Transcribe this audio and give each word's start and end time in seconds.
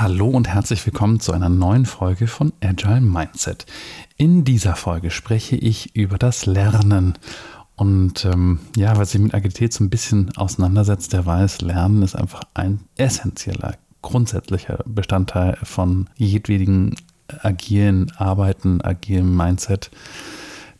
Hallo 0.00 0.28
und 0.28 0.46
herzlich 0.46 0.86
willkommen 0.86 1.18
zu 1.18 1.32
einer 1.32 1.48
neuen 1.48 1.84
Folge 1.84 2.28
von 2.28 2.52
Agile 2.62 3.00
Mindset. 3.00 3.66
In 4.16 4.44
dieser 4.44 4.76
Folge 4.76 5.10
spreche 5.10 5.56
ich 5.56 5.96
über 5.96 6.18
das 6.18 6.46
Lernen. 6.46 7.18
Und 7.74 8.24
ähm, 8.24 8.60
ja, 8.76 8.96
wer 8.96 9.04
sich 9.06 9.20
mit 9.20 9.34
Agilität 9.34 9.72
so 9.72 9.82
ein 9.82 9.90
bisschen 9.90 10.30
auseinandersetzt, 10.36 11.12
der 11.14 11.26
weiß, 11.26 11.62
Lernen 11.62 12.02
ist 12.02 12.14
einfach 12.14 12.42
ein 12.54 12.78
essentieller, 12.96 13.74
grundsätzlicher 14.00 14.84
Bestandteil 14.86 15.58
von 15.64 16.08
jedwedigen 16.14 16.94
agilen 17.42 18.12
Arbeiten, 18.18 18.80
agilen 18.80 19.36
Mindset. 19.36 19.90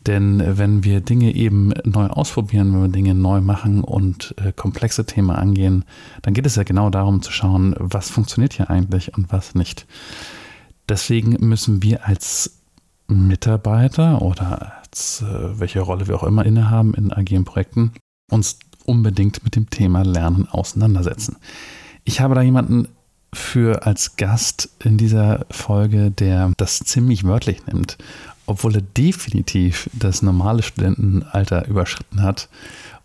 Denn 0.09 0.43
wenn 0.56 0.84
wir 0.84 1.02
Dinge 1.02 1.34
eben 1.34 1.74
neu 1.84 2.06
ausprobieren, 2.06 2.72
wenn 2.72 2.80
wir 2.80 2.88
Dinge 2.88 3.14
neu 3.14 3.43
machen 3.43 3.84
und 3.84 4.34
äh, 4.38 4.52
komplexe 4.52 5.04
Themen 5.04 5.30
angehen, 5.30 5.84
dann 6.23 6.32
geht 6.32 6.46
es 6.46 6.56
ja 6.56 6.62
genau 6.62 6.88
darum 6.88 7.20
zu 7.20 7.30
schauen, 7.30 7.74
was 7.79 8.09
funktioniert 8.09 8.55
hier 8.55 8.70
eigentlich 8.70 9.14
und 9.14 9.30
was 9.30 9.55
nicht. 9.55 9.86
Deswegen 10.88 11.36
müssen 11.47 11.83
wir 11.83 12.06
als 12.06 12.62
Mitarbeiter 13.06 14.23
oder 14.23 14.73
als 14.80 15.20
äh, 15.20 15.60
welche 15.60 15.80
Rolle 15.80 16.09
wir 16.09 16.16
auch 16.16 16.25
immer 16.25 16.47
innehaben 16.47 16.95
in 16.95 17.12
agilen 17.12 17.45
Projekten 17.45 17.92
uns 18.30 18.59
unbedingt 18.86 19.45
mit 19.45 19.56
dem 19.56 19.69
Thema 19.69 20.05
Lernen 20.05 20.48
auseinandersetzen. 20.48 21.36
Ich 22.05 22.22
habe 22.22 22.34
da 22.34 22.41
jemanden 22.41 22.88
für 23.34 23.84
als 23.84 24.16
Gast 24.16 24.70
in 24.83 24.97
dieser 24.97 25.45
Folge, 25.50 26.11
der 26.11 26.50
das 26.56 26.78
ziemlich 26.78 27.25
wörtlich 27.25 27.66
nimmt 27.66 27.98
obwohl 28.48 28.77
er 28.77 28.83
definitiv 28.83 29.91
das 29.93 30.23
normale 30.23 30.62
Studentenalter 30.62 31.69
überschritten 31.69 32.23
hat 32.23 32.48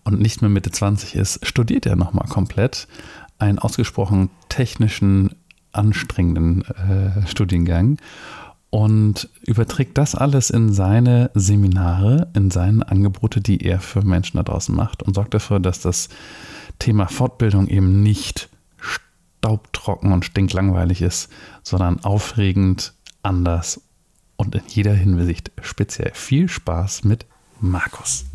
und 0.05 0.19
nicht 0.19 0.41
mehr 0.41 0.49
Mitte 0.49 0.71
20 0.71 1.15
ist, 1.15 1.45
studiert 1.45 1.85
er 1.85 1.97
nochmal 1.97 2.27
komplett 2.27 2.87
einen 3.39 3.59
ausgesprochen 3.59 4.29
technischen, 4.47 5.35
anstrengenden 5.73 6.63
äh, 6.63 7.27
Studiengang 7.27 7.97
und 8.69 9.29
überträgt 9.45 9.97
das 9.97 10.15
alles 10.15 10.49
in 10.49 10.71
seine 10.71 11.29
Seminare, 11.33 12.29
in 12.33 12.49
seine 12.49 12.87
Angebote, 12.89 13.41
die 13.41 13.65
er 13.65 13.81
für 13.81 14.01
Menschen 14.01 14.37
da 14.37 14.43
draußen 14.43 14.73
macht 14.73 15.03
und 15.03 15.13
sorgt 15.13 15.33
dafür, 15.33 15.59
dass 15.59 15.81
das 15.81 16.07
Thema 16.79 17.07
Fortbildung 17.07 17.67
eben 17.67 18.01
nicht 18.01 18.49
staubtrocken 18.77 20.13
und 20.13 20.23
stinklangweilig 20.23 21.01
ist, 21.01 21.29
sondern 21.63 22.01
aufregend, 22.05 22.93
anders 23.23 23.81
und 24.35 24.55
in 24.55 24.63
jeder 24.67 24.93
Hinsicht 24.93 25.51
speziell 25.61 26.11
viel 26.13 26.49
Spaß 26.49 27.03
mit 27.03 27.25
Markus. 27.59 28.25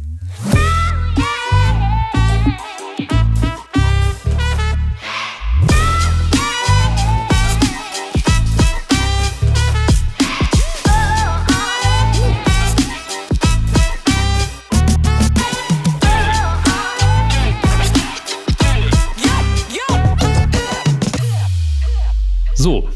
So, 22.54 22.88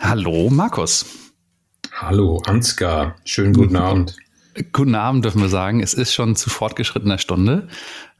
hallo 0.00 0.50
Markus. 0.50 1.19
Hallo, 2.02 2.40
Ansgar. 2.46 3.16
Schönen 3.26 3.52
guten 3.52 3.76
Abend. 3.76 4.16
Guten 4.72 4.94
Abend 4.94 5.22
dürfen 5.22 5.42
wir 5.42 5.50
sagen. 5.50 5.82
Es 5.82 5.92
ist 5.92 6.14
schon 6.14 6.34
zu 6.34 6.48
fortgeschrittener 6.48 7.18
Stunde. 7.18 7.68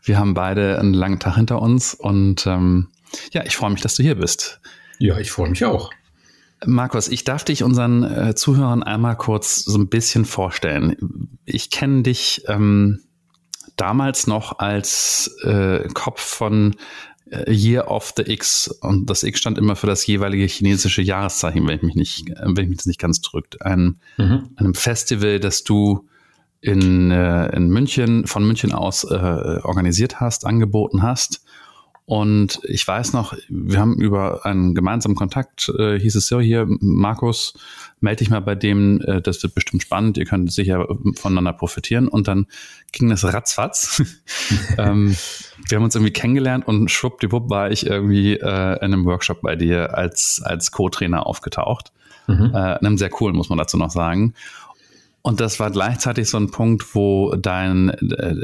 Wir 0.03 0.19
haben 0.19 0.35
beide 0.35 0.79
einen 0.79 0.93
langen 0.93 1.19
Tag 1.19 1.37
hinter 1.37 1.63
uns 1.63 1.95
und 1.95 2.47
ähm, 2.47 2.89
ja, 3.33 3.43
ich 3.47 3.57
freue 3.57 3.71
mich, 3.71 3.81
dass 3.81 3.95
du 3.95 4.03
hier 4.03 4.17
bist. 4.17 4.61
Ja, 4.99 5.19
ich 5.19 5.31
freue 5.31 5.49
mich 5.49 5.65
auch. 5.65 5.91
Markus, 6.67 7.09
ich 7.09 7.25
darf 7.25 7.43
dich 7.43 7.63
unseren 7.63 8.03
äh, 8.03 8.35
Zuhörern 8.35 8.83
einmal 8.83 9.17
kurz 9.17 9.65
so 9.65 9.79
ein 9.79 9.89
bisschen 9.89 10.27
vorstellen. 10.27 11.39
Ich 11.47 11.71
kenne 11.71 12.03
dich 12.03 12.43
ähm, 12.49 13.01
damals 13.77 14.27
noch 14.27 14.59
als 14.59 15.35
äh, 15.43 15.89
Kopf 15.95 16.21
von 16.21 16.77
Year 17.49 17.89
of 17.89 18.13
the 18.17 18.23
X 18.23 18.69
und 18.69 19.09
das 19.09 19.23
X 19.23 19.39
stand 19.39 19.59
immer 19.59 19.77
für 19.77 19.87
das 19.87 20.07
jeweilige 20.07 20.47
chinesische 20.47 21.03
Jahreszeichen, 21.03 21.67
wenn 21.67 21.77
ich 21.77 21.83
mich 21.83 21.95
nicht, 21.95 22.29
wenn 22.29 22.65
ich 22.65 22.69
mich 22.69 22.79
das 22.79 22.87
nicht 22.87 23.01
ganz 23.01 23.21
drückt. 23.21 23.63
Ein, 23.63 24.01
mhm. 24.17 24.51
Einem 24.57 24.75
Festival, 24.75 25.39
das 25.39 25.63
du 25.63 26.09
in, 26.61 27.11
äh, 27.11 27.55
in 27.57 27.69
München, 27.69 28.27
von 28.27 28.47
München 28.47 28.73
aus 28.73 29.05
äh, 29.05 29.61
organisiert 29.63 30.21
hast, 30.21 30.45
angeboten 30.45 31.03
hast. 31.03 31.43
Und 32.11 32.59
ich 32.65 32.89
weiß 32.89 33.13
noch, 33.13 33.37
wir 33.49 33.79
haben 33.79 33.95
über 34.01 34.45
einen 34.45 34.75
gemeinsamen 34.75 35.15
Kontakt, 35.15 35.69
äh, 35.79 35.97
hieß 35.97 36.17
es 36.17 36.27
so 36.27 36.41
hier, 36.41 36.67
Markus, 36.81 37.55
melde 38.01 38.19
dich 38.19 38.31
mal 38.31 38.41
bei 38.41 38.57
dem, 38.57 39.01
äh, 39.03 39.23
das 39.23 39.41
wird 39.45 39.55
bestimmt 39.55 39.85
spannend, 39.85 40.19
ihr 40.19 40.25
könnt 40.25 40.51
sicher 40.53 40.89
voneinander 41.15 41.53
profitieren. 41.53 42.09
Und 42.09 42.27
dann 42.27 42.49
ging 42.91 43.11
das 43.11 43.23
ratzfatz. 43.23 44.03
ähm, 44.77 45.17
wir 45.69 45.77
haben 45.77 45.85
uns 45.85 45.95
irgendwie 45.95 46.13
kennengelernt 46.13 46.67
und 46.67 46.91
schwuppdiwupp 46.91 47.49
war 47.49 47.71
ich 47.71 47.87
irgendwie 47.87 48.33
äh, 48.33 48.75
in 48.79 48.93
einem 48.93 49.05
Workshop 49.05 49.43
bei 49.43 49.55
dir 49.55 49.97
als, 49.97 50.43
als 50.45 50.73
Co-Trainer 50.73 51.29
aufgetaucht. 51.29 51.93
Mhm. 52.27 52.51
Äh, 52.53 52.59
einem 52.59 52.99
sehr 52.99 53.11
coolen, 53.11 53.37
muss 53.37 53.51
man 53.51 53.59
dazu 53.59 53.77
noch 53.77 53.91
sagen. 53.91 54.35
Und 55.23 55.41
das 55.41 55.61
war 55.61 55.71
gleichzeitig 55.71 56.29
so 56.29 56.39
ein 56.39 56.51
Punkt, 56.51 56.95
wo 56.95 57.35
dein, 57.37 57.93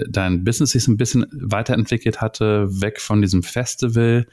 dein 0.09 0.44
Business 0.44 0.72
sich 0.72 0.87
ein 0.88 0.98
bisschen 0.98 1.26
weiterentwickelt 1.32 2.20
hatte, 2.20 2.69
weg 2.82 3.00
von 3.00 3.22
diesem 3.22 3.42
Festival 3.42 4.26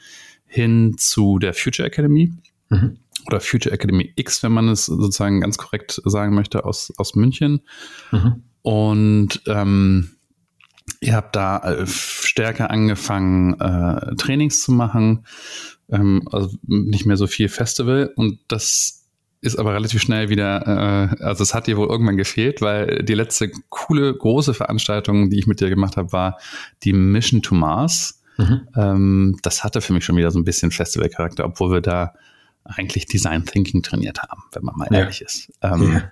hin 0.46 0.96
zu 0.98 1.38
der 1.38 1.54
Future 1.54 1.88
Academy. 1.88 2.32
Mhm. 2.68 2.98
Oder 3.26 3.40
Future 3.40 3.74
Academy 3.74 4.12
X, 4.16 4.42
wenn 4.42 4.52
man 4.52 4.68
es 4.68 4.86
sozusagen 4.86 5.40
ganz 5.40 5.56
korrekt 5.56 6.00
sagen 6.04 6.34
möchte, 6.34 6.66
aus, 6.66 6.92
aus 6.98 7.14
München. 7.14 7.62
Mhm. 8.12 8.42
Und 8.60 9.42
ähm, 9.46 10.10
ihr 11.00 11.14
habt 11.14 11.34
da 11.36 11.58
äh, 11.58 11.86
stärker 11.86 12.70
angefangen, 12.70 13.58
äh, 13.58 14.14
Trainings 14.16 14.62
zu 14.62 14.72
machen. 14.72 15.24
Ähm, 15.90 16.28
also 16.30 16.54
nicht 16.66 17.06
mehr 17.06 17.16
so 17.16 17.26
viel 17.26 17.48
Festival. 17.48 18.12
Und 18.16 18.40
das 18.48 19.03
ist 19.44 19.56
aber 19.56 19.74
relativ 19.74 20.00
schnell 20.00 20.28
wieder, 20.30 20.66
äh, 21.20 21.22
also 21.22 21.42
es 21.42 21.54
hat 21.54 21.66
dir 21.66 21.76
wohl 21.76 21.88
irgendwann 21.88 22.16
gefehlt, 22.16 22.60
weil 22.60 23.02
die 23.04 23.14
letzte 23.14 23.50
coole, 23.68 24.14
große 24.14 24.54
Veranstaltung, 24.54 25.30
die 25.30 25.38
ich 25.38 25.46
mit 25.46 25.60
dir 25.60 25.68
gemacht 25.68 25.96
habe, 25.96 26.12
war 26.12 26.38
die 26.82 26.92
Mission 26.92 27.42
to 27.42 27.54
Mars. 27.54 28.22
Mhm. 28.38 28.68
Ähm, 28.74 29.36
das 29.42 29.62
hatte 29.62 29.80
für 29.80 29.92
mich 29.92 30.04
schon 30.04 30.16
wieder 30.16 30.30
so 30.30 30.38
ein 30.38 30.44
bisschen 30.44 30.70
Festivalcharakter, 30.70 31.44
obwohl 31.44 31.72
wir 31.72 31.80
da 31.80 32.14
eigentlich 32.64 33.06
Design 33.06 33.44
Thinking 33.44 33.82
trainiert 33.82 34.22
haben, 34.22 34.42
wenn 34.52 34.64
man 34.64 34.76
mal 34.76 34.88
ja. 34.90 35.00
ehrlich 35.00 35.20
ist. 35.20 35.52
Ähm, 35.62 35.92
ja. 35.92 36.10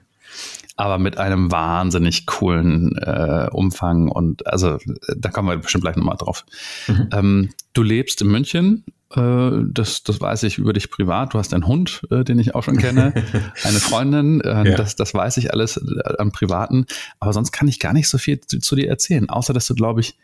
Aber 0.76 0.98
mit 0.98 1.18
einem 1.18 1.50
wahnsinnig 1.50 2.26
coolen 2.26 2.96
äh, 2.96 3.48
Umfang 3.50 4.08
und 4.08 4.46
also 4.46 4.78
da 5.16 5.30
kommen 5.30 5.48
wir 5.48 5.56
bestimmt 5.56 5.84
gleich 5.84 5.96
nochmal 5.96 6.16
drauf. 6.16 6.44
Mhm. 6.86 7.08
Ähm, 7.12 7.50
du 7.72 7.82
lebst 7.82 8.20
in 8.22 8.28
München 8.28 8.84
äh, 8.86 9.01
das, 9.14 10.02
das 10.02 10.20
weiß 10.20 10.44
ich 10.44 10.58
über 10.58 10.72
dich 10.72 10.90
privat. 10.90 11.34
Du 11.34 11.38
hast 11.38 11.52
einen 11.52 11.66
Hund, 11.66 12.02
äh, 12.10 12.24
den 12.24 12.38
ich 12.38 12.54
auch 12.54 12.62
schon 12.62 12.78
kenne, 12.78 13.12
eine 13.64 13.78
Freundin, 13.78 14.40
äh, 14.40 14.70
ja. 14.70 14.76
das, 14.76 14.96
das 14.96 15.12
weiß 15.12 15.36
ich 15.36 15.52
alles 15.52 15.78
am 16.18 16.32
Privaten. 16.32 16.86
Aber 17.20 17.32
sonst 17.32 17.52
kann 17.52 17.68
ich 17.68 17.78
gar 17.78 17.92
nicht 17.92 18.08
so 18.08 18.18
viel 18.18 18.40
zu, 18.40 18.58
zu 18.58 18.74
dir 18.74 18.88
erzählen, 18.88 19.28
außer 19.28 19.52
dass 19.52 19.66
du, 19.66 19.74
glaube 19.74 20.00
ich, 20.00 20.16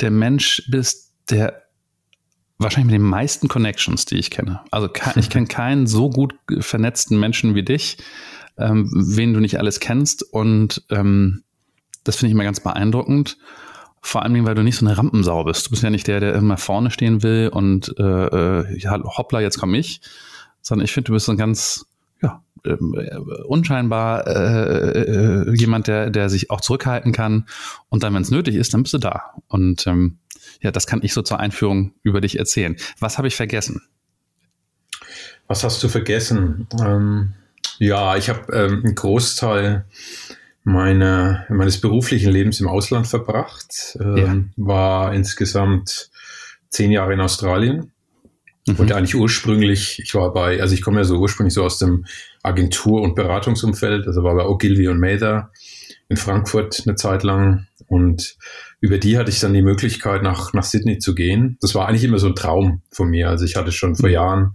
der 0.00 0.10
Mensch 0.10 0.62
bist, 0.68 1.12
der 1.30 1.62
wahrscheinlich 2.58 2.92
mit 2.92 3.00
den 3.00 3.08
meisten 3.08 3.48
Connections, 3.48 4.04
die 4.04 4.18
ich 4.18 4.30
kenne. 4.30 4.60
Also 4.70 4.88
ich 5.16 5.30
kenne 5.30 5.46
keinen 5.46 5.86
so 5.86 6.10
gut 6.10 6.34
vernetzten 6.58 7.18
Menschen 7.18 7.54
wie 7.54 7.62
dich, 7.62 7.98
ähm, 8.58 8.90
wen 8.94 9.32
du 9.32 9.40
nicht 9.40 9.58
alles 9.58 9.80
kennst. 9.80 10.22
Und 10.22 10.82
ähm, 10.90 11.42
das 12.04 12.16
finde 12.16 12.28
ich 12.28 12.32
immer 12.34 12.44
ganz 12.44 12.60
beeindruckend. 12.60 13.38
Vor 14.02 14.22
allem, 14.22 14.46
weil 14.46 14.54
du 14.54 14.62
nicht 14.62 14.76
so 14.76 14.86
eine 14.86 14.96
Rampensau 14.96 15.44
bist. 15.44 15.66
Du 15.66 15.70
bist 15.70 15.82
ja 15.82 15.90
nicht 15.90 16.06
der, 16.06 16.20
der 16.20 16.34
immer 16.34 16.56
vorne 16.56 16.90
stehen 16.90 17.22
will 17.22 17.50
und 17.52 17.94
äh, 17.98 18.02
äh 18.02 18.88
hoppla, 18.88 19.40
jetzt 19.40 19.58
komme 19.58 19.78
ich. 19.78 20.00
Sondern 20.62 20.84
ich 20.84 20.92
finde, 20.92 21.08
du 21.08 21.12
bist 21.12 21.26
so 21.26 21.32
ein 21.32 21.38
ganz, 21.38 21.86
ja, 22.22 22.42
ähm, 22.64 22.94
äh, 22.96 23.16
unscheinbar 23.44 24.26
äh, 24.26 25.00
äh, 25.00 25.54
jemand, 25.54 25.86
der, 25.86 26.10
der 26.10 26.28
sich 26.30 26.50
auch 26.50 26.60
zurückhalten 26.60 27.12
kann. 27.12 27.46
Und 27.88 28.02
dann, 28.02 28.14
wenn 28.14 28.22
es 28.22 28.30
nötig 28.30 28.56
ist, 28.56 28.72
dann 28.72 28.82
bist 28.82 28.94
du 28.94 28.98
da. 28.98 29.34
Und 29.48 29.86
ähm, 29.86 30.18
ja, 30.62 30.70
das 30.70 30.86
kann 30.86 31.00
ich 31.02 31.12
so 31.12 31.22
zur 31.22 31.38
Einführung 31.38 31.92
über 32.02 32.20
dich 32.20 32.38
erzählen. 32.38 32.76
Was 32.98 33.18
habe 33.18 33.28
ich 33.28 33.36
vergessen? 33.36 33.82
Was 35.46 35.64
hast 35.64 35.82
du 35.82 35.88
vergessen? 35.88 36.66
Ähm, 36.80 37.34
ja, 37.78 38.16
ich 38.16 38.28
habe 38.28 38.52
ähm, 38.52 38.82
einen 38.84 38.94
Großteil 38.94 39.84
meine, 40.64 41.46
meines 41.48 41.80
beruflichen 41.80 42.30
Lebens 42.30 42.60
im 42.60 42.68
Ausland 42.68 43.06
verbracht. 43.06 43.98
Ähm, 44.00 44.16
ja. 44.16 44.36
War 44.56 45.14
insgesamt 45.14 46.10
zehn 46.68 46.90
Jahre 46.90 47.14
in 47.14 47.20
Australien. 47.20 47.92
Mhm. 48.66 48.76
Und 48.76 48.92
eigentlich 48.92 49.14
ursprünglich, 49.14 50.00
ich 50.02 50.14
war 50.14 50.32
bei, 50.32 50.60
also 50.60 50.74
ich 50.74 50.82
komme 50.82 50.98
ja 50.98 51.04
so 51.04 51.18
ursprünglich 51.18 51.54
so 51.54 51.64
aus 51.64 51.78
dem 51.78 52.04
Agentur- 52.42 53.02
und 53.02 53.14
Beratungsumfeld, 53.14 54.06
also 54.06 54.22
war 54.22 54.34
bei 54.34 54.46
Ogilvy 54.46 54.88
und 54.88 55.00
Mather 55.00 55.50
in 56.08 56.16
Frankfurt 56.16 56.82
eine 56.86 56.96
Zeit 56.96 57.22
lang. 57.22 57.66
Und 57.86 58.36
über 58.80 58.98
die 58.98 59.18
hatte 59.18 59.30
ich 59.30 59.40
dann 59.40 59.52
die 59.52 59.62
Möglichkeit, 59.62 60.22
nach, 60.22 60.52
nach 60.52 60.64
Sydney 60.64 60.98
zu 60.98 61.14
gehen. 61.14 61.56
Das 61.60 61.74
war 61.74 61.88
eigentlich 61.88 62.04
immer 62.04 62.18
so 62.18 62.28
ein 62.28 62.36
Traum 62.36 62.82
von 62.90 63.08
mir. 63.08 63.28
Also 63.28 63.44
ich 63.44 63.56
hatte 63.56 63.72
schon 63.72 63.96
vor 63.96 64.08
mhm. 64.08 64.14
Jahren 64.14 64.54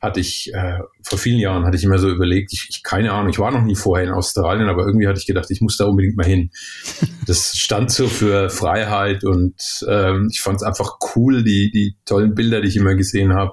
hatte 0.00 0.18
ich, 0.20 0.50
äh, 0.54 0.78
vor 1.02 1.18
vielen 1.18 1.38
Jahren 1.38 1.66
hatte 1.66 1.76
ich 1.76 1.84
immer 1.84 1.98
so 1.98 2.08
überlegt, 2.08 2.54
ich, 2.54 2.68
ich, 2.70 2.82
keine 2.82 3.12
Ahnung, 3.12 3.28
ich 3.28 3.38
war 3.38 3.50
noch 3.50 3.62
nie 3.62 3.76
vorher 3.76 4.06
in 4.06 4.14
Australien, 4.14 4.68
aber 4.68 4.86
irgendwie 4.86 5.06
hatte 5.06 5.18
ich 5.18 5.26
gedacht, 5.26 5.50
ich 5.50 5.60
muss 5.60 5.76
da 5.76 5.84
unbedingt 5.84 6.16
mal 6.16 6.26
hin. 6.26 6.50
Das 7.26 7.56
stand 7.56 7.92
so 7.92 8.08
für 8.08 8.50
Freiheit 8.50 9.22
und 9.22 9.54
ähm, 9.86 10.28
ich 10.32 10.40
fand 10.40 10.56
es 10.56 10.62
einfach 10.64 10.96
cool, 11.14 11.44
die, 11.44 11.70
die 11.70 11.96
tollen 12.04 12.34
Bilder, 12.34 12.60
die 12.60 12.68
ich 12.68 12.76
immer 12.76 12.96
gesehen 12.96 13.34
habe. 13.34 13.52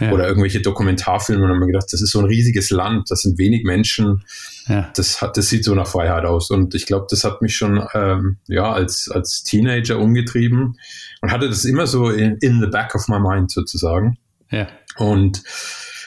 Ja. 0.00 0.10
Oder 0.10 0.26
irgendwelche 0.26 0.60
Dokumentarfilme 0.60 1.44
und 1.44 1.50
habe 1.50 1.60
mir 1.60 1.66
gedacht, 1.66 1.92
das 1.92 2.02
ist 2.02 2.10
so 2.10 2.18
ein 2.18 2.24
riesiges 2.24 2.70
Land, 2.70 3.10
das 3.10 3.20
sind 3.20 3.38
wenig 3.38 3.62
Menschen. 3.62 4.24
Ja. 4.66 4.90
Das 4.96 5.22
hat, 5.22 5.36
das 5.36 5.50
sieht 5.50 5.62
so 5.62 5.74
nach 5.74 5.86
Freiheit 5.86 6.24
aus. 6.24 6.50
Und 6.50 6.74
ich 6.74 6.86
glaube, 6.86 7.06
das 7.10 7.22
hat 7.22 7.42
mich 7.42 7.54
schon 7.54 7.86
ähm, 7.94 8.38
ja 8.48 8.72
als, 8.72 9.08
als 9.08 9.44
Teenager 9.44 9.98
umgetrieben 9.98 10.78
und 11.20 11.30
hatte 11.30 11.48
das 11.48 11.64
immer 11.64 11.86
so 11.86 12.08
in, 12.10 12.38
in 12.40 12.60
the 12.60 12.66
back 12.66 12.94
of 12.96 13.06
my 13.06 13.20
mind 13.20 13.52
sozusagen. 13.52 14.16
Ja. 14.52 14.68
Und 14.96 15.42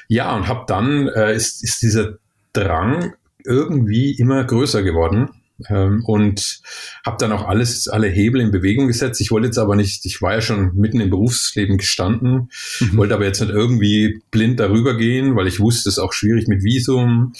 ja, 0.07 0.35
und 0.35 0.47
habe 0.47 0.65
dann 0.67 1.07
äh, 1.09 1.35
ist, 1.35 1.63
ist 1.63 1.81
dieser 1.81 2.17
Drang 2.53 3.15
irgendwie 3.43 4.11
immer 4.11 4.43
größer 4.43 4.83
geworden. 4.83 5.29
Ähm, 5.69 6.03
und 6.05 6.59
habe 7.05 7.15
dann 7.17 7.31
auch 7.31 7.47
alles, 7.47 7.87
alle 7.87 8.07
Hebel 8.07 8.41
in 8.41 8.51
Bewegung 8.51 8.87
gesetzt. 8.87 9.21
Ich 9.21 9.31
wollte 9.31 9.47
jetzt 9.47 9.57
aber 9.57 9.77
nicht, 9.77 10.05
ich 10.05 10.21
war 10.21 10.33
ja 10.33 10.41
schon 10.41 10.75
mitten 10.75 10.99
im 10.99 11.09
Berufsleben 11.09 11.77
gestanden, 11.77 12.49
mhm. 12.81 12.97
wollte 12.97 13.13
aber 13.13 13.23
jetzt 13.23 13.39
nicht 13.39 13.53
irgendwie 13.53 14.21
blind 14.31 14.59
darüber 14.59 14.97
gehen, 14.97 15.37
weil 15.37 15.47
ich 15.47 15.61
wusste, 15.61 15.87
es 15.87 15.95
ist 15.95 16.03
auch 16.03 16.11
schwierig 16.11 16.49
mit 16.49 16.63
Visum 16.63 17.31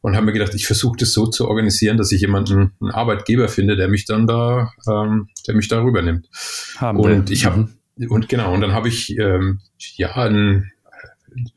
und 0.00 0.16
habe 0.16 0.24
mir 0.24 0.32
gedacht, 0.32 0.54
ich 0.54 0.66
versuche 0.66 0.96
das 1.00 1.12
so 1.12 1.26
zu 1.26 1.48
organisieren, 1.48 1.98
dass 1.98 2.12
ich 2.12 2.22
jemanden, 2.22 2.72
einen 2.80 2.92
Arbeitgeber 2.92 3.48
finde, 3.48 3.76
der 3.76 3.88
mich 3.88 4.06
dann 4.06 4.26
da, 4.26 4.72
ähm, 4.88 5.28
der 5.46 5.54
mich 5.54 5.68
da 5.68 5.82
rübernimmt. 5.82 6.28
Haben 6.78 6.98
und 6.98 7.28
wir. 7.28 7.34
ich 7.34 7.44
habe 7.44 7.58
mhm. 7.58 7.68
Und 8.08 8.28
genau 8.28 8.54
und 8.54 8.60
dann 8.60 8.72
habe 8.72 8.88
ich 8.88 9.16
ähm, 9.18 9.60
ja 9.96 10.14
ein 10.16 10.72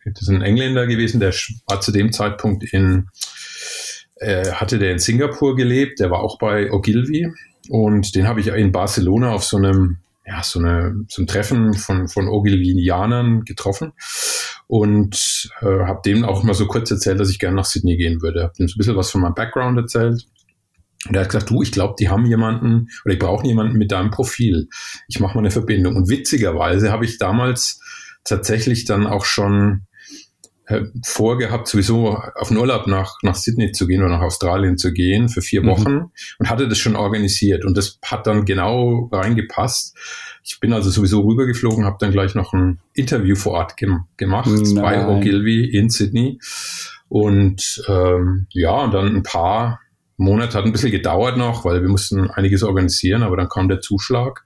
das 0.06 0.24
ist 0.24 0.30
ein 0.30 0.42
Engländer 0.42 0.88
gewesen, 0.88 1.20
der 1.20 1.34
war 1.68 1.82
zu 1.82 1.92
dem 1.92 2.12
Zeitpunkt 2.12 2.64
in, 2.64 3.10
äh, 4.16 4.52
hatte 4.52 4.80
der 4.80 4.92
in 4.92 5.00
Singapur 5.00 5.56
gelebt, 5.56 6.00
der 6.00 6.12
war 6.12 6.20
auch 6.20 6.38
bei 6.38 6.72
Ogilvy 6.72 7.32
und 7.70 8.16
den 8.16 8.28
habe 8.28 8.40
ich 8.40 8.48
in 8.48 8.72
Barcelona 8.72 9.32
auf 9.32 9.44
so 9.44 9.58
einem, 9.58 9.98
ja, 10.26 10.44
so, 10.44 10.60
eine, 10.60 11.06
so 11.08 11.22
einem 11.22 11.28
Treffen 11.28 11.74
von, 11.74 12.08
von 12.08 12.28
Ogilvianern 12.28 13.46
getroffen 13.46 13.94
und 14.68 15.50
äh, 15.62 15.86
habe 15.86 16.02
dem 16.06 16.24
auch 16.24 16.44
mal 16.44 16.54
so 16.54 16.68
kurz 16.68 16.92
erzählt, 16.92 17.20
dass 17.20 17.30
ich 17.30 17.40
gerne 17.40 17.56
nach 17.56 17.66
Sydney 17.66 17.98
gehen 17.98 18.22
würde. 18.22 18.44
Habe 18.44 18.54
ihm 18.58 18.68
so 18.68 18.76
ein 18.76 18.78
bisschen 18.78 18.96
was 18.96 19.12
von 19.12 19.22
meinem 19.22 19.36
Background 19.36 19.78
erzählt. 19.78 20.26
Und 21.08 21.16
er 21.16 21.22
hat 21.22 21.30
gesagt, 21.30 21.50
du, 21.50 21.62
ich 21.62 21.72
glaube, 21.72 21.96
die 22.00 22.10
haben 22.10 22.26
jemanden 22.26 22.88
oder 23.04 23.14
die 23.14 23.20
brauchen 23.20 23.46
jemanden 23.46 23.78
mit 23.78 23.92
deinem 23.92 24.12
Profil. 24.12 24.70
Ich 25.08 25.20
mache 25.20 25.36
mal 25.36 25.42
eine 25.42 25.52
Verbindung. 25.52 25.96
Und 25.96 26.10
witzigerweise 26.10 26.92
habe 26.92 27.06
ich 27.06 27.18
damals 27.18 27.82
tatsächlich 28.24 28.86
dann 28.86 29.06
auch 29.06 29.26
schon 29.26 29.86
äh, 30.66 30.86
vorgehabt, 31.04 31.68
sowieso 31.68 32.16
auf 32.36 32.48
den 32.48 32.58
Urlaub 32.58 32.88
nach, 32.88 33.18
nach 33.22 33.36
Sydney 33.36 33.74
zu 33.74 33.86
gehen 33.86 34.02
oder 34.02 34.14
nach 34.14 34.22
Australien 34.22 34.78
zu 34.78 34.94
gehen 34.94 35.28
für 35.28 35.42
vier 35.42 35.62
mhm. 35.62 35.68
Wochen 35.68 35.94
mhm. 35.94 36.12
und 36.40 36.50
hatte 36.50 36.70
das 36.70 36.78
schon 36.78 36.96
organisiert 36.96 37.66
und 37.66 37.76
das 37.76 38.00
hat 38.06 38.28
dann 38.28 38.46
genau 38.46 39.10
reingepasst. 39.12 39.98
Ich 40.42 40.62
bin 40.62 40.72
also 40.72 40.90
sowieso 40.90 41.22
rübergeflogen, 41.22 41.84
habe 41.84 41.98
dann 42.00 42.12
gleich 42.12 42.34
noch 42.34 42.54
ein 42.54 42.80
Interview 42.94 43.36
vor 43.36 43.54
Ort 43.54 43.76
gem 43.76 44.06
gemacht 44.16 44.50
Nein. 44.50 44.76
bei 44.76 45.06
Ogilvy 45.06 45.66
in 45.66 45.90
Sydney 45.90 46.40
und 47.10 47.84
ähm, 47.90 48.48
ja, 48.52 48.72
und 48.72 48.94
dann 48.94 49.16
ein 49.18 49.24
paar 49.24 49.82
Monate 50.24 50.58
hat 50.58 50.66
ein 50.66 50.72
bisschen 50.72 50.92
gedauert 50.92 51.38
noch, 51.38 51.66
weil 51.66 51.82
wir 51.82 51.90
mussten 51.90 52.32
einiges 52.32 52.64
organisieren, 52.64 53.24
aber 53.24 53.38
dann 53.38 53.50
kam 53.50 53.68
der 53.68 53.82
Zuschlag 53.82 54.44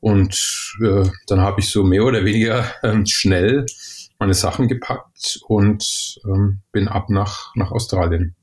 und 0.00 0.76
äh, 0.82 1.08
dann 1.26 1.40
habe 1.40 1.60
ich 1.60 1.68
so 1.68 1.82
mehr 1.84 2.04
oder 2.04 2.24
weniger 2.24 2.64
ähm, 2.82 3.04
schnell 3.06 3.66
meine 4.18 4.34
Sachen 4.34 4.68
gepackt 4.68 5.40
und 5.48 6.20
ähm, 6.24 6.60
bin 6.70 6.88
ab 6.88 7.10
nach, 7.10 7.54
nach 7.56 7.72
Australien. 7.72 8.34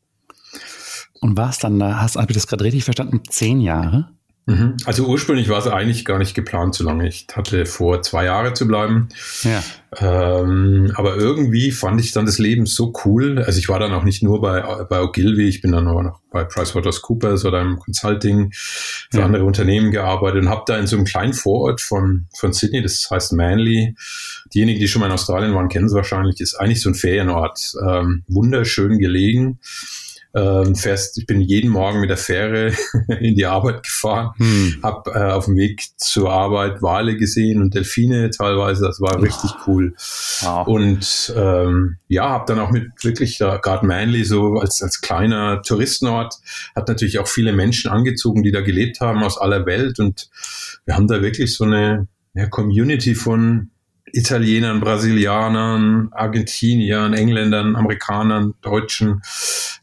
Und 1.21 1.37
war 1.37 1.49
es 1.49 1.59
dann 1.59 1.79
da, 1.79 2.01
hast, 2.01 2.17
ich 2.17 2.37
das 2.37 2.47
gerade 2.47 2.63
richtig 2.63 2.83
verstanden, 2.83 3.21
zehn 3.29 3.61
Jahre? 3.61 4.09
Mhm. 4.45 4.77
Also 4.85 5.05
ursprünglich 5.05 5.47
war 5.47 5.59
es 5.59 5.67
eigentlich 5.67 6.05
gar 6.05 6.17
nicht 6.17 6.33
geplant 6.33 6.73
so 6.73 6.83
lange. 6.83 7.07
Ich 7.07 7.27
hatte 7.33 7.67
vor, 7.67 8.01
zwei 8.01 8.25
Jahre 8.25 8.53
zu 8.53 8.67
bleiben. 8.67 9.09
Ja. 9.43 9.63
Ähm, 9.99 10.91
aber 10.95 11.17
irgendwie 11.17 11.71
fand 11.71 12.01
ich 12.01 12.13
dann 12.13 12.25
das 12.25 12.39
Leben 12.39 12.65
so 12.65 12.91
cool. 13.05 13.43
Also 13.43 13.59
ich 13.59 13.69
war 13.69 13.79
dann 13.79 13.93
auch 13.93 14.03
nicht 14.03 14.23
nur 14.23 14.41
bei, 14.41 14.61
bei 14.85 15.01
Ogilvy, 15.01 15.47
ich 15.47 15.61
bin 15.61 15.71
dann 15.71 15.87
auch 15.87 16.01
noch 16.01 16.19
bei 16.31 16.43
PricewaterhouseCoopers 16.43 17.45
oder 17.45 17.61
im 17.61 17.77
Consulting 17.77 18.49
für 18.51 19.19
ja. 19.19 19.25
andere 19.25 19.45
Unternehmen 19.45 19.91
gearbeitet 19.91 20.41
und 20.41 20.49
habe 20.49 20.63
da 20.65 20.77
in 20.77 20.87
so 20.87 20.95
einem 20.95 21.05
kleinen 21.05 21.33
Vorort 21.33 21.79
von, 21.79 22.27
von 22.35 22.51
Sydney, 22.51 22.81
das 22.81 23.07
heißt 23.09 23.33
Manly. 23.33 23.95
Diejenigen, 24.53 24.79
die 24.79 24.87
schon 24.87 25.01
mal 25.01 25.07
in 25.07 25.13
Australien 25.13 25.53
waren, 25.53 25.69
kennen 25.69 25.85
es 25.85 25.93
wahrscheinlich, 25.93 26.39
ist 26.39 26.55
eigentlich 26.55 26.81
so 26.81 26.89
ein 26.89 26.95
Ferienort. 26.95 27.73
Ähm, 27.87 28.23
wunderschön 28.27 28.97
gelegen 28.97 29.59
ähm, 30.35 30.75
fährst, 30.75 31.17
ich 31.17 31.25
bin 31.25 31.41
jeden 31.41 31.71
Morgen 31.71 32.01
mit 32.01 32.09
der 32.09 32.17
Fähre 32.17 32.71
in 33.19 33.35
die 33.35 33.45
Arbeit 33.45 33.83
gefahren, 33.83 34.31
hm. 34.37 34.79
habe 34.83 35.11
äh, 35.11 35.31
auf 35.31 35.45
dem 35.45 35.55
Weg 35.55 35.81
zur 35.97 36.31
Arbeit 36.31 36.81
Wale 36.81 37.17
gesehen 37.17 37.61
und 37.61 37.73
Delfine 37.73 38.29
teilweise, 38.29 38.85
das 38.85 39.01
war 39.01 39.21
richtig 39.21 39.51
oh. 39.55 39.63
cool. 39.67 39.95
Wow. 40.41 40.67
Und 40.67 41.33
ähm, 41.35 41.97
ja, 42.07 42.29
habe 42.29 42.45
dann 42.47 42.59
auch 42.59 42.71
mit 42.71 42.91
wirklich, 43.03 43.37
da 43.39 43.57
gerade 43.57 43.85
Manly 43.85 44.23
so 44.23 44.55
als, 44.55 44.83
als 44.83 45.01
kleiner 45.01 45.61
Touristenort, 45.63 46.35
hat 46.75 46.87
natürlich 46.87 47.17
auch 47.17 47.27
viele 47.27 47.53
Menschen 47.53 47.89
angezogen, 47.89 48.43
die 48.43 48.51
da 48.51 48.61
gelebt 48.61 48.99
haben 48.99 49.23
aus 49.23 49.39
aller 49.39 49.65
Welt 49.65 49.99
und 49.99 50.29
wir 50.85 50.95
haben 50.95 51.07
da 51.07 51.21
wirklich 51.21 51.55
so 51.55 51.63
eine 51.63 52.07
ja, 52.33 52.47
Community 52.47 53.15
von 53.15 53.71
Italienern, 54.13 54.79
Brasilianern, 54.79 56.09
Argentiniern, 56.11 57.13
Engländern, 57.13 57.75
Amerikanern, 57.75 58.53
Deutschen 58.61 59.21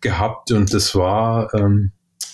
gehabt 0.01 0.53
und 0.53 0.73
das 0.73 0.95
war 0.95 1.53
ähm, 1.55 1.93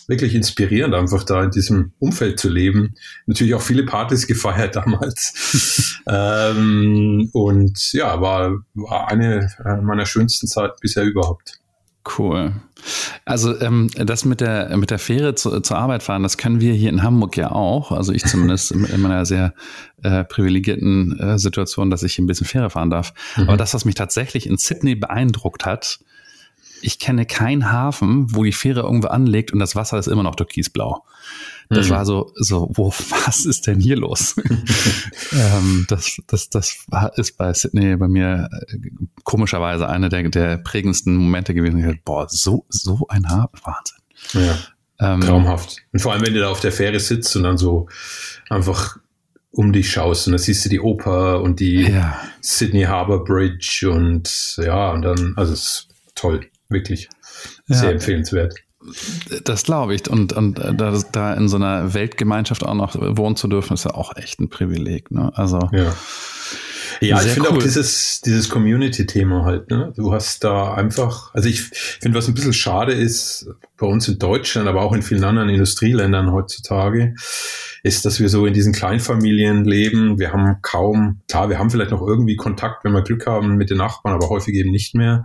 wirklich 0.09 0.35
inspirierend, 0.35 0.95
einfach 0.95 1.25
da 1.25 1.45
in 1.45 1.51
diesem 1.51 1.93
Umfeld 1.99 2.39
zu 2.39 2.49
leben. 2.49 2.95
Natürlich 3.27 3.55
auch 3.55 3.63
viele 3.63 3.85
Partys 3.85 4.27
gefeiert 4.27 4.77
damals. 4.77 6.01
ähm, 6.07 7.31
und 7.33 7.93
ja, 7.93 8.21
war, 8.21 8.59
war 8.75 9.09
eine 9.09 9.49
meiner 9.83 10.07
schönsten 10.07 10.47
Zeit 10.47 10.73
bisher 10.81 11.05
überhaupt. 11.05 11.62
Cool. 12.19 12.53
Also 13.25 13.61
ähm, 13.61 13.91
das 13.95 14.25
mit 14.25 14.41
der 14.41 14.77
mit 14.77 14.91
der 14.91 14.99
Fähre 14.99 15.37
zu, 15.37 15.61
zur 15.61 15.79
Arbeit 15.79 16.03
fahren, 16.03 16.25
das 16.25 16.37
können 16.37 16.61
wir 16.61 16.75
hier 16.75 16.91
in 16.91 17.03
Hamburg 17.03 17.37
ja 17.37 17.53
auch. 17.53 17.93
Also 17.93 18.13
ich 18.13 18.25
zumindest 18.25 18.73
in, 18.73 19.01
meiner 19.01 19.25
sehr 19.25 19.55
äh, 20.03 20.25
privilegierten 20.25 21.19
äh, 21.19 21.39
Situation, 21.39 21.91
dass 21.91 22.03
ich 22.03 22.19
ein 22.19 22.27
bisschen 22.27 22.47
Fähre 22.47 22.71
fahren 22.71 22.91
darf. 22.91 23.15
Mhm. 23.37 23.45
Aber 23.45 23.57
das, 23.57 23.73
was 23.75 23.85
mich 23.85 23.95
tatsächlich 23.95 24.49
in 24.49 24.57
Sydney 24.57 24.97
beeindruckt 24.97 25.65
hat, 25.65 26.01
ich 26.83 26.99
kenne 26.99 27.25
keinen 27.25 27.71
Hafen, 27.71 28.35
wo 28.35 28.43
die 28.43 28.53
Fähre 28.53 28.81
irgendwo 28.81 29.09
anlegt 29.09 29.53
und 29.53 29.61
das 29.61 29.77
Wasser 29.77 29.99
ist 29.99 30.09
immer 30.09 30.25
noch 30.25 30.35
türkisblau. 30.35 31.05
Das 31.75 31.89
mhm. 31.89 31.93
war 31.93 32.05
so, 32.05 32.33
so, 32.37 32.71
wo, 32.75 32.89
was 33.27 33.45
ist 33.45 33.67
denn 33.67 33.81
hier 33.81 33.97
los? 33.97 34.37
ähm, 35.33 35.87
das, 35.89 36.17
das, 36.27 36.51
das 36.51 36.85
war, 36.89 37.17
ist 37.17 37.37
bei 37.37 37.53
Sydney 37.53 37.97
bei 37.97 38.09
mir 38.09 38.49
äh, 38.53 38.91
komischerweise 39.25 39.89
einer 39.89 40.09
der, 40.09 40.29
der 40.29 40.59
prägendsten 40.59 41.17
Momente 41.17 41.55
gewesen. 41.55 41.79
Ich 41.79 41.87
dachte, 41.87 42.01
boah, 42.05 42.27
so, 42.29 42.67
so 42.69 43.07
ein 43.09 43.29
Hafen, 43.29 43.61
Wahnsinn. 43.65 44.47
Ja. 44.47 45.15
Ähm, 45.15 45.21
Traumhaft. 45.21 45.79
Und 45.93 46.01
vor 46.01 46.13
allem, 46.13 46.23
wenn 46.23 46.35
du 46.35 46.41
da 46.41 46.49
auf 46.49 46.61
der 46.61 46.73
Fähre 46.73 47.01
sitzt 47.01 47.35
und 47.37 47.43
dann 47.43 47.59
so 47.59 47.89
einfach 48.49 48.99
um 49.51 49.73
dich 49.73 49.91
schaust 49.91 50.27
und 50.27 50.33
dann 50.33 50.39
siehst 50.39 50.65
du 50.65 50.69
die 50.69 50.81
Oper 50.81 51.43
und 51.43 51.61
die 51.61 51.83
ja. 51.83 52.19
Sydney 52.41 52.85
Harbour 52.85 53.25
Bridge 53.25 53.89
und 53.91 54.57
ja, 54.59 54.91
und 54.93 55.03
dann, 55.03 55.35
also 55.37 55.53
es 55.53 55.61
ist 55.61 55.89
toll 56.15 56.47
wirklich 56.69 57.09
sehr 57.67 57.91
ja. 57.91 57.91
empfehlenswert. 57.91 58.55
Das 59.45 59.63
glaube 59.65 59.95
ich. 59.95 60.09
Und, 60.09 60.33
und 60.33 60.59
da, 60.59 60.99
da, 61.13 61.35
in 61.35 61.49
so 61.49 61.57
einer 61.57 61.95
Weltgemeinschaft 61.95 62.65
auch 62.65 62.75
noch 62.75 62.97
wohnen 62.99 63.37
zu 63.37 63.49
dürfen, 63.49 63.75
ist 63.75 63.85
ja 63.85 63.95
auch 63.95 64.17
echt 64.17 64.41
ein 64.41 64.49
Privileg. 64.49 65.11
Ne? 65.11 65.33
Also 65.35 65.59
ja. 65.73 65.95
Ja, 67.09 67.21
ich 67.21 67.33
finde 67.33 67.51
cool. 67.51 67.59
auch 67.59 67.63
dieses, 67.63 68.21
dieses 68.21 68.49
Community-Thema 68.49 69.45
halt, 69.45 69.71
ne? 69.71 69.93
Du 69.97 70.13
hast 70.13 70.45
da 70.45 70.75
einfach, 70.75 71.35
also 71.35 71.49
ich 71.49 71.63
finde, 71.63 72.17
was 72.17 72.29
ein 72.29 72.35
bisschen 72.35 72.53
schade 72.53 72.93
ist, 72.93 73.49
bei 73.77 73.87
uns 73.87 74.07
in 74.07 74.19
Deutschland, 74.21 74.69
aber 74.69 74.83
auch 74.83 74.93
in 74.93 75.03
vielen 75.03 75.25
anderen 75.25 75.49
Industrieländern 75.49 76.31
heutzutage, 76.31 77.15
ist, 77.83 78.05
dass 78.05 78.21
wir 78.21 78.29
so 78.29 78.47
in 78.47 78.55
diesen 78.55 78.73
Kleinfamilien 78.73 79.65
leben. 79.65 80.21
Wir 80.21 80.33
haben 80.33 80.59
kaum, 80.63 81.21
klar, 81.29 81.51
wir 81.51 81.59
haben 81.59 81.71
vielleicht 81.71 81.91
noch 81.91 82.07
irgendwie 82.07 82.37
Kontakt, 82.37 82.85
wenn 82.85 82.93
wir 82.93 83.03
Glück 83.03 83.27
haben 83.27 83.57
mit 83.57 83.71
den 83.71 83.79
Nachbarn, 83.79 84.15
aber 84.15 84.29
häufig 84.29 84.55
eben 84.55 84.71
nicht 84.71 84.95
mehr. 84.95 85.25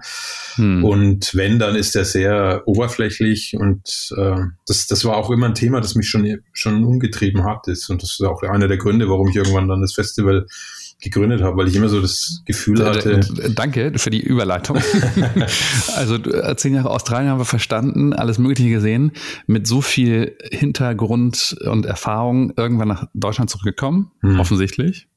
Hm. 0.55 0.83
Und 0.83 1.35
wenn, 1.35 1.59
dann 1.59 1.75
ist 1.75 1.93
der 1.93 2.05
sehr 2.05 2.63
oberflächlich 2.65 3.55
und 3.55 4.11
äh, 4.17 4.37
das, 4.65 4.87
das 4.87 5.05
war 5.05 5.17
auch 5.17 5.29
immer 5.29 5.45
ein 5.45 5.53
Thema, 5.53 5.79
das 5.79 5.93
mich 5.93 6.09
schon, 6.09 6.39
schon 6.53 6.83
umgetrieben 6.83 7.45
hat. 7.45 7.67
Ist. 7.67 7.89
Und 7.91 8.01
das 8.01 8.13
ist 8.13 8.25
auch 8.25 8.41
einer 8.41 8.67
der 8.67 8.77
Gründe, 8.77 9.07
warum 9.07 9.27
ich 9.27 9.35
irgendwann 9.35 9.67
dann 9.67 9.81
das 9.81 9.93
Festival 9.93 10.47
gegründet 11.01 11.41
habe, 11.41 11.57
weil 11.57 11.67
ich 11.67 11.75
immer 11.75 11.89
so 11.89 12.01
das 12.01 12.41
Gefühl 12.45 12.83
hatte. 12.83 13.19
Danke 13.53 13.93
für 13.97 14.09
die 14.09 14.21
Überleitung. 14.21 14.77
also 15.95 16.17
zehn 16.55 16.73
Jahre 16.73 16.89
Australien 16.89 17.29
haben 17.29 17.39
wir 17.39 17.45
verstanden, 17.45 18.13
alles 18.13 18.39
Mögliche 18.39 18.69
gesehen, 18.69 19.11
mit 19.45 19.67
so 19.67 19.81
viel 19.81 20.35
Hintergrund 20.51 21.55
und 21.65 21.85
Erfahrung 21.85 22.51
irgendwann 22.57 22.87
nach 22.87 23.07
Deutschland 23.13 23.49
zurückgekommen, 23.49 24.11
hm. 24.21 24.39
offensichtlich. 24.39 25.07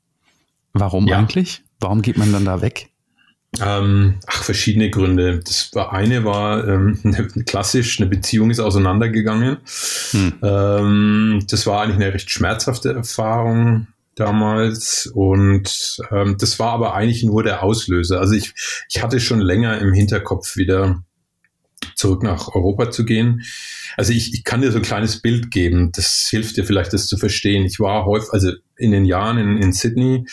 Warum 0.72 1.08
ja. 1.08 1.18
eigentlich? 1.18 1.62
Warum 1.80 2.02
geht 2.02 2.18
man 2.18 2.32
dann 2.32 2.44
da 2.44 2.60
weg? 2.60 2.90
Ähm, 3.58 4.20
ach, 4.26 4.44
verschiedene 4.44 4.90
Gründe. 4.90 5.40
Das 5.40 5.70
war 5.74 5.92
eine 5.92 6.24
war 6.24 6.68
ähm, 6.68 6.98
eine, 7.02 7.26
klassisch, 7.46 7.98
eine 7.98 8.08
Beziehung 8.08 8.50
ist 8.50 8.60
auseinandergegangen. 8.60 9.56
Hm. 10.12 10.32
Ähm, 10.42 11.46
das 11.48 11.66
war 11.66 11.82
eigentlich 11.82 11.96
eine 11.96 12.14
recht 12.14 12.30
schmerzhafte 12.30 12.92
Erfahrung 12.92 13.88
damals 14.14 15.06
und 15.06 15.98
ähm, 16.10 16.36
das 16.38 16.58
war 16.58 16.72
aber 16.72 16.94
eigentlich 16.94 17.22
nur 17.22 17.42
der 17.42 17.62
Auslöser. 17.62 18.20
Also 18.20 18.34
ich, 18.34 18.52
ich 18.88 19.02
hatte 19.02 19.20
schon 19.20 19.40
länger 19.40 19.78
im 19.78 19.92
Hinterkopf 19.92 20.56
wieder 20.56 21.02
zurück 21.94 22.22
nach 22.22 22.54
Europa 22.54 22.90
zu 22.90 23.04
gehen. 23.04 23.42
Also 23.96 24.12
ich, 24.12 24.34
ich 24.34 24.44
kann 24.44 24.60
dir 24.60 24.72
so 24.72 24.78
ein 24.78 24.84
kleines 24.84 25.22
Bild 25.22 25.50
geben, 25.50 25.92
das 25.92 26.28
hilft 26.30 26.56
dir 26.56 26.64
vielleicht, 26.64 26.92
das 26.92 27.06
zu 27.06 27.16
verstehen. 27.16 27.64
Ich 27.64 27.80
war 27.80 28.04
häufig, 28.04 28.30
also 28.32 28.52
in 28.76 28.92
den 28.92 29.04
Jahren 29.04 29.38
in, 29.38 29.58
in 29.58 29.72
Sydney, 29.72 30.26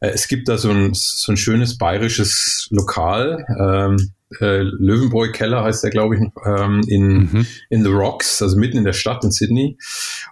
äh, 0.00 0.08
es 0.08 0.28
gibt 0.28 0.48
da 0.48 0.58
so 0.58 0.70
ein, 0.70 0.90
so 0.92 1.32
ein 1.32 1.36
schönes 1.36 1.78
bayerisches 1.78 2.68
Lokal, 2.70 3.46
ähm, 3.58 4.12
äh, 4.40 4.62
Löwenbräu 4.62 5.30
Keller 5.30 5.62
heißt 5.62 5.84
der, 5.84 5.90
glaube 5.90 6.16
ich, 6.16 6.22
ähm, 6.44 6.82
in, 6.88 7.08
mhm. 7.08 7.46
in 7.70 7.84
The 7.84 7.90
Rocks, 7.90 8.42
also 8.42 8.56
mitten 8.56 8.76
in 8.76 8.84
der 8.84 8.92
Stadt 8.92 9.24
in 9.24 9.30
Sydney. 9.30 9.78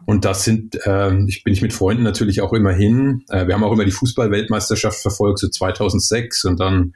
Und 0.04 0.24
das 0.24 0.44
sind, 0.44 0.78
ähm, 0.84 1.26
ich 1.28 1.44
bin 1.44 1.52
ich 1.52 1.62
mit 1.62 1.72
Freunden 1.72 2.02
natürlich 2.02 2.40
auch 2.40 2.52
immer 2.52 2.72
hin. 2.72 3.24
Äh, 3.28 3.46
wir 3.46 3.54
haben 3.54 3.64
auch 3.64 3.72
immer 3.72 3.84
die 3.84 3.92
Fußball-Weltmeisterschaft 3.92 5.00
verfolgt, 5.00 5.38
so 5.38 5.48
2006 5.48 6.44
und 6.44 6.58
dann 6.58 6.94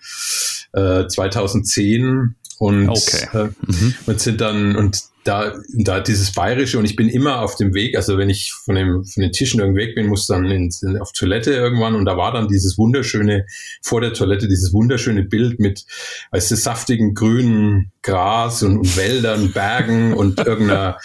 äh, 0.73 1.07
2010 1.07 2.35
und, 2.59 2.89
okay. 2.89 3.29
äh, 3.33 3.49
mhm. 3.67 3.95
und 4.07 4.21
sind 4.21 4.41
dann, 4.41 4.75
und 4.75 5.01
da, 5.29 5.53
da 5.75 6.01
dieses 6.01 6.33
Bayerische 6.33 6.79
und 6.79 6.87
ich 6.87 6.97
bin 6.97 7.09
immer 7.11 7.43
auf 7.43 7.57
dem 7.57 7.75
Weg, 7.75 7.97
also 7.97 8.17
wenn 8.17 8.31
ich 8.31 8.53
von, 8.53 8.75
dem, 8.75 9.05
von 9.05 9.23
den 9.23 9.31
Tischen 9.31 9.61
irgendwie 9.61 9.83
weg 9.83 9.95
bin, 9.95 10.07
muss 10.07 10.27
dann 10.27 10.47
in, 10.47 10.71
auf 11.01 11.13
Toilette 11.13 11.53
irgendwann 11.53 11.95
und 11.95 12.07
da 12.07 12.17
war 12.17 12.33
dann 12.33 12.49
dieses 12.49 12.79
wunderschöne, 12.79 13.45
vor 13.83 14.01
der 14.01 14.15
Toilette, 14.15 14.49
dieses 14.49 14.73
wunderschöne 14.73 15.25
Bild 15.25 15.61
mit, 15.61 15.85
weißt 16.31 16.51
du, 16.51 16.57
saftigen 16.57 17.13
grünen 17.13 17.93
Gras 18.03 18.63
und, 18.63 18.79
und 18.79 18.97
Wäldern, 18.97 19.53
Bergen 19.53 20.15
und 20.15 20.39
irgendeiner, 20.47 20.97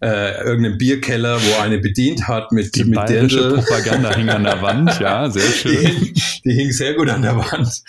äh, 0.00 0.42
irgendeinem 0.42 0.78
Bierkeller, 0.78 1.38
wo 1.38 1.60
eine 1.60 1.78
bedient 1.78 2.28
hat 2.28 2.52
mit, 2.52 2.74
die 2.76 2.84
mit 2.84 2.94
bayerische 2.94 3.50
Propaganda 3.50 4.14
hing 4.16 4.30
an 4.30 4.44
der 4.44 4.62
Wand, 4.62 4.98
ja, 5.00 5.28
sehr 5.28 5.42
schön. 5.50 5.74
Die, 5.74 6.14
die 6.46 6.52
hing 6.52 6.70
sehr 6.70 6.94
gut 6.94 7.10
an 7.10 7.20
der 7.20 7.36
Wand. 7.36 7.82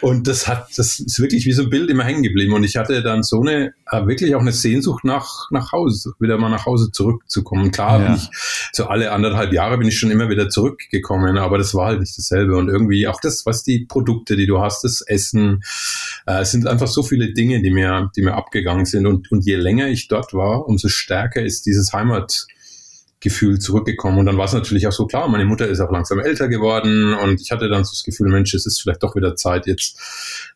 Und 0.00 0.28
das 0.28 0.46
hat, 0.46 0.68
das 0.76 1.00
ist 1.00 1.20
wirklich 1.20 1.44
wie 1.46 1.52
so 1.52 1.64
ein 1.64 1.70
Bild 1.70 1.90
immer 1.90 2.04
hängen 2.04 2.22
geblieben. 2.22 2.52
Und 2.52 2.64
ich 2.64 2.76
hatte 2.76 3.02
dann 3.02 3.22
so 3.22 3.40
eine, 3.40 3.72
wirklich 3.92 4.34
auch 4.34 4.40
eine 4.40 4.52
Sehnsucht 4.52 5.04
nach, 5.04 5.50
nach 5.50 5.72
Hause, 5.72 6.12
wieder 6.18 6.38
mal 6.38 6.50
nach 6.50 6.66
Hause 6.66 6.90
zurückzukommen. 6.92 7.70
Klar, 7.70 8.00
ja. 8.00 8.06
bin 8.06 8.16
ich, 8.16 8.28
so 8.72 8.86
alle 8.86 9.12
anderthalb 9.12 9.52
Jahre 9.52 9.78
bin 9.78 9.88
ich 9.88 9.98
schon 9.98 10.10
immer 10.10 10.28
wieder 10.28 10.48
zurückgekommen, 10.48 11.38
aber 11.38 11.58
das 11.58 11.74
war 11.74 11.86
halt 11.86 12.00
nicht 12.00 12.16
dasselbe. 12.16 12.56
Und 12.56 12.68
irgendwie 12.68 13.06
auch 13.06 13.20
das, 13.20 13.46
was 13.46 13.62
die 13.62 13.86
Produkte, 13.86 14.36
die 14.36 14.46
du 14.46 14.60
hast, 14.60 14.84
das 14.84 15.00
Essen, 15.00 15.62
äh, 16.26 16.42
es 16.42 16.50
sind 16.50 16.66
einfach 16.66 16.88
so 16.88 17.02
viele 17.02 17.32
Dinge, 17.32 17.62
die 17.62 17.70
mir, 17.70 18.10
die 18.16 18.22
mir 18.22 18.34
abgegangen 18.34 18.84
sind. 18.84 19.06
Und, 19.06 19.30
und 19.32 19.44
je 19.44 19.56
länger 19.56 19.88
ich 19.88 20.08
dort 20.08 20.34
war, 20.34 20.66
umso 20.66 20.88
stärker 20.88 21.42
ist 21.42 21.66
dieses 21.66 21.92
Heimat, 21.92 22.46
Gefühl 23.20 23.58
zurückgekommen. 23.58 24.18
Und 24.18 24.26
dann 24.26 24.38
war 24.38 24.44
es 24.44 24.52
natürlich 24.52 24.86
auch 24.86 24.92
so 24.92 25.06
klar, 25.06 25.28
meine 25.28 25.44
Mutter 25.44 25.66
ist 25.66 25.80
auch 25.80 25.90
langsam 25.90 26.20
älter 26.20 26.48
geworden 26.48 27.14
und 27.14 27.40
ich 27.40 27.50
hatte 27.50 27.68
dann 27.68 27.84
so 27.84 27.90
das 27.90 28.04
Gefühl, 28.04 28.28
Mensch, 28.28 28.54
es 28.54 28.64
ist 28.64 28.80
vielleicht 28.80 29.02
doch 29.02 29.16
wieder 29.16 29.34
Zeit, 29.34 29.66
jetzt 29.66 29.98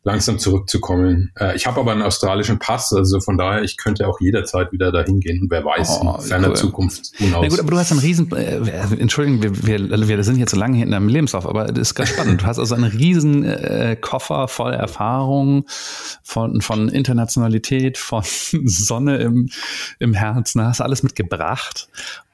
langsam 0.05 0.39
zurückzukommen. 0.39 1.33
Äh, 1.37 1.57
ich 1.57 1.67
habe 1.67 1.81
aber 1.81 1.91
einen 1.91 2.03
australischen 2.03 2.61
Pass, 2.61 2.93
also 2.93 3.21
von 3.21 3.37
daher, 3.37 3.63
ich 3.65 3.77
könnte 3.77 4.07
auch 4.07 4.21
jederzeit 4.21 4.71
wieder 4.71 4.93
dahin 4.93 5.19
gehen. 5.19 5.43
Und 5.43 5.51
wer 5.51 5.65
weiß, 5.65 6.01
oh, 6.03 6.19
in 6.21 6.29
ferner 6.29 6.49
cool. 6.51 6.57
Zukunft 6.57 7.11
hinaus. 7.17 7.43
Na 7.43 7.49
gut, 7.49 7.59
aber 7.59 7.71
du 7.73 7.79
hast 7.79 7.91
einen 7.91 8.01
riesen, 8.01 8.31
äh, 8.31 8.59
Entschuldigung, 8.97 9.43
wir, 9.43 9.67
wir, 9.67 10.09
wir 10.09 10.25
sind 10.25 10.39
jetzt 10.39 10.53
so 10.53 10.57
lange 10.57 10.77
hinter 10.77 10.93
deinem 10.93 11.09
Lebenslauf, 11.09 11.47
aber 11.47 11.67
das 11.67 11.89
ist 11.89 11.95
ganz 11.97 12.11
spannend. 12.11 12.43
Du 12.43 12.47
hast 12.47 12.61
also 12.61 12.77
einen 12.77 12.85
riesen 12.85 13.45
äh, 13.45 13.97
Koffer 14.01 14.47
voll 14.47 14.73
Erfahrung 14.73 15.65
von, 16.23 16.61
von 16.61 16.89
Internationalität, 16.89 17.99
von 17.99 18.23
Sonne 18.67 19.17
im, 19.17 19.49
im 19.99 20.15
Herzen, 20.15 20.63
hast 20.63 20.81
alles 20.81 21.03
mitgebracht 21.03 21.89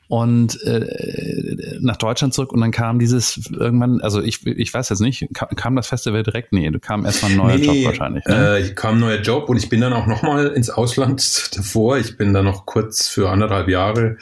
und 0.09 0.61
äh, 0.63 1.79
nach 1.81 1.99
Deutschland 1.99 2.33
zurück 2.33 2.53
und 2.53 2.63
dann 2.63 2.71
kam 2.71 2.99
dieses 2.99 3.51
irgendwann, 3.53 4.01
also 4.01 4.23
ich, 4.23 4.47
ich 4.47 4.73
weiß 4.73 4.89
jetzt 4.89 5.01
nicht, 5.01 5.29
kam, 5.35 5.49
kam 5.51 5.77
das 5.77 5.87
Festival 5.87 6.23
direkt? 6.23 6.53
Nee, 6.53 6.71
du 6.71 6.81
kam 6.81 7.05
erstmal 7.05 7.33
ein 7.33 7.37
neuer 7.37 7.57
nee, 7.59 7.65
Job 7.65 7.77
wahrscheinlich. 7.85 8.25
Ne? 8.25 8.59
Äh, 8.59 8.75
kam 8.75 8.97
ein 8.97 9.01
neuer 9.01 9.21
Job 9.21 9.51
und 9.51 9.59
ich 9.59 9.69
bin 9.69 9.83
dann 9.83 9.93
auch 9.93 10.07
nochmal 10.07 10.49
ins 10.49 10.71
Ausland 10.71 11.51
davor. 11.57 11.99
Ich 11.99 12.17
bin 12.17 12.33
dann 12.33 12.47
noch 12.47 12.65
kurz 12.65 13.09
für 13.09 13.29
anderthalb 13.29 13.69
Jahre 13.69 14.17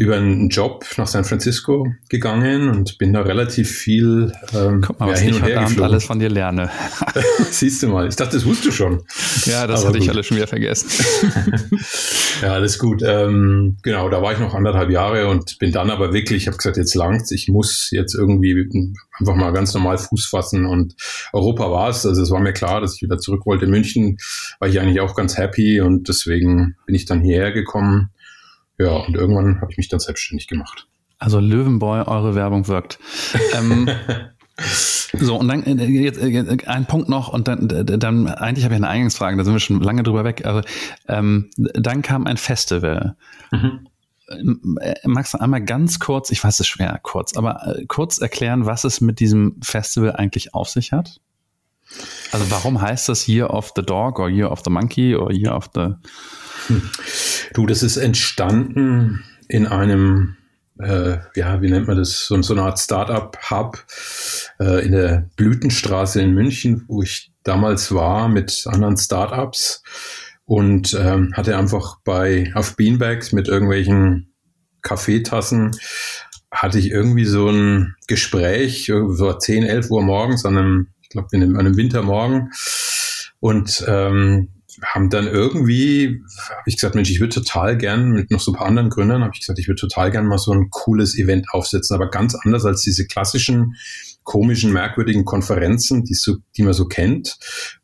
über 0.00 0.16
einen 0.16 0.48
Job 0.48 0.86
nach 0.96 1.06
San 1.06 1.24
Francisco 1.24 1.86
gegangen 2.08 2.70
und 2.70 2.96
bin 2.96 3.12
da 3.12 3.20
relativ 3.20 3.70
viel 3.70 4.32
ähm, 4.54 4.80
Guck 4.80 4.98
mal, 4.98 5.08
ja, 5.08 5.12
was 5.12 5.20
hin 5.20 5.34
und 5.34 5.42
her 5.44 5.60
geflogen. 5.60 5.84
alles 5.84 6.04
von 6.04 6.18
dir 6.18 6.30
lerne. 6.30 6.70
Siehst 7.50 7.82
du 7.82 7.88
mal, 7.88 8.08
ich 8.08 8.16
dachte, 8.16 8.36
das 8.36 8.46
wusstest 8.46 8.68
du 8.68 8.72
schon. 8.72 9.02
Ja, 9.44 9.66
das 9.66 9.80
Aber 9.80 9.88
hatte 9.88 9.98
gut. 9.98 10.04
ich 10.06 10.10
alles 10.10 10.24
schon 10.24 10.38
wieder 10.38 10.46
vergessen. 10.46 10.88
ja, 12.40 12.54
alles 12.54 12.78
gut. 12.78 13.02
Ähm, 13.04 13.76
genau, 13.82 14.08
da 14.08 14.22
war 14.22 14.32
ich 14.32 14.38
noch 14.38 14.54
anderthalb 14.54 14.88
Jahre 14.88 15.28
und 15.28 15.58
bin 15.58 15.70
dann 15.70 15.90
aber 15.90 16.14
wirklich, 16.14 16.44
ich 16.44 16.46
habe 16.46 16.56
gesagt, 16.56 16.78
jetzt 16.78 16.94
langt's, 16.94 17.30
ich 17.30 17.48
muss 17.48 17.90
jetzt 17.90 18.14
irgendwie 18.14 18.54
einfach 19.18 19.34
mal 19.34 19.52
ganz 19.52 19.74
normal 19.74 19.98
Fuß 19.98 20.24
fassen 20.24 20.64
und 20.64 20.94
Europa 21.34 21.70
war 21.70 21.90
es. 21.90 22.06
Also 22.06 22.22
es 22.22 22.30
war 22.30 22.40
mir 22.40 22.54
klar, 22.54 22.80
dass 22.80 22.94
ich 22.94 23.02
wieder 23.02 23.18
zurück 23.18 23.44
wollte. 23.44 23.66
In 23.66 23.70
München 23.70 24.16
war 24.60 24.68
ich 24.70 24.80
eigentlich 24.80 25.00
auch 25.00 25.14
ganz 25.14 25.36
happy 25.36 25.82
und 25.82 26.08
deswegen 26.08 26.76
bin 26.86 26.94
ich 26.94 27.04
dann 27.04 27.20
hierher 27.20 27.52
gekommen 27.52 28.08
ja, 28.80 28.96
und 28.96 29.14
irgendwann 29.14 29.60
habe 29.60 29.70
ich 29.70 29.76
mich 29.76 29.88
dann 29.88 30.00
selbstständig 30.00 30.48
gemacht. 30.48 30.86
Also 31.18 31.38
Löwenboy, 31.38 32.00
eure 32.06 32.34
Werbung 32.34 32.66
wirkt. 32.66 32.98
ähm, 33.54 33.88
so, 35.12 35.36
und 35.36 35.48
dann 35.48 35.62
äh, 35.64 35.84
jetzt, 35.84 36.18
äh, 36.18 36.56
ein 36.66 36.86
Punkt 36.86 37.10
noch 37.10 37.28
und 37.28 37.46
dann, 37.46 37.68
dann 37.68 38.26
eigentlich 38.26 38.64
habe 38.64 38.74
ich 38.74 38.80
eine 38.80 38.88
Eingangsfrage, 38.88 39.36
da 39.36 39.44
sind 39.44 39.52
wir 39.52 39.60
schon 39.60 39.80
lange 39.80 40.02
drüber 40.02 40.24
weg. 40.24 40.46
Also, 40.46 40.62
ähm, 41.08 41.50
dann 41.56 42.00
kam 42.00 42.26
ein 42.26 42.38
Festival. 42.38 43.16
Mhm. 43.50 43.86
Äh, 44.28 44.94
magst 45.04 45.34
du 45.34 45.38
einmal 45.38 45.62
ganz 45.62 45.98
kurz, 45.98 46.30
ich 46.30 46.42
weiß 46.42 46.60
es 46.60 46.66
schwer 46.66 46.98
kurz, 47.02 47.36
aber 47.36 47.76
kurz 47.86 48.18
erklären, 48.18 48.64
was 48.64 48.84
es 48.84 49.02
mit 49.02 49.20
diesem 49.20 49.56
Festival 49.62 50.12
eigentlich 50.12 50.54
auf 50.54 50.70
sich 50.70 50.92
hat? 50.92 51.20
Also 52.32 52.50
warum 52.50 52.80
heißt 52.80 53.08
das 53.08 53.28
Year 53.28 53.52
of 53.52 53.72
the 53.76 53.82
Dog 53.82 54.20
oder 54.20 54.28
Year 54.28 54.50
of 54.50 54.62
the 54.64 54.70
Monkey 54.70 55.16
oder 55.16 55.34
Year 55.34 55.54
of 55.54 55.68
the 55.74 55.88
Du, 57.52 57.66
das 57.66 57.82
ist 57.82 57.96
entstanden 57.96 59.24
in 59.48 59.66
einem, 59.66 60.36
äh, 60.78 61.18
ja, 61.34 61.60
wie 61.62 61.70
nennt 61.70 61.88
man 61.88 61.96
das, 61.96 62.26
so, 62.26 62.40
so 62.42 62.54
eine 62.54 62.62
Art 62.62 62.78
Startup-Hub 62.78 63.84
äh, 64.60 64.84
in 64.84 64.92
der 64.92 65.28
Blütenstraße 65.36 66.22
in 66.22 66.34
München, 66.34 66.84
wo 66.86 67.02
ich 67.02 67.32
damals 67.42 67.92
war 67.92 68.28
mit 68.28 68.66
anderen 68.66 68.96
Startups 68.96 69.82
und 70.44 70.96
ähm, 70.98 71.32
hatte 71.36 71.56
einfach 71.56 71.98
bei 72.04 72.50
auf 72.54 72.76
Beanbags 72.76 73.32
mit 73.32 73.48
irgendwelchen 73.48 74.32
Kaffeetassen 74.82 75.72
hatte 76.52 76.78
ich 76.78 76.90
irgendwie 76.90 77.24
so 77.24 77.48
ein 77.48 77.94
Gespräch, 78.08 78.86
so 78.86 79.32
10, 79.32 79.64
11 79.64 79.90
Uhr 79.90 80.02
morgens 80.02 80.44
an 80.44 80.56
einem, 80.56 80.88
ich 81.00 81.08
glaube, 81.10 81.28
an 81.32 81.56
einem 81.56 81.76
Wintermorgen. 81.76 82.50
Und 83.38 83.84
ähm, 83.86 84.48
haben 84.84 85.10
dann 85.10 85.26
irgendwie, 85.26 86.22
habe 86.48 86.62
ich 86.66 86.76
gesagt, 86.76 86.94
Mensch, 86.94 87.10
ich 87.10 87.20
würde 87.20 87.34
total 87.34 87.76
gern 87.76 88.10
mit 88.10 88.30
noch 88.30 88.40
so 88.40 88.52
ein 88.52 88.56
paar 88.56 88.66
anderen 88.66 88.90
Gründern, 88.90 89.22
habe 89.22 89.32
ich 89.34 89.40
gesagt, 89.40 89.58
ich 89.58 89.68
würde 89.68 89.80
total 89.80 90.10
gern 90.10 90.26
mal 90.26 90.38
so 90.38 90.52
ein 90.52 90.68
cooles 90.70 91.18
Event 91.18 91.46
aufsetzen, 91.52 91.94
aber 91.94 92.08
ganz 92.08 92.34
anders 92.34 92.64
als 92.64 92.82
diese 92.82 93.06
klassischen 93.06 93.74
komischen, 94.22 94.72
merkwürdigen 94.72 95.24
Konferenzen, 95.24 96.04
die, 96.04 96.14
so, 96.14 96.36
die 96.56 96.62
man 96.62 96.72
so 96.72 96.86
kennt, 96.86 97.38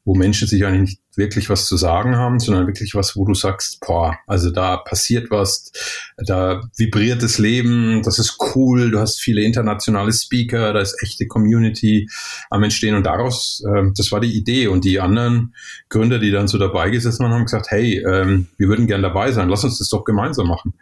wo 0.04 0.14
Menschen 0.14 0.46
sich 0.46 0.64
eigentlich 0.64 0.98
wirklich 1.16 1.48
was 1.50 1.66
zu 1.66 1.76
sagen 1.76 2.16
haben, 2.16 2.38
sondern 2.38 2.66
wirklich 2.66 2.94
was, 2.94 3.16
wo 3.16 3.24
du 3.24 3.34
sagst, 3.34 3.80
boah, 3.80 4.18
also 4.26 4.50
da 4.50 4.76
passiert 4.76 5.30
was, 5.30 5.72
da 6.16 6.62
vibriert 6.76 7.22
das 7.22 7.38
Leben, 7.38 8.02
das 8.02 8.18
ist 8.18 8.38
cool, 8.54 8.90
du 8.90 8.98
hast 8.98 9.20
viele 9.20 9.42
internationale 9.42 10.12
Speaker, 10.12 10.72
da 10.72 10.80
ist 10.80 10.96
echte 11.02 11.26
Community 11.26 12.08
am 12.50 12.62
Entstehen. 12.62 12.94
Und 12.94 13.04
daraus, 13.04 13.62
äh, 13.66 13.84
das 13.96 14.12
war 14.12 14.20
die 14.20 14.36
Idee. 14.36 14.68
Und 14.68 14.84
die 14.84 15.00
anderen 15.00 15.54
Gründer, 15.88 16.18
die 16.18 16.30
dann 16.30 16.48
so 16.48 16.58
dabei 16.58 16.90
gesessen 16.90 17.24
haben, 17.24 17.32
haben 17.32 17.44
gesagt, 17.44 17.70
hey, 17.70 17.98
ähm, 18.06 18.48
wir 18.56 18.68
würden 18.68 18.86
gern 18.86 19.02
dabei 19.02 19.32
sein, 19.32 19.48
lass 19.48 19.64
uns 19.64 19.78
das 19.78 19.88
doch 19.88 20.04
gemeinsam 20.04 20.48
machen. 20.48 20.74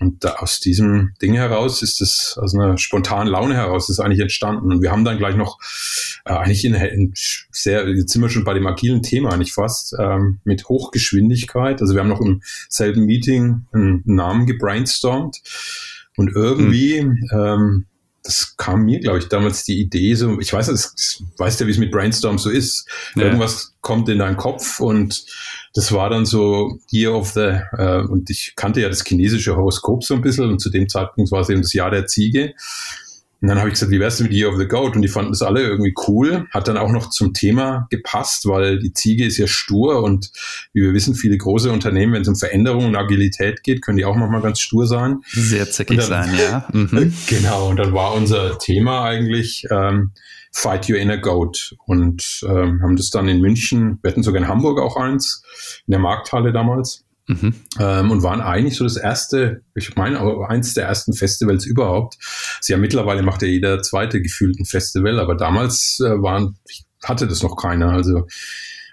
Und 0.00 0.24
da, 0.24 0.34
aus 0.36 0.60
diesem 0.60 1.14
Ding 1.22 1.34
heraus 1.34 1.82
ist 1.82 2.00
es, 2.00 2.38
aus 2.40 2.54
einer 2.54 2.76
spontanen 2.78 3.28
Laune 3.28 3.54
heraus 3.54 3.88
ist 3.88 4.00
eigentlich 4.00 4.20
entstanden. 4.20 4.72
Und 4.72 4.82
wir 4.82 4.90
haben 4.90 5.04
dann 5.04 5.18
gleich 5.18 5.36
noch 5.36 5.58
äh, 6.24 6.32
eigentlich 6.32 6.64
in, 6.64 6.74
in 6.74 7.12
sehr, 7.14 7.88
jetzt 7.88 8.12
sind 8.12 8.22
wir 8.22 8.28
schon 8.28 8.44
bei 8.44 8.54
dem 8.54 8.66
agilen 8.66 9.02
Thema. 9.02 9.32
Eigentlich 9.32 9.52
fast, 9.64 9.94
ähm, 9.98 10.40
mit 10.44 10.68
Hochgeschwindigkeit. 10.68 11.80
Also 11.80 11.94
wir 11.94 12.00
haben 12.00 12.08
noch 12.08 12.20
im 12.20 12.42
selben 12.68 13.06
Meeting 13.06 13.62
einen 13.72 14.02
Namen 14.04 14.46
gebrainstormt 14.46 15.40
und 16.16 16.30
irgendwie, 16.34 17.00
hm. 17.00 17.28
ähm, 17.32 17.86
das 18.22 18.56
kam 18.56 18.84
mir, 18.84 19.00
glaube 19.00 19.18
ich, 19.18 19.28
damals 19.28 19.64
die 19.64 19.80
Idee, 19.80 20.14
so, 20.14 20.38
ich 20.40 20.52
weiß 20.52 20.70
nicht, 20.70 21.22
weißt 21.36 21.60
ja, 21.60 21.66
wie 21.66 21.70
es 21.70 21.78
mit 21.78 21.90
Brainstorm 21.90 22.38
so 22.38 22.48
ist. 22.48 22.88
Ja. 23.14 23.24
Irgendwas 23.24 23.74
kommt 23.82 24.08
in 24.08 24.18
deinen 24.18 24.36
Kopf 24.36 24.80
und 24.80 25.26
das 25.74 25.92
war 25.92 26.08
dann 26.08 26.24
so 26.24 26.78
Year 26.90 27.14
of 27.14 27.32
the, 27.32 27.60
äh, 27.72 28.02
und 28.02 28.30
ich 28.30 28.54
kannte 28.56 28.80
ja 28.80 28.88
das 28.88 29.04
chinesische 29.04 29.56
Horoskop 29.56 30.04
so 30.04 30.14
ein 30.14 30.22
bisschen 30.22 30.50
und 30.50 30.58
zu 30.58 30.70
dem 30.70 30.88
Zeitpunkt 30.88 31.32
war 31.32 31.40
es 31.40 31.50
eben 31.50 31.62
das 31.62 31.72
Jahr 31.72 31.90
der 31.90 32.06
Ziege. 32.06 32.54
Und 33.44 33.48
dann 33.48 33.58
habe 33.58 33.68
ich 33.68 33.74
gesagt, 33.74 33.92
wie 33.92 34.00
wär's 34.00 34.16
denn 34.16 34.28
mit 34.28 34.34
Year 34.34 34.48
of 34.48 34.56
the 34.56 34.66
Goat? 34.66 34.96
Und 34.96 35.02
die 35.02 35.08
fanden 35.08 35.32
das 35.32 35.42
alle 35.42 35.60
irgendwie 35.60 35.92
cool. 36.08 36.46
Hat 36.50 36.66
dann 36.66 36.78
auch 36.78 36.90
noch 36.90 37.10
zum 37.10 37.34
Thema 37.34 37.86
gepasst, 37.90 38.48
weil 38.48 38.78
die 38.78 38.94
Ziege 38.94 39.26
ist 39.26 39.36
ja 39.36 39.46
stur 39.46 40.02
und 40.02 40.30
wie 40.72 40.80
wir 40.80 40.94
wissen, 40.94 41.14
viele 41.14 41.36
große 41.36 41.70
Unternehmen, 41.70 42.14
wenn 42.14 42.22
es 42.22 42.28
um 42.28 42.36
Veränderung 42.36 42.86
und 42.86 42.96
Agilität 42.96 43.62
geht, 43.62 43.82
können 43.82 43.98
die 43.98 44.06
auch 44.06 44.16
manchmal 44.16 44.40
ganz 44.40 44.60
stur 44.60 44.86
sein. 44.86 45.18
Sehr 45.26 45.70
zickig 45.70 45.98
dann, 45.98 46.06
sein, 46.06 46.38
ja. 46.38 46.66
Mhm. 46.72 47.12
Genau, 47.26 47.68
und 47.68 47.76
dann 47.76 47.92
war 47.92 48.14
unser 48.14 48.58
Thema 48.58 49.04
eigentlich 49.04 49.66
ähm, 49.70 50.12
Fight 50.50 50.88
Your 50.88 50.96
Inner 50.96 51.18
Goat 51.18 51.76
und 51.84 52.46
ähm, 52.48 52.80
haben 52.82 52.96
das 52.96 53.10
dann 53.10 53.28
in 53.28 53.42
München, 53.42 53.98
wir 54.00 54.10
hatten 54.10 54.22
sogar 54.22 54.40
in 54.40 54.48
Hamburg 54.48 54.80
auch 54.80 54.96
eins, 54.96 55.42
in 55.86 55.90
der 55.90 56.00
Markthalle 56.00 56.50
damals 56.50 57.03
Mhm. 57.26 57.54
Ähm, 57.78 58.10
und 58.10 58.22
waren 58.22 58.40
eigentlich 58.40 58.76
so 58.76 58.84
das 58.84 58.96
erste, 58.96 59.62
ich 59.74 59.96
meine, 59.96 60.20
aber 60.20 60.50
eins 60.50 60.74
der 60.74 60.84
ersten 60.84 61.14
Festivals 61.14 61.64
überhaupt. 61.64 62.16
Sie 62.60 62.72
ja 62.72 62.78
mittlerweile 62.78 63.22
macht 63.22 63.42
ja 63.42 63.48
jeder 63.48 63.82
zweite 63.82 64.20
gefühlt 64.20 64.58
ein 64.60 64.66
Festival, 64.66 65.18
aber 65.18 65.34
damals 65.34 66.00
äh, 66.00 66.20
waren, 66.20 66.58
hatte 67.02 67.26
das 67.26 67.42
noch 67.42 67.56
keiner, 67.56 67.92
also 67.92 68.26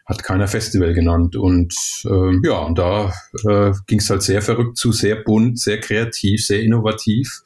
hat 0.05 0.23
keiner 0.23 0.47
Festival 0.47 0.93
genannt. 0.93 1.35
Und 1.35 1.75
ähm, 2.05 2.41
ja, 2.45 2.59
und 2.59 2.77
da 2.77 3.13
äh, 3.47 3.73
ging 3.87 3.99
es 3.99 4.09
halt 4.09 4.23
sehr 4.23 4.41
verrückt 4.41 4.77
zu, 4.77 4.91
sehr 4.91 5.17
bunt, 5.17 5.59
sehr 5.59 5.79
kreativ, 5.79 6.45
sehr 6.45 6.61
innovativ. 6.61 7.41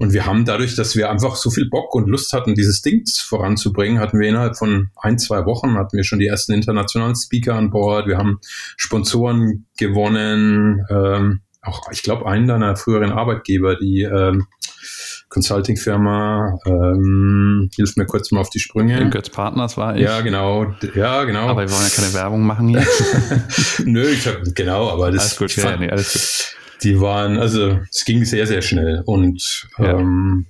Und 0.00 0.12
wir 0.12 0.26
haben 0.26 0.44
dadurch, 0.44 0.76
dass 0.76 0.94
wir 0.94 1.10
einfach 1.10 1.34
so 1.34 1.50
viel 1.50 1.68
Bock 1.68 1.92
und 1.92 2.08
Lust 2.08 2.32
hatten, 2.32 2.54
dieses 2.54 2.82
Ding 2.82 3.02
voranzubringen, 3.06 3.98
hatten 3.98 4.20
wir 4.20 4.28
innerhalb 4.28 4.56
von 4.56 4.90
ein, 4.96 5.18
zwei 5.18 5.44
Wochen 5.44 5.74
hatten 5.74 5.96
wir 5.96 6.04
schon 6.04 6.20
die 6.20 6.28
ersten 6.28 6.52
internationalen 6.52 7.16
Speaker 7.16 7.56
an 7.56 7.70
Bord. 7.70 8.06
Wir 8.06 8.16
haben 8.16 8.38
Sponsoren 8.76 9.66
gewonnen. 9.76 10.86
Ähm, 10.88 11.40
auch, 11.62 11.90
ich 11.90 12.04
glaube, 12.04 12.26
einen 12.26 12.46
deiner 12.46 12.76
früheren 12.76 13.10
Arbeitgeber, 13.10 13.74
die 13.74 14.02
ähm, 14.02 14.46
Consulting-Firma, 15.30 16.60
ähm, 16.64 17.68
hilf 17.74 17.96
mir 17.96 18.06
kurz 18.06 18.30
mal 18.30 18.40
auf 18.40 18.50
die 18.50 18.60
Sprünge. 18.60 19.00
In 19.00 19.10
Götz 19.10 19.30
Partners 19.30 19.76
war 19.76 19.96
ich. 19.96 20.02
Ja, 20.02 20.20
genau. 20.20 20.74
Ja, 20.94 21.24
genau. 21.24 21.48
Aber 21.48 21.62
wir 21.62 21.72
wollen 21.72 21.82
ja 21.82 21.94
keine 21.94 22.14
Werbung 22.14 22.46
machen 22.46 22.68
hier. 22.68 22.86
Nö, 23.84 24.08
ich 24.08 24.28
hab, 24.28 24.36
genau, 24.54 24.90
aber 24.90 25.10
das. 25.10 25.22
Alles 25.22 25.56
gut, 25.56 25.56
ja, 25.56 25.76
nee, 25.76 25.90
alles 25.90 26.12
gut 26.12 26.54
die 26.82 27.00
waren, 27.00 27.38
also 27.38 27.80
es 27.90 28.04
ging 28.04 28.24
sehr, 28.24 28.46
sehr 28.46 28.62
schnell. 28.62 29.02
Und 29.04 29.68
ja. 29.78 29.98
Ähm, 29.98 30.46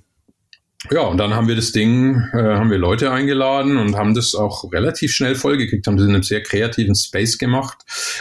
ja, 0.89 1.01
und 1.01 1.17
dann 1.17 1.33
haben 1.33 1.49
wir 1.49 1.57
das 1.57 1.73
Ding, 1.73 2.15
äh, 2.31 2.37
haben 2.37 2.71
wir 2.71 2.77
Leute 2.77 3.11
eingeladen 3.11 3.77
und 3.77 3.97
haben 3.97 4.13
das 4.13 4.33
auch 4.33 4.71
relativ 4.71 5.11
schnell 5.11 5.35
vollgekriegt, 5.35 5.85
haben 5.85 5.97
das 5.97 6.05
in 6.05 6.13
einem 6.13 6.23
sehr 6.23 6.41
kreativen 6.41 6.95
Space 6.95 7.37
gemacht, 7.37 7.77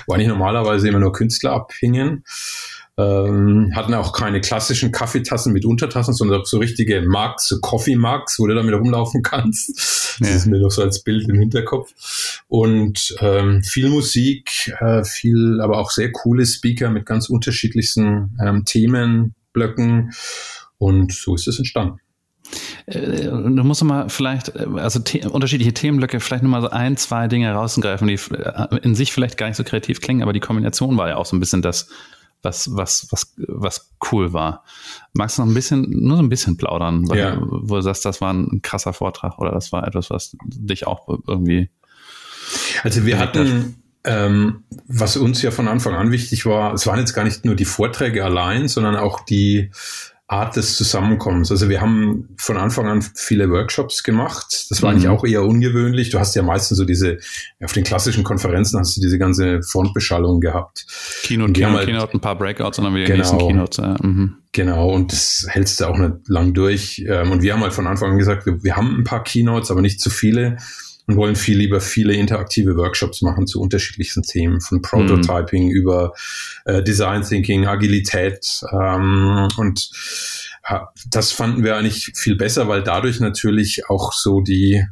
wo 0.07 0.15
eigentlich 0.15 0.29
normalerweise 0.29 0.88
immer 0.88 0.99
nur 0.99 1.12
Künstler 1.12 1.53
abhingen. 1.53 2.25
Ähm, 2.99 3.71
hatten 3.76 3.95
auch 3.95 4.12
keine 4.12 4.40
klassischen 4.40 4.90
Kaffeetassen 4.90 5.52
mit 5.52 5.64
Untertassen, 5.64 6.14
sondern 6.14 6.43
so 6.45 6.59
richtige 6.59 7.00
Marks, 7.02 7.47
so 7.47 7.61
Coffee 7.61 7.95
Marks, 7.95 8.40
wo 8.40 8.47
du 8.49 8.55
damit 8.57 8.75
rumlaufen 8.75 9.23
kannst. 9.23 10.19
Das 10.21 10.31
ist 10.31 10.47
mir 10.47 10.59
noch 10.59 10.73
so 10.73 10.83
als 10.83 11.05
Bild 11.05 11.28
im 11.28 11.38
Hinterkopf. 11.38 12.43
Und 12.49 13.14
ähm, 13.21 13.62
viel 13.62 13.88
Musik, 13.88 14.75
äh, 14.81 15.05
viel, 15.05 15.61
aber 15.61 15.78
auch 15.78 15.93
sehr 15.93 16.11
coole 16.11 16.45
Speaker 16.45 16.90
mit 16.90 17.07
ganz 17.07 17.28
unterschiedlichsten 17.28 18.37
ähm, 18.45 18.64
Themenblöcken. 18.64 20.12
Und 20.78 21.12
so 21.12 21.37
ist 21.37 21.47
es 21.47 21.59
entstanden. 21.59 22.00
Äh, 22.87 23.26
du 23.26 23.64
musst 23.64 23.85
mal 23.85 24.09
vielleicht, 24.09 24.57
äh, 24.57 24.67
also 24.76 25.00
the 25.05 25.26
unterschiedliche 25.26 25.75
Themenblöcke, 25.75 26.21
vielleicht 26.21 26.43
nur 26.43 26.50
mal 26.50 26.62
so 26.62 26.71
ein, 26.71 26.97
zwei 26.97 27.28
Dinge 27.28 27.52
rausgreifen, 27.52 28.09
die 28.09 28.14
äh, 28.14 28.78
in 28.83 28.95
sich 28.95 29.12
vielleicht 29.12 29.37
gar 29.37 29.47
nicht 29.49 29.57
so 29.57 29.64
kreativ 29.64 30.00
klingen, 30.00 30.23
aber 30.23 30.33
die 30.33 30.40
Kombination 30.40 30.97
war 30.97 31.09
ja 31.09 31.17
auch 31.17 31.26
so 31.26 31.37
ein 31.37 31.40
bisschen 31.40 31.62
das, 31.62 31.88
was, 32.42 32.75
was, 32.76 33.09
was, 33.11 33.35
was 33.37 33.90
cool 34.11 34.33
war. 34.33 34.64
Magst 35.12 35.38
du 35.38 35.42
noch 35.42 35.49
ein 35.49 35.54
bisschen, 35.54 35.87
nur 35.90 36.16
so 36.16 36.23
ein 36.23 36.28
bisschen 36.28 36.57
plaudern, 36.57 37.09
weil, 37.09 37.18
ja. 37.18 37.38
wo 37.40 37.76
du 37.76 37.83
sagst, 37.83 38.04
das 38.04 38.21
war 38.21 38.33
ein 38.33 38.61
krasser 38.62 38.92
Vortrag 38.92 39.38
oder 39.38 39.50
das 39.50 39.73
war 39.73 39.87
etwas, 39.87 40.11
was 40.11 40.37
dich 40.45 40.87
auch 40.87 41.09
irgendwie. 41.26 41.71
Also 42.83 43.04
wir 43.04 43.18
hatten, 43.18 43.83
ähm, 44.04 44.62
was 44.87 45.16
uns 45.16 45.42
ja 45.42 45.50
von 45.50 45.68
Anfang 45.68 45.95
an 45.95 46.12
wichtig 46.12 46.47
war, 46.47 46.73
es 46.73 46.87
waren 46.87 46.98
jetzt 46.98 47.12
gar 47.12 47.24
nicht 47.24 47.44
nur 47.44 47.57
die 47.57 47.64
Vorträge 47.64 48.24
allein, 48.24 48.68
sondern 48.68 48.96
auch 48.96 49.20
die 49.20 49.70
Art 50.31 50.57
des 50.57 50.77
Zusammenkommens. 50.77 51.51
Also 51.51 51.71
wir 51.71 51.81
haben 51.81 52.29
von 52.37 52.59
Anfang 52.59 52.87
an 52.87 53.03
viele 53.14 53.49
Workshops 53.49 54.03
gemacht. 54.03 54.67
Das 54.69 54.83
war 54.83 54.91
mhm. 54.91 54.97
eigentlich 54.97 55.09
auch 55.09 55.25
eher 55.25 55.43
ungewöhnlich. 55.43 56.11
Du 56.11 56.19
hast 56.19 56.37
ja 56.37 56.43
meistens 56.43 56.77
so 56.77 56.85
diese, 56.85 57.17
auf 57.64 57.73
den 57.73 57.83
klassischen 57.83 58.25
Konferenzen 58.25 58.79
hast 58.79 58.95
du 58.95 59.01
diese 59.01 59.19
ganze 59.19 59.62
Frontbeschallung 59.62 60.41
gehabt. 60.41 60.87
Keynote, 61.23 61.55
Keynote, 61.55 61.77
halt, 61.77 61.87
Keynote, 61.87 62.14
ein 62.14 62.21
paar 62.21 62.37
Breakouts 62.37 62.79
und 62.79 62.85
dann 62.85 62.95
wieder 62.95 63.07
genau, 63.07 63.19
nächsten 63.19 63.38
Keynotes. 63.38 63.77
Ja. 63.79 63.97
Mhm. 64.03 64.37
Genau, 64.53 64.91
und 64.91 65.12
das 65.12 65.47
hältst 65.49 65.81
du 65.81 65.87
auch 65.87 65.97
nicht 65.97 66.29
lang 66.29 66.53
durch. 66.53 67.03
Ähm, 67.09 67.31
und 67.33 67.41
wir 67.41 67.55
haben 67.55 67.62
halt 67.62 67.73
von 67.73 67.87
Anfang 67.87 68.12
an 68.12 68.19
gesagt, 68.19 68.45
wir, 68.45 68.62
wir 68.62 68.77
haben 68.77 68.99
ein 68.99 69.05
paar 69.05 69.25
Keynotes, 69.25 69.71
aber 69.71 69.81
nicht 69.81 69.99
zu 69.99 70.11
viele 70.11 70.59
und 71.09 71.16
wollen 71.16 71.37
viel 71.37 71.57
lieber 71.57 71.81
viele 71.81 72.12
interaktive 72.12 72.77
Workshops 72.77 73.23
machen 73.23 73.47
zu 73.47 73.61
unterschiedlichsten 73.61 74.23
Themen, 74.23 74.61
von 74.61 74.83
Prototyping 74.83 75.64
mhm. 75.64 75.71
über 75.71 76.12
äh, 76.66 76.83
Design 76.83 77.23
Thinking, 77.23 77.66
Agilität 77.66 78.61
ähm, 78.73 79.49
und 79.57 79.90
das 81.11 81.33
fanden 81.33 81.64
wir 81.64 81.77
eigentlich 81.77 82.12
viel 82.14 82.37
besser, 82.37 82.68
weil 82.68 82.83
dadurch 82.83 83.21
natürlich 83.21 83.88
auch 83.88 84.12
so 84.12 84.42
die 84.42 84.85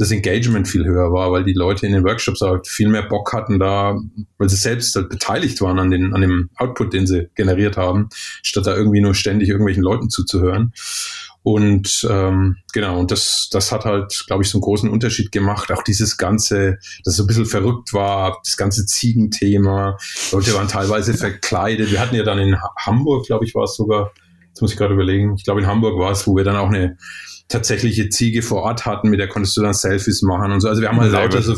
das 0.00 0.10
Engagement 0.10 0.66
viel 0.66 0.86
höher 0.86 1.12
war, 1.12 1.30
weil 1.30 1.44
die 1.44 1.52
Leute 1.52 1.86
in 1.86 1.92
den 1.92 2.04
Workshops 2.04 2.40
halt 2.40 2.66
viel 2.66 2.88
mehr 2.88 3.02
Bock 3.02 3.34
hatten 3.34 3.58
da, 3.58 4.00
weil 4.38 4.48
sie 4.48 4.56
selbst 4.56 4.96
halt 4.96 5.10
beteiligt 5.10 5.60
waren 5.60 5.78
an, 5.78 5.90
den, 5.90 6.14
an 6.14 6.22
dem 6.22 6.48
Output, 6.56 6.94
den 6.94 7.06
sie 7.06 7.28
generiert 7.34 7.76
haben, 7.76 8.08
statt 8.42 8.66
da 8.66 8.74
irgendwie 8.74 9.02
nur 9.02 9.14
ständig 9.14 9.50
irgendwelchen 9.50 9.82
Leuten 9.82 10.08
zuzuhören. 10.08 10.72
Und 11.42 12.06
ähm, 12.10 12.56
genau, 12.72 13.00
und 13.00 13.10
das, 13.10 13.48
das 13.50 13.72
hat 13.72 13.86
halt, 13.86 14.24
glaube 14.26 14.42
ich, 14.42 14.50
so 14.50 14.58
einen 14.58 14.62
großen 14.62 14.90
Unterschied 14.90 15.32
gemacht. 15.32 15.72
Auch 15.72 15.82
dieses 15.82 16.18
ganze, 16.18 16.78
das 17.04 17.16
so 17.16 17.24
ein 17.24 17.26
bisschen 17.26 17.46
verrückt 17.46 17.94
war, 17.94 18.40
das 18.44 18.56
ganze 18.56 18.84
Ziegenthema. 18.84 19.96
Leute 20.32 20.54
waren 20.54 20.68
teilweise 20.68 21.14
verkleidet. 21.14 21.90
Wir 21.90 22.00
hatten 22.00 22.14
ja 22.14 22.24
dann 22.24 22.38
in 22.38 22.56
Hamburg, 22.78 23.26
glaube 23.26 23.46
ich, 23.46 23.54
war 23.54 23.64
es 23.64 23.74
sogar, 23.74 24.12
jetzt 24.48 24.60
muss 24.60 24.72
ich 24.72 24.76
gerade 24.76 24.94
überlegen, 24.94 25.34
ich 25.34 25.44
glaube 25.44 25.60
in 25.60 25.66
Hamburg 25.66 25.98
war 25.98 26.10
es, 26.10 26.26
wo 26.26 26.36
wir 26.36 26.44
dann 26.44 26.56
auch 26.56 26.68
eine 26.68 26.98
tatsächliche 27.50 28.08
Ziege 28.08 28.42
vor 28.42 28.62
Ort 28.62 28.86
hatten, 28.86 29.10
mit 29.10 29.18
der 29.18 29.28
konntest 29.28 29.56
du 29.56 29.62
dann 29.62 29.74
Selfies 29.74 30.22
machen 30.22 30.52
und 30.52 30.60
so. 30.60 30.68
Also 30.68 30.80
wir 30.80 30.88
haben 30.88 31.00
halt 31.00 31.12
lauter 31.12 31.42
so 31.42 31.56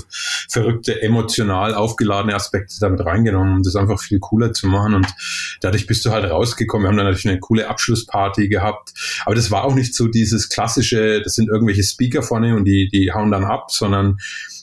verrückte, 0.48 1.00
emotional 1.02 1.74
aufgeladene 1.74 2.35
Aspekte 2.35 2.74
damit 2.81 3.05
reingenommen, 3.05 3.57
um 3.57 3.62
das 3.62 3.76
einfach 3.76 4.00
viel 4.00 4.18
cooler 4.18 4.55
zu 4.55 4.66
machen. 4.66 4.94
Und 4.94 5.07
dadurch 5.61 5.87
bist 5.87 6.05
du 6.07 6.11
halt 6.11 6.28
rausgekommen. 6.28 6.85
Wir 6.85 6.88
haben 6.88 6.96
dann 6.96 7.07
natürlich 7.07 7.28
eine 7.28 7.40
coole 7.40 7.68
Abschlussparty 7.68 8.48
gehabt. 8.48 8.94
Aber 9.26 9.35
das 9.35 9.50
war 9.50 9.64
auch 9.64 9.74
nicht 9.74 9.94
so 9.94 10.09
dieses 10.09 10.48
klassische, 10.48 11.20
das 11.22 11.35
sind 11.35 11.50
irgendwelche 11.50 11.83
Speaker 11.83 12.22
vorne 12.22 12.57
und 12.57 12.64
die, 12.64 12.88
die 12.90 13.12
hauen 13.12 13.31
dann 13.31 13.44
ab, 13.44 13.70
sondern 13.70 14.16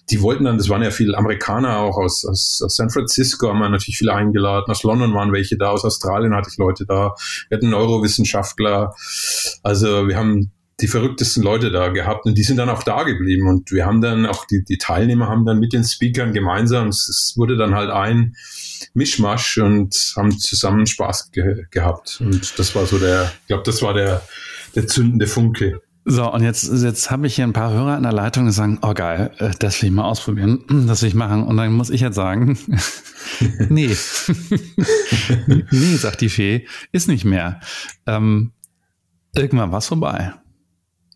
die 0.10 0.22
wollten 0.22 0.46
dann, 0.46 0.58
das 0.58 0.70
waren 0.70 0.82
ja 0.82 0.90
viele 0.90 1.16
Amerikaner 1.16 1.78
auch 1.78 1.98
aus, 1.98 2.26
aus, 2.26 2.62
aus 2.66 2.76
San 2.76 2.90
Francisco, 2.90 3.50
haben 3.50 3.60
wir 3.60 3.70
natürlich 3.70 4.00
viele 4.00 4.16
eingeladen, 4.16 4.66
aus 4.72 4.82
London 4.82 5.14
waren 5.14 5.32
welche 5.32 5.58
da, 5.58 5.70
aus 5.70 5.86
Australien 5.86 6.34
hatte 6.34 6.50
ich 6.52 6.58
Leute 6.58 6.88
da, 6.88 7.14
wir 7.50 7.58
hatten 7.58 7.70
Neurowissenschaftler, 7.70 8.96
also 9.62 10.08
wir 10.08 10.18
haben 10.18 10.52
die 10.82 10.88
verrücktesten 10.88 11.44
Leute 11.44 11.72
da 11.72 11.90
gehabt 11.90 12.26
und 12.26 12.38
die 12.38 12.44
sind 12.44 12.58
dann 12.58 12.70
auch 12.70 12.84
da 12.84 13.04
geblieben 13.04 13.48
und 13.48 13.72
wir 13.72 13.86
haben 13.86 14.02
dann 14.02 14.26
auch 14.26 14.46
die, 14.46 14.64
die 14.64 14.78
Teilnehmer 14.78 15.28
haben 15.28 15.46
dann 15.46 15.60
mit 15.60 15.74
den 15.74 15.84
Speakern 15.84 16.34
gemeinsam, 16.34 16.88
es, 16.88 17.34
wurde 17.36 17.58
dann 17.58 17.76
halt 17.76 17.90
ein 17.90 18.36
Mischmasch 18.94 19.58
und 19.58 20.14
haben 20.16 20.38
zusammen 20.40 20.86
Spaß 20.86 21.32
ge 21.32 21.66
gehabt 21.72 22.20
und 22.22 22.58
das 22.58 22.76
war 22.76 22.86
so 22.86 22.98
der, 22.98 23.32
ich 23.42 23.48
glaube, 23.48 23.64
das 23.66 23.82
war 23.82 23.94
der, 23.94 24.22
der 24.76 24.88
zündende 24.88 25.28
Funke. 25.28 25.82
So, 26.06 26.32
und 26.32 26.42
jetzt, 26.42 26.72
jetzt 26.82 27.12
habe 27.12 27.28
ich 27.28 27.36
hier 27.36 27.44
ein 27.44 27.54
paar 27.54 27.72
Hörer 27.72 27.98
in 27.98 28.04
der 28.04 28.14
Leitung, 28.14 28.46
die 28.46 28.52
sagen, 28.52 28.80
oh 28.82 28.94
geil, 28.94 29.32
äh, 29.38 29.52
das 29.60 29.82
will 29.82 29.90
ich 29.90 29.96
mal 29.96 30.06
ausprobieren, 30.06 30.64
das 30.88 31.02
will 31.02 31.10
ich 31.10 31.16
machen. 31.16 31.44
Und 31.44 31.58
dann 31.58 31.72
muss 31.74 31.92
ich 31.92 32.02
jetzt 32.02 32.16
sagen, 32.16 32.58
nee. 33.70 33.96
nee, 35.48 35.96
sagt 35.98 36.22
die 36.22 36.30
Fee, 36.30 36.66
ist 36.92 37.10
nicht 37.10 37.26
mehr. 37.26 37.60
Ähm, 38.08 38.54
irgendwann 39.36 39.72
war 39.72 39.80
es 39.80 39.88
vorbei. 39.88 40.34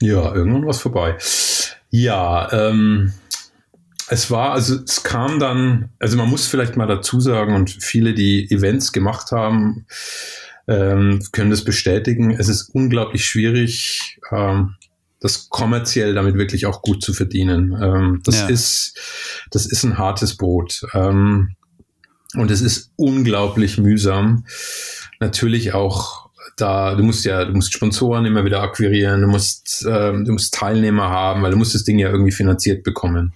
Ja, 0.03 0.35
irgendwann 0.35 0.63
war 0.63 0.71
es 0.71 0.81
vorbei. 0.81 1.17
Ja, 1.89 2.51
ähm, 2.51 3.13
es 4.09 4.29
war, 4.29 4.51
also 4.51 4.75
es 4.83 5.03
kam 5.03 5.39
dann, 5.39 5.91
also 5.97 6.17
man 6.17 6.29
muss 6.29 6.45
vielleicht 6.45 6.75
mal 6.75 6.87
dazu 6.87 7.21
sagen 7.21 7.55
und 7.55 7.69
viele, 7.69 8.13
die 8.13 8.51
Events 8.51 8.91
gemacht 8.91 9.31
haben, 9.31 9.85
ähm, 10.67 11.23
können 11.31 11.51
das 11.51 11.63
bestätigen. 11.63 12.31
Es 12.31 12.49
ist 12.49 12.69
unglaublich 12.73 13.25
schwierig, 13.25 14.19
ähm, 14.31 14.75
das 15.21 15.47
kommerziell 15.49 16.13
damit 16.13 16.35
wirklich 16.35 16.65
auch 16.65 16.81
gut 16.81 17.01
zu 17.01 17.13
verdienen. 17.13 17.73
Ähm, 17.81 18.21
das 18.25 18.41
ja. 18.41 18.47
ist, 18.47 18.99
das 19.51 19.65
ist 19.65 19.85
ein 19.85 19.97
hartes 19.97 20.35
Brot. 20.35 20.81
Ähm, 20.93 21.55
und 22.35 22.51
es 22.51 22.61
ist 22.61 22.91
unglaublich 22.97 23.77
mühsam. 23.77 24.45
Natürlich 25.21 25.73
auch 25.73 26.22
da, 26.57 26.95
du 26.95 27.03
musst 27.03 27.25
ja, 27.25 27.45
du 27.45 27.53
musst 27.53 27.73
Sponsoren 27.73 28.25
immer 28.25 28.45
wieder 28.45 28.61
akquirieren, 28.61 29.21
du 29.21 29.27
musst, 29.27 29.85
ähm, 29.89 30.25
du 30.25 30.33
musst 30.33 30.53
Teilnehmer 30.53 31.09
haben, 31.09 31.41
weil 31.41 31.51
du 31.51 31.57
musst 31.57 31.75
das 31.75 31.83
Ding 31.83 31.99
ja 31.99 32.09
irgendwie 32.09 32.31
finanziert 32.31 32.83
bekommen. 32.83 33.33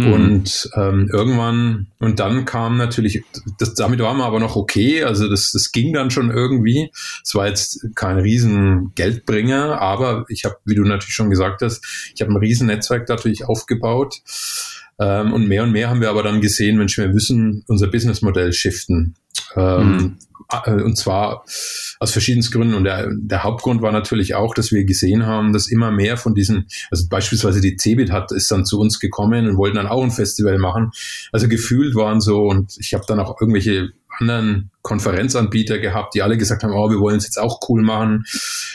Mhm. 0.00 0.12
Und 0.12 0.70
ähm, 0.76 1.10
irgendwann, 1.12 1.88
und 1.98 2.20
dann 2.20 2.44
kam 2.46 2.78
natürlich, 2.78 3.22
das, 3.58 3.74
damit 3.74 4.00
waren 4.00 4.16
wir 4.16 4.24
aber 4.24 4.40
noch 4.40 4.56
okay, 4.56 5.04
also 5.04 5.28
das, 5.28 5.52
das 5.52 5.72
ging 5.72 5.92
dann 5.92 6.10
schon 6.10 6.30
irgendwie. 6.30 6.90
Es 7.22 7.34
war 7.34 7.48
jetzt 7.48 7.86
kein 7.94 8.18
riesen 8.18 8.92
Geldbringer, 8.94 9.80
aber 9.80 10.24
ich 10.28 10.44
habe, 10.44 10.56
wie 10.64 10.74
du 10.74 10.82
natürlich 10.82 11.14
schon 11.14 11.30
gesagt 11.30 11.60
hast, 11.62 11.84
ich 12.14 12.22
habe 12.22 12.32
ein 12.32 12.38
riesen 12.38 12.66
Netzwerk 12.66 13.08
natürlich 13.08 13.44
aufgebaut. 13.44 14.22
Ähm, 14.98 15.32
und 15.32 15.48
mehr 15.48 15.62
und 15.62 15.72
mehr 15.72 15.90
haben 15.90 16.00
wir 16.00 16.10
aber 16.10 16.22
dann 16.22 16.40
gesehen, 16.40 16.78
Mensch, 16.78 16.96
wir 16.96 17.08
müssen 17.08 17.64
unser 17.66 17.88
Businessmodell 17.88 18.52
shiften. 18.52 19.14
Ähm, 19.56 19.92
mhm. 19.92 20.18
Äh, 20.52 20.82
und 20.82 20.96
zwar 20.96 21.44
aus 21.98 22.10
verschiedensten 22.10 22.52
Gründen. 22.52 22.74
Und 22.74 22.84
der, 22.84 23.08
der 23.12 23.44
Hauptgrund 23.44 23.82
war 23.82 23.92
natürlich 23.92 24.34
auch, 24.34 24.54
dass 24.54 24.72
wir 24.72 24.84
gesehen 24.84 25.26
haben, 25.26 25.52
dass 25.52 25.68
immer 25.68 25.90
mehr 25.90 26.16
von 26.16 26.34
diesen, 26.34 26.66
also 26.90 27.06
beispielsweise 27.08 27.60
die 27.60 27.76
Cebit 27.76 28.10
hat, 28.10 28.32
ist 28.32 28.50
dann 28.50 28.64
zu 28.64 28.80
uns 28.80 28.98
gekommen 28.98 29.48
und 29.48 29.56
wollten 29.56 29.76
dann 29.76 29.86
auch 29.86 30.02
ein 30.02 30.10
Festival 30.10 30.58
machen. 30.58 30.90
Also 31.32 31.48
gefühlt 31.48 31.94
waren 31.94 32.20
so, 32.20 32.44
und 32.44 32.76
ich 32.78 32.94
habe 32.94 33.04
dann 33.06 33.20
auch 33.20 33.40
irgendwelche 33.40 33.92
anderen 34.18 34.70
Konferenzanbieter 34.82 35.78
gehabt, 35.78 36.14
die 36.14 36.22
alle 36.22 36.38
gesagt 36.38 36.62
haben, 36.62 36.72
oh, 36.72 36.90
wir 36.90 36.98
wollen 36.98 37.18
es 37.18 37.24
jetzt 37.24 37.38
auch 37.38 37.60
cool 37.68 37.82
machen, 37.82 38.24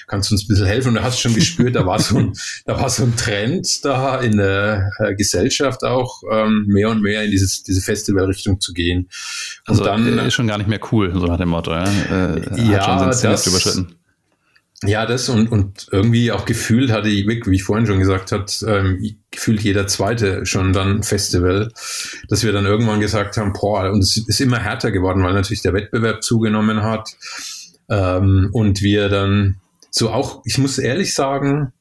kannst 0.07 0.29
du 0.29 0.35
uns 0.35 0.43
ein 0.43 0.47
bisschen 0.47 0.65
helfen? 0.65 0.89
Und 0.89 0.95
du 0.95 1.03
hast 1.03 1.19
schon 1.19 1.33
gespürt, 1.33 1.75
da 1.75 1.85
war 1.85 1.99
so 1.99 2.17
ein, 2.17 2.33
da 2.65 2.79
war 2.79 2.89
so 2.89 3.03
ein 3.03 3.15
Trend 3.15 3.83
da 3.83 4.19
in 4.19 4.37
der 4.37 4.91
äh, 4.99 5.15
Gesellschaft 5.15 5.83
auch, 5.83 6.21
ähm, 6.31 6.65
mehr 6.67 6.89
und 6.89 7.01
mehr 7.01 7.23
in 7.23 7.31
dieses, 7.31 7.63
diese 7.63 7.81
Festivalrichtung 7.81 8.59
zu 8.59 8.73
gehen. 8.73 9.09
Und 9.67 9.79
also 9.79 9.83
dann 9.83 10.19
ist 10.19 10.33
schon 10.33 10.47
gar 10.47 10.57
nicht 10.57 10.67
mehr 10.67 10.79
cool, 10.91 11.11
so 11.13 11.25
nach 11.25 11.37
dem 11.37 11.49
Motto, 11.49 11.71
ja? 11.71 11.83
Äh, 11.83 12.71
ja, 12.71 13.05
das, 13.05 13.47
überschritten. 13.47 13.95
Ja, 14.83 15.05
das 15.05 15.29
und, 15.29 15.51
und 15.51 15.87
irgendwie 15.91 16.31
auch 16.31 16.45
gefühlt 16.45 16.91
hatte 16.91 17.07
ich, 17.07 17.25
wie 17.25 17.55
ich 17.55 17.63
vorhin 17.63 17.85
schon 17.85 17.99
gesagt 17.99 18.31
hat, 18.33 18.63
ähm, 18.67 19.17
gefühlt 19.31 19.61
jeder 19.61 19.87
zweite 19.87 20.45
schon 20.45 20.73
dann 20.73 21.01
Festival, 21.01 21.71
dass 22.27 22.43
wir 22.43 22.51
dann 22.51 22.65
irgendwann 22.65 22.99
gesagt 22.99 23.37
haben, 23.37 23.53
boah, 23.53 23.89
und 23.89 23.99
es 23.99 24.17
ist 24.17 24.41
immer 24.41 24.59
härter 24.59 24.91
geworden, 24.91 25.23
weil 25.23 25.33
natürlich 25.33 25.61
der 25.61 25.73
Wettbewerb 25.73 26.23
zugenommen 26.23 26.83
hat. 26.83 27.09
Ähm, 27.89 28.49
und 28.51 28.81
wir 28.81 29.07
dann 29.09 29.61
so 29.91 30.09
auch, 30.09 30.41
ich 30.45 30.57
muss 30.57 30.77
ehrlich 30.77 31.13
sagen, 31.13 31.71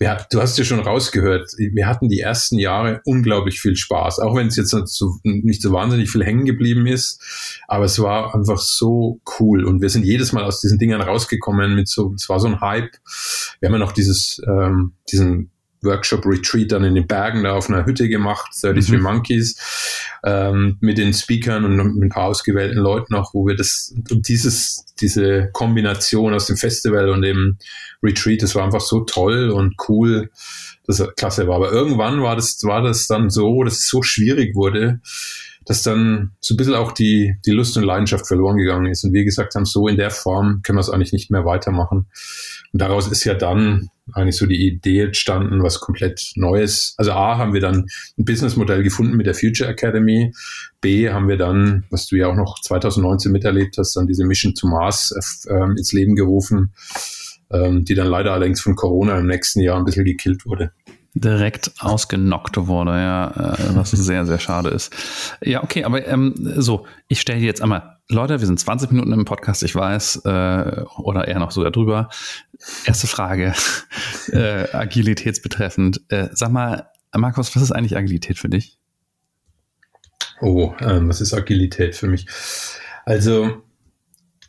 wir, 0.00 0.26
du 0.30 0.40
hast 0.40 0.56
ja 0.56 0.64
schon 0.64 0.80
rausgehört, 0.80 1.52
wir 1.58 1.86
hatten 1.86 2.08
die 2.08 2.20
ersten 2.20 2.58
Jahre 2.58 3.02
unglaublich 3.04 3.60
viel 3.60 3.76
Spaß, 3.76 4.18
auch 4.20 4.34
wenn 4.34 4.46
es 4.46 4.56
jetzt 4.56 4.72
nicht 4.72 4.88
so, 4.88 5.18
nicht 5.22 5.60
so 5.60 5.72
wahnsinnig 5.72 6.10
viel 6.10 6.24
hängen 6.24 6.46
geblieben 6.46 6.86
ist, 6.86 7.22
aber 7.68 7.84
es 7.84 8.00
war 8.00 8.34
einfach 8.34 8.58
so 8.58 9.20
cool 9.38 9.64
und 9.64 9.82
wir 9.82 9.90
sind 9.90 10.06
jedes 10.06 10.32
Mal 10.32 10.44
aus 10.44 10.62
diesen 10.62 10.78
Dingern 10.78 11.02
rausgekommen 11.02 11.74
mit 11.74 11.86
so, 11.86 12.14
es 12.14 12.30
war 12.30 12.40
so 12.40 12.48
ein 12.48 12.62
Hype. 12.62 12.96
Wir 13.60 13.68
haben 13.68 13.74
ja 13.74 13.78
noch 13.78 13.92
dieses, 13.92 14.40
ähm, 14.48 14.94
diesen 15.12 15.50
Workshop-Retreat 15.82 16.72
dann 16.72 16.84
in 16.84 16.94
den 16.94 17.06
Bergen 17.06 17.44
da 17.44 17.54
auf 17.54 17.68
einer 17.68 17.86
Hütte 17.86 18.08
gemacht, 18.08 18.50
33 18.62 18.96
mhm. 18.96 19.02
Monkeys, 19.02 20.18
ähm, 20.24 20.76
mit 20.80 20.98
den 20.98 21.12
Speakern 21.14 21.64
und 21.64 21.76
mit 21.76 22.04
ein 22.04 22.08
paar 22.10 22.24
ausgewählten 22.24 22.78
Leuten 22.78 23.14
auch, 23.14 23.32
wo 23.34 23.46
wir 23.46 23.56
das, 23.56 23.94
dieses, 24.10 24.84
diese 25.00 25.50
Kombination 25.52 26.34
aus 26.34 26.46
dem 26.46 26.56
Festival 26.56 27.08
und 27.08 27.22
dem 27.22 27.56
Retreat, 28.02 28.42
das 28.42 28.54
war 28.54 28.64
einfach 28.64 28.80
so 28.80 29.00
toll 29.00 29.50
und 29.50 29.74
cool, 29.88 30.30
dass 30.86 31.02
klasse 31.16 31.46
war. 31.46 31.56
Aber 31.56 31.72
irgendwann 31.72 32.22
war 32.22 32.36
das, 32.36 32.62
war 32.64 32.82
das 32.82 33.06
dann 33.06 33.30
so, 33.30 33.62
dass 33.62 33.78
es 33.78 33.88
so 33.88 34.02
schwierig 34.02 34.54
wurde, 34.54 35.00
dass 35.70 35.84
dann 35.84 36.32
so 36.40 36.54
ein 36.54 36.56
bisschen 36.56 36.74
auch 36.74 36.90
die, 36.90 37.36
die 37.46 37.52
Lust 37.52 37.76
und 37.76 37.84
Leidenschaft 37.84 38.26
verloren 38.26 38.56
gegangen 38.56 38.86
ist. 38.86 39.04
Und 39.04 39.12
wir 39.12 39.24
gesagt 39.24 39.54
haben, 39.54 39.64
so 39.64 39.86
in 39.86 39.96
der 39.96 40.10
Form 40.10 40.62
können 40.64 40.76
wir 40.76 40.80
es 40.80 40.90
eigentlich 40.90 41.12
nicht 41.12 41.30
mehr 41.30 41.44
weitermachen. 41.44 42.08
Und 42.72 42.82
daraus 42.82 43.06
ist 43.06 43.22
ja 43.22 43.34
dann 43.34 43.88
eigentlich 44.12 44.36
so 44.36 44.46
die 44.46 44.66
Idee 44.66 45.02
entstanden, 45.02 45.62
was 45.62 45.78
komplett 45.78 46.32
Neues. 46.34 46.94
Also 46.96 47.12
A, 47.12 47.38
haben 47.38 47.54
wir 47.54 47.60
dann 47.60 47.86
ein 48.18 48.24
Businessmodell 48.24 48.82
gefunden 48.82 49.16
mit 49.16 49.26
der 49.26 49.34
Future 49.34 49.70
Academy. 49.70 50.32
B, 50.80 51.08
haben 51.08 51.28
wir 51.28 51.36
dann, 51.36 51.84
was 51.88 52.08
du 52.08 52.16
ja 52.16 52.26
auch 52.26 52.34
noch 52.34 52.60
2019 52.60 53.30
miterlebt 53.30 53.78
hast, 53.78 53.94
dann 53.94 54.08
diese 54.08 54.24
Mission 54.24 54.56
to 54.56 54.66
Mars 54.66 55.14
äh, 55.46 55.54
ins 55.78 55.92
Leben 55.92 56.16
gerufen, 56.16 56.72
ähm, 57.52 57.84
die 57.84 57.94
dann 57.94 58.08
leider 58.08 58.32
allerdings 58.32 58.60
von 58.60 58.74
Corona 58.74 59.20
im 59.20 59.28
nächsten 59.28 59.60
Jahr 59.60 59.78
ein 59.78 59.84
bisschen 59.84 60.04
gekillt 60.04 60.44
wurde 60.46 60.72
direkt 61.14 61.72
ausgenockt 61.80 62.56
wurde, 62.56 62.92
ja, 62.92 63.30
äh, 63.30 63.74
was 63.74 63.90
sehr, 63.90 64.26
sehr 64.26 64.38
schade 64.38 64.70
ist. 64.70 64.94
Ja, 65.42 65.62
okay, 65.62 65.84
aber 65.84 66.06
ähm, 66.06 66.34
so, 66.56 66.86
ich 67.08 67.20
stelle 67.20 67.40
dir 67.40 67.46
jetzt 67.46 67.62
einmal, 67.62 67.98
Leute, 68.08 68.40
wir 68.40 68.46
sind 68.46 68.58
20 68.58 68.90
Minuten 68.90 69.12
im 69.12 69.24
Podcast, 69.24 69.62
ich 69.62 69.74
weiß, 69.74 70.22
äh, 70.24 70.84
oder 70.98 71.28
eher 71.28 71.38
noch 71.38 71.50
sogar 71.50 71.70
drüber. 71.70 72.08
Erste 72.84 73.06
Frage, 73.06 73.54
äh, 74.32 74.68
agilitätsbetreffend. 74.72 76.00
Äh, 76.08 76.28
sag 76.32 76.50
mal, 76.50 76.90
Markus, 77.16 77.54
was 77.54 77.62
ist 77.62 77.72
eigentlich 77.72 77.96
Agilität 77.96 78.38
für 78.38 78.48
dich? 78.48 78.78
Oh, 80.40 80.74
ähm, 80.80 81.08
was 81.08 81.20
ist 81.20 81.34
Agilität 81.34 81.96
für 81.96 82.06
mich? 82.06 82.26
Also, 83.04 83.62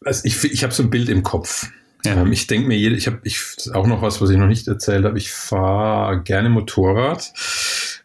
also 0.04 0.22
ich, 0.26 0.44
ich 0.44 0.64
habe 0.64 0.74
so 0.74 0.84
ein 0.84 0.90
Bild 0.90 1.10
im 1.10 1.24
Kopf. 1.24 1.70
Ja. 2.06 2.22
Ähm, 2.22 2.32
ich 2.32 2.48
denke 2.48 2.68
mir, 2.68 2.78
ich 2.78 3.08
habe 3.08 3.20
ich 3.24 3.40
auch 3.74 3.88
noch 3.88 4.02
was, 4.02 4.22
was 4.22 4.30
ich 4.30 4.38
noch 4.38 4.48
nicht 4.48 4.68
erzählt 4.68 5.06
habe. 5.06 5.18
Ich 5.18 5.32
fahre 5.32 6.22
gerne 6.24 6.50
Motorrad 6.50 7.32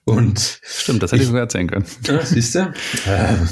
und 0.05 0.61
stimmt, 0.63 1.03
das 1.03 1.13
hätte 1.13 1.23
ich 1.23 1.29
sogar 1.29 1.43
erzählen 1.43 1.69
können. 1.69 1.87
Ja, 2.07 2.25
siehst 2.25 2.55
du? 2.55 2.73
Ähm, 3.07 3.49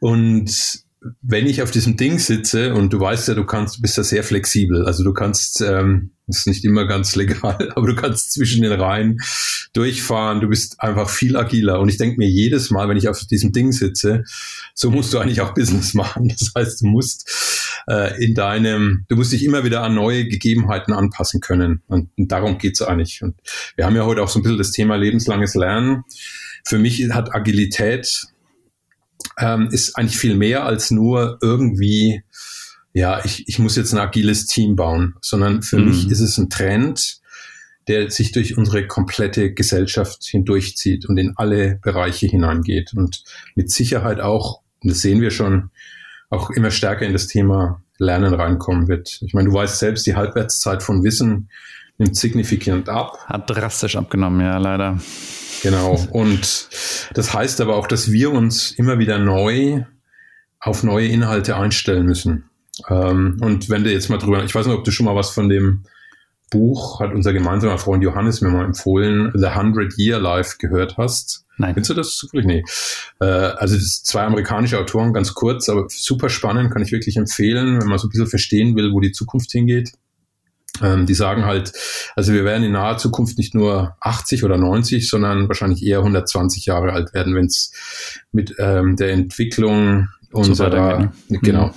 und 0.00 0.84
wenn 1.22 1.46
ich 1.46 1.62
auf 1.62 1.70
diesem 1.70 1.96
Ding 1.96 2.18
sitze 2.18 2.74
und 2.74 2.92
du 2.92 3.00
weißt 3.00 3.28
ja, 3.28 3.34
du 3.34 3.44
kannst, 3.44 3.78
du 3.78 3.82
bist 3.82 3.96
ja 3.96 4.02
sehr 4.02 4.22
flexibel. 4.22 4.84
Also 4.84 5.02
du 5.02 5.14
kannst, 5.14 5.60
ähm, 5.62 6.10
das 6.26 6.40
ist 6.40 6.46
nicht 6.46 6.64
immer 6.64 6.86
ganz 6.86 7.16
legal, 7.16 7.72
aber 7.74 7.86
du 7.86 7.94
kannst 7.94 8.32
zwischen 8.32 8.62
den 8.62 8.72
Reihen 8.72 9.18
durchfahren. 9.72 10.40
Du 10.40 10.48
bist 10.48 10.80
einfach 10.80 11.08
viel 11.08 11.36
agiler. 11.36 11.80
Und 11.80 11.88
ich 11.88 11.96
denke 11.96 12.18
mir 12.18 12.28
jedes 12.28 12.70
Mal, 12.70 12.88
wenn 12.88 12.96
ich 12.96 13.08
auf 13.08 13.24
diesem 13.24 13.52
Ding 13.52 13.72
sitze, 13.72 14.24
so 14.74 14.90
musst 14.90 15.12
du 15.14 15.18
eigentlich 15.18 15.40
auch 15.40 15.54
Business 15.54 15.94
machen. 15.94 16.34
Das 16.38 16.50
heißt, 16.56 16.82
du 16.82 16.86
musst 16.86 17.30
äh, 17.90 18.24
in 18.24 18.34
deinem, 18.34 19.04
du 19.08 19.16
musst 19.16 19.32
dich 19.32 19.44
immer 19.44 19.64
wieder 19.64 19.82
an 19.82 19.94
neue 19.94 20.26
Gegebenheiten 20.28 20.92
anpassen 20.92 21.40
können. 21.40 21.82
Und, 21.88 22.10
und 22.16 22.30
darum 22.30 22.58
geht's 22.58 22.82
eigentlich. 22.82 23.22
Und 23.22 23.34
wir 23.74 23.84
haben 23.84 23.96
ja 23.96 24.04
heute 24.04 24.22
auch 24.22 24.28
so 24.28 24.38
ein 24.38 24.42
bisschen 24.42 24.58
das 24.58 24.70
Thema 24.70 24.94
lebenslanges 24.94 25.56
Lernen. 25.56 26.04
Für 26.64 26.78
mich 26.78 27.10
hat 27.10 27.34
Agilität 27.34 28.26
ähm, 29.38 29.68
ist 29.72 29.96
eigentlich 29.96 30.18
viel 30.18 30.36
mehr 30.36 30.64
als 30.64 30.92
nur 30.92 31.38
irgendwie, 31.42 32.22
ja, 32.92 33.24
ich, 33.24 33.48
ich 33.48 33.58
muss 33.58 33.76
jetzt 33.76 33.92
ein 33.92 33.98
agiles 33.98 34.46
Team 34.46 34.76
bauen, 34.76 35.16
sondern 35.20 35.62
für 35.62 35.78
mhm. 35.78 35.88
mich 35.88 36.10
ist 36.10 36.20
es 36.20 36.38
ein 36.38 36.48
Trend, 36.48 37.18
der 37.88 38.08
sich 38.10 38.30
durch 38.30 38.56
unsere 38.56 38.86
komplette 38.86 39.52
Gesellschaft 39.52 40.22
hindurchzieht 40.24 41.06
und 41.06 41.18
in 41.18 41.32
alle 41.36 41.80
Bereiche 41.82 42.28
hineingeht 42.28 42.92
und 42.94 43.24
mit 43.56 43.70
Sicherheit 43.70 44.20
auch, 44.20 44.60
und 44.80 44.90
das 44.92 45.00
sehen 45.00 45.20
wir 45.20 45.32
schon, 45.32 45.70
auch 46.30 46.50
immer 46.50 46.70
stärker 46.70 47.04
in 47.04 47.12
das 47.12 47.26
Thema 47.26 47.82
Lernen 47.98 48.32
reinkommen 48.32 48.88
wird. 48.88 49.20
Ich 49.22 49.34
meine, 49.34 49.50
du 49.50 49.54
weißt 49.54 49.78
selbst, 49.78 50.06
die 50.06 50.16
Halbwertszeit 50.16 50.82
von 50.82 51.04
Wissen 51.04 51.50
nimmt 51.98 52.16
signifikant 52.16 52.88
ab. 52.88 53.18
Hat 53.26 53.50
drastisch 53.50 53.96
abgenommen, 53.96 54.40
ja, 54.40 54.56
leider. 54.56 54.98
Genau. 55.62 56.02
Und 56.12 56.68
das 57.12 57.34
heißt 57.34 57.60
aber 57.60 57.76
auch, 57.76 57.86
dass 57.86 58.10
wir 58.10 58.32
uns 58.32 58.70
immer 58.70 58.98
wieder 58.98 59.18
neu 59.18 59.84
auf 60.60 60.82
neue 60.82 61.08
Inhalte 61.08 61.56
einstellen 61.56 62.06
müssen. 62.06 62.44
Ähm, 62.88 63.36
und 63.40 63.68
wenn 63.68 63.84
du 63.84 63.92
jetzt 63.92 64.08
mal 64.08 64.18
drüber, 64.18 64.42
ich 64.44 64.54
weiß 64.54 64.66
nicht, 64.66 64.76
ob 64.76 64.84
du 64.84 64.90
schon 64.90 65.06
mal 65.06 65.16
was 65.16 65.30
von 65.30 65.48
dem 65.48 65.84
Buch, 66.50 67.00
hat 67.00 67.12
unser 67.12 67.32
gemeinsamer 67.32 67.78
Freund 67.78 68.02
Johannes 68.02 68.40
mir 68.40 68.50
mal 68.50 68.64
empfohlen, 68.64 69.32
The 69.34 69.54
Hundred 69.54 69.96
Year 69.96 70.18
Life 70.18 70.56
gehört 70.58 70.96
hast. 70.98 71.46
Nein. 71.56 71.74
Findest 71.74 71.90
du 71.90 71.94
das 71.94 72.16
zufällig? 72.16 72.46
Nee. 72.46 72.64
Äh, 73.20 73.24
also 73.24 73.74
das 73.76 73.84
sind 73.84 74.06
zwei 74.06 74.22
amerikanische 74.22 74.78
Autoren, 74.78 75.12
ganz 75.12 75.34
kurz, 75.34 75.68
aber 75.68 75.86
super 75.88 76.28
spannend, 76.28 76.72
kann 76.72 76.82
ich 76.82 76.90
wirklich 76.90 77.16
empfehlen, 77.16 77.80
wenn 77.80 77.86
man 77.86 77.98
so 77.98 78.06
ein 78.06 78.10
bisschen 78.10 78.26
verstehen 78.26 78.76
will, 78.76 78.92
wo 78.92 79.00
die 79.00 79.12
Zukunft 79.12 79.52
hingeht. 79.52 79.92
Ähm, 80.82 81.04
die 81.04 81.14
sagen 81.14 81.44
halt, 81.44 81.72
also 82.16 82.32
wir 82.32 82.44
werden 82.44 82.64
in 82.64 82.72
naher 82.72 82.96
Zukunft 82.96 83.36
nicht 83.38 83.54
nur 83.54 83.96
80 84.00 84.44
oder 84.44 84.56
90, 84.56 85.08
sondern 85.08 85.48
wahrscheinlich 85.48 85.84
eher 85.84 85.98
120 85.98 86.66
Jahre 86.66 86.92
alt 86.92 87.12
werden, 87.12 87.34
wenn 87.34 87.46
es 87.46 87.72
mit 88.32 88.54
ähm, 88.58 88.96
der 88.96 89.12
Entwicklung 89.12 90.08
unserer, 90.32 91.10
so 91.28 91.34
ne? 91.34 91.40
genau. 91.42 91.66
Mhm. 91.66 91.72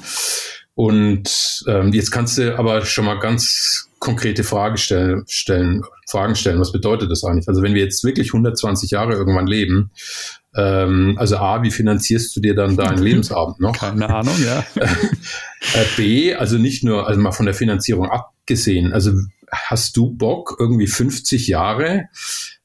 Und 0.76 1.64
ähm, 1.68 1.92
jetzt 1.94 2.12
kannst 2.12 2.38
du 2.38 2.58
aber 2.58 2.86
schon 2.86 3.06
mal 3.06 3.20
ganz 3.20 3.90
konkrete 4.04 4.44
Frage 4.44 4.78
stellen, 4.78 5.24
stellen, 5.28 5.82
Fragen 6.10 6.36
stellen. 6.36 6.60
Was 6.60 6.74
bedeutet 6.74 7.10
das 7.10 7.24
eigentlich? 7.24 7.48
Also 7.48 7.62
wenn 7.62 7.74
wir 7.74 7.82
jetzt 7.82 8.04
wirklich 8.04 8.34
120 8.34 8.92
Jahre 8.92 9.14
irgendwann 9.14 9.48
leben, 9.48 9.92
ähm, 10.56 11.16
also 11.18 11.38
A, 11.38 11.64
wie 11.64 11.72
finanzierst 11.72 12.36
du 12.36 12.42
dir 12.42 12.54
dann 12.54 12.76
deinen 12.76 12.98
Lebensabend 13.02 13.62
noch? 13.62 13.78
Keine 13.78 14.10
Ahnung, 14.10 14.36
ja. 14.46 14.66
Äh, 15.76 15.86
B, 15.96 16.36
also 16.36 16.58
nicht 16.58 16.84
nur, 16.84 17.08
also 17.08 17.22
mal 17.22 17.32
von 17.32 17.46
der 17.46 17.56
Finanzierung 17.56 18.10
abgesehen, 18.10 18.92
also 18.92 19.14
hast 19.50 19.96
du 19.96 20.12
Bock, 20.12 20.58
irgendwie 20.60 20.88
50 20.88 21.48
Jahre 21.48 22.10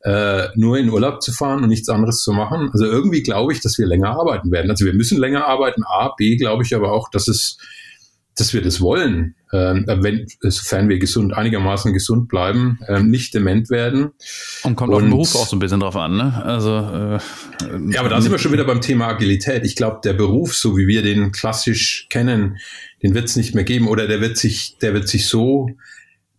äh, 0.03 0.48
nur 0.57 0.79
in 0.79 0.90
Urlaub 0.90 1.22
zu 1.22 1.31
fahren 1.31 1.62
und 1.62 1.68
nichts 1.68 1.88
anderes 1.88 2.22
zu 2.22 2.33
machen? 2.33 2.70
Also 2.72 2.87
irgendwie 2.87 3.22
glaube 3.22 3.53
ich, 3.53 3.61
dass 3.61 3.79
wir 3.79 3.87
länger 3.87 4.11
arbeiten 4.11 4.51
werden. 4.51 4.68
Also 4.68 4.85
wir 4.85 4.94
müssen 4.94 5.16
länger 5.16 5.46
arbeiten, 5.46 5.85
A, 5.85 6.12
B 6.18 6.35
glaube 6.35 6.64
ich 6.64 6.74
aber 6.74 6.90
auch, 6.90 7.09
dass 7.09 7.29
es 7.29 7.59
dass 8.40 8.55
wir 8.55 8.62
das 8.62 8.81
wollen, 8.81 9.35
ähm, 9.53 9.85
wenn, 9.87 10.27
sofern 10.40 10.88
wir 10.88 10.98
gesund, 10.98 11.35
einigermaßen 11.35 11.92
gesund 11.92 12.29
bleiben, 12.29 12.79
ähm, 12.88 13.11
nicht 13.11 13.35
dement 13.35 13.70
werden. 13.70 14.11
Und 14.62 14.77
kommt 14.77 14.92
auf 14.92 15.01
den 15.01 15.11
Beruf 15.11 15.35
auch 15.35 15.46
so 15.46 15.57
ein 15.57 15.59
bisschen 15.59 15.81
drauf 15.81 15.96
an, 15.96 16.16
ne? 16.16 16.42
Also, 16.44 16.70
äh, 16.70 17.92
ja, 17.92 18.01
aber 18.01 18.09
da 18.09 18.20
sind 18.20 18.31
wir 18.31 18.38
schon 18.38 18.53
wieder 18.53 18.64
beim 18.64 18.81
Thema 18.81 19.09
Agilität. 19.09 19.64
Ich 19.64 19.77
glaube, 19.77 20.01
der 20.05 20.12
Beruf, 20.12 20.55
so 20.55 20.77
wie 20.77 20.87
wir 20.87 21.03
den 21.03 21.33
klassisch 21.33 22.07
kennen, 22.11 22.59
den 23.03 23.14
wird 23.14 23.27
es 23.27 23.37
nicht 23.37 23.55
mehr 23.55 23.64
geben 23.64 23.88
oder 23.88 24.07
der 24.07 24.20
wird 24.20 24.37
sich, 24.37 24.77
der 24.81 24.94
wird 24.94 25.09
sich 25.09 25.27
so 25.27 25.70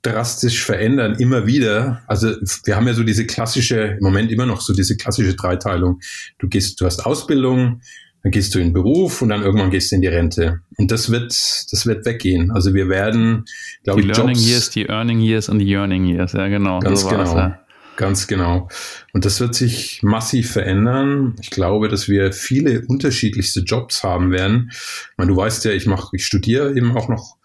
drastisch 0.02 0.64
verändern, 0.64 1.16
immer 1.20 1.46
wieder. 1.46 2.02
Also 2.08 2.34
wir 2.64 2.76
haben 2.76 2.88
ja 2.88 2.94
so 2.94 3.04
diese 3.04 3.26
klassische, 3.26 3.98
im 4.00 4.04
Moment 4.04 4.32
immer 4.32 4.46
noch 4.46 4.62
so 4.62 4.74
diese 4.74 4.96
klassische 4.96 5.36
Dreiteilung. 5.36 6.00
Du 6.38 6.48
gehst, 6.48 6.80
du 6.80 6.86
hast 6.86 7.06
Ausbildung, 7.06 7.82
dann 8.24 8.32
gehst 8.32 8.54
du 8.54 8.60
in 8.60 8.68
den 8.68 8.74
Beruf 8.74 9.22
und 9.22 9.30
dann 9.30 9.44
irgendwann 9.44 9.70
gehst 9.70 9.92
du 9.92 9.96
in 9.96 10.02
die 10.02 10.08
Rente. 10.08 10.62
Und 10.78 10.92
das 10.92 11.10
wird, 11.10 11.32
das 11.32 11.86
wird 11.86 12.06
weggehen. 12.06 12.52
Also 12.52 12.74
wir 12.74 12.90
werden, 12.90 13.46
glaube 13.84 14.02
ich, 14.02 14.08
Die 14.08 14.12
Learning 14.12 14.36
Jobs, 14.36 14.48
Years, 14.50 14.70
die 14.72 14.86
Earning 14.88 15.20
Years 15.22 15.50
und 15.50 15.60
die 15.60 15.70
Yearning 15.70 16.06
Years, 16.06 16.34
ja 16.34 16.48
genau. 16.48 16.80
Ganz 16.80 17.02
so 17.02 17.10
genau. 17.10 17.36
Ja. 17.36 17.60
Ganz 18.00 18.28
genau. 18.28 18.70
Und 19.12 19.26
das 19.26 19.42
wird 19.42 19.56
sich 19.56 20.02
massiv 20.04 20.52
verändern. 20.52 21.36
Ich 21.42 21.50
glaube, 21.50 21.90
dass 21.90 22.08
wir 22.08 22.32
viele 22.32 22.86
unterschiedlichste 22.88 23.60
Jobs 23.60 24.04
haben 24.04 24.32
werden. 24.32 24.70
Ich 24.72 25.18
meine, 25.18 25.32
du 25.32 25.36
weißt 25.36 25.66
ja, 25.66 25.72
ich 25.72 25.86
mache, 25.86 26.08
ich 26.14 26.26
studiere 26.26 26.78
eben 26.78 26.96
auch 26.96 27.10
noch 27.10 27.36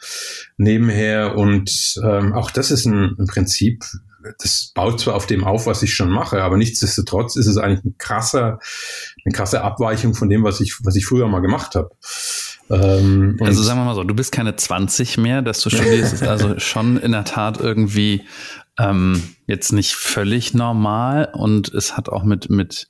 nebenher 0.56 1.36
und 1.36 2.00
ähm, 2.04 2.34
auch 2.34 2.52
das 2.52 2.70
ist 2.70 2.86
ein, 2.86 3.16
ein 3.18 3.26
Prinzip, 3.26 3.82
das 4.38 4.72
baut 4.74 5.00
zwar 5.00 5.14
auf 5.14 5.26
dem 5.26 5.44
auf, 5.44 5.66
was 5.66 5.82
ich 5.82 5.94
schon 5.94 6.10
mache, 6.10 6.42
aber 6.42 6.56
nichtsdestotrotz 6.56 7.36
ist 7.36 7.46
es 7.46 7.56
eigentlich 7.56 7.84
ein 7.84 7.94
krasser, 7.98 8.58
eine 9.24 9.32
krasse 9.34 9.62
Abweichung 9.62 10.14
von 10.14 10.28
dem, 10.28 10.44
was 10.44 10.60
ich, 10.60 10.76
was 10.82 10.96
ich 10.96 11.06
früher 11.06 11.28
mal 11.28 11.40
gemacht 11.40 11.74
habe. 11.74 11.90
Ähm, 12.70 13.36
also 13.40 13.62
sagen 13.62 13.80
wir 13.80 13.84
mal 13.84 13.94
so, 13.94 14.04
du 14.04 14.14
bist 14.14 14.32
keine 14.32 14.56
20 14.56 15.18
mehr, 15.18 15.42
dass 15.42 15.60
du 15.60 15.70
studierst, 15.70 16.14
ist 16.14 16.22
also 16.22 16.58
schon 16.58 16.96
in 16.96 17.12
der 17.12 17.24
Tat 17.24 17.60
irgendwie 17.60 18.22
ähm, 18.78 19.22
jetzt 19.46 19.72
nicht 19.72 19.94
völlig 19.94 20.54
normal 20.54 21.30
und 21.34 21.72
es 21.72 21.96
hat 21.96 22.08
auch 22.08 22.24
mit, 22.24 22.50
mit 22.50 22.88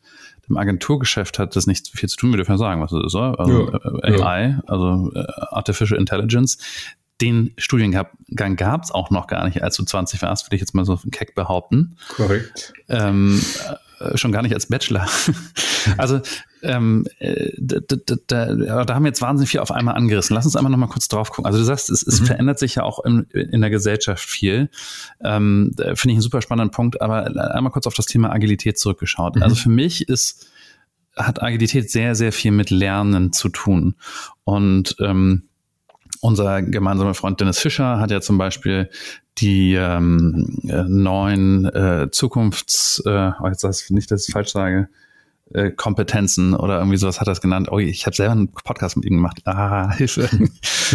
dem 0.48 0.56
Agenturgeschäft 0.56 1.38
hat 1.38 1.56
das 1.56 1.66
nicht 1.66 1.88
viel 1.88 2.08
zu 2.08 2.16
tun, 2.16 2.30
wir 2.30 2.36
dürfen 2.36 2.52
ja 2.52 2.58
sagen, 2.58 2.80
was 2.80 2.92
es 2.92 3.06
ist, 3.06 3.14
oder? 3.14 3.38
Also 3.40 3.72
ja, 3.72 4.24
AI, 4.24 4.48
ja. 4.48 4.62
also 4.66 5.10
äh, 5.14 5.24
Artificial 5.50 5.98
Intelligence. 5.98 6.58
Den 7.20 7.52
Studiengang 7.58 8.56
gab 8.56 8.82
es 8.82 8.90
auch 8.90 9.10
noch 9.10 9.26
gar 9.28 9.44
nicht, 9.44 9.62
als 9.62 9.76
du 9.76 9.84
20 9.84 10.20
warst, 10.22 10.46
würde 10.46 10.56
ich 10.56 10.60
jetzt 10.60 10.74
mal 10.74 10.84
so 10.84 10.98
keck 11.12 11.34
behaupten. 11.34 11.96
Korrekt. 12.08 12.72
Ähm, 12.88 13.40
äh, 14.00 14.16
schon 14.16 14.32
gar 14.32 14.42
nicht 14.42 14.54
als 14.54 14.66
Bachelor. 14.66 15.06
also 15.96 16.20
ähm, 16.62 17.06
äh, 17.18 17.52
da, 17.58 17.78
da, 18.26 18.84
da, 18.84 18.94
haben 18.94 19.04
wir 19.04 19.10
jetzt 19.10 19.22
wahnsinnig 19.22 19.50
viel 19.50 19.60
auf 19.60 19.70
einmal 19.70 19.94
angerissen. 19.94 20.34
Lass 20.34 20.44
uns 20.44 20.56
einmal 20.56 20.72
noch 20.72 20.78
mal 20.78 20.88
kurz 20.88 21.08
drauf 21.08 21.30
gucken. 21.30 21.46
Also 21.46 21.58
du 21.58 21.64
sagst, 21.64 21.90
es, 21.90 22.02
es 22.02 22.20
mhm. 22.20 22.26
verändert 22.26 22.58
sich 22.58 22.74
ja 22.76 22.82
auch 22.82 23.04
in, 23.04 23.24
in 23.30 23.60
der 23.60 23.70
Gesellschaft 23.70 24.24
viel. 24.24 24.70
Ähm, 25.22 25.72
Finde 25.76 25.92
ich 25.92 26.04
einen 26.04 26.20
super 26.20 26.42
spannenden 26.42 26.72
Punkt, 26.72 27.00
aber 27.00 27.26
einmal 27.54 27.72
kurz 27.72 27.86
auf 27.86 27.94
das 27.94 28.06
Thema 28.06 28.32
Agilität 28.32 28.78
zurückgeschaut. 28.78 29.36
Mhm. 29.36 29.42
Also 29.42 29.56
für 29.56 29.70
mich 29.70 30.08
ist 30.08 30.48
hat 31.16 31.40
Agilität 31.42 31.92
sehr, 31.92 32.16
sehr 32.16 32.32
viel 32.32 32.50
mit 32.50 32.70
Lernen 32.70 33.32
zu 33.32 33.48
tun. 33.48 33.94
Und 34.42 34.96
ähm, 34.98 35.44
unser 36.24 36.62
gemeinsamer 36.62 37.12
Freund 37.12 37.38
Dennis 37.38 37.58
Fischer 37.58 38.00
hat 38.00 38.10
ja 38.10 38.22
zum 38.22 38.38
Beispiel 38.38 38.88
die 39.36 39.74
ähm, 39.74 40.58
äh, 40.66 40.82
neuen 40.84 41.66
äh, 41.66 42.08
Zukunfts, 42.10 43.02
äh, 43.04 43.32
oh, 43.38 43.46
jetzt 43.46 43.62
weiß 43.62 43.82
ich 43.82 43.90
nicht, 43.90 44.10
dass 44.10 44.26
ich 44.26 44.32
falsch 44.32 44.50
sage, 44.50 44.88
äh, 45.52 45.70
Kompetenzen 45.70 46.54
oder 46.54 46.78
irgendwie 46.78 46.96
sowas 46.96 47.20
hat 47.20 47.28
er 47.28 47.32
es 47.32 47.42
genannt. 47.42 47.68
Oh, 47.70 47.78
ich 47.78 48.06
habe 48.06 48.16
selber 48.16 48.32
einen 48.32 48.48
Podcast 48.48 48.96
mit 48.96 49.04
ihm 49.04 49.16
gemacht. 49.16 49.42
Ah, 49.44 49.92
Hilfe. 49.96 50.30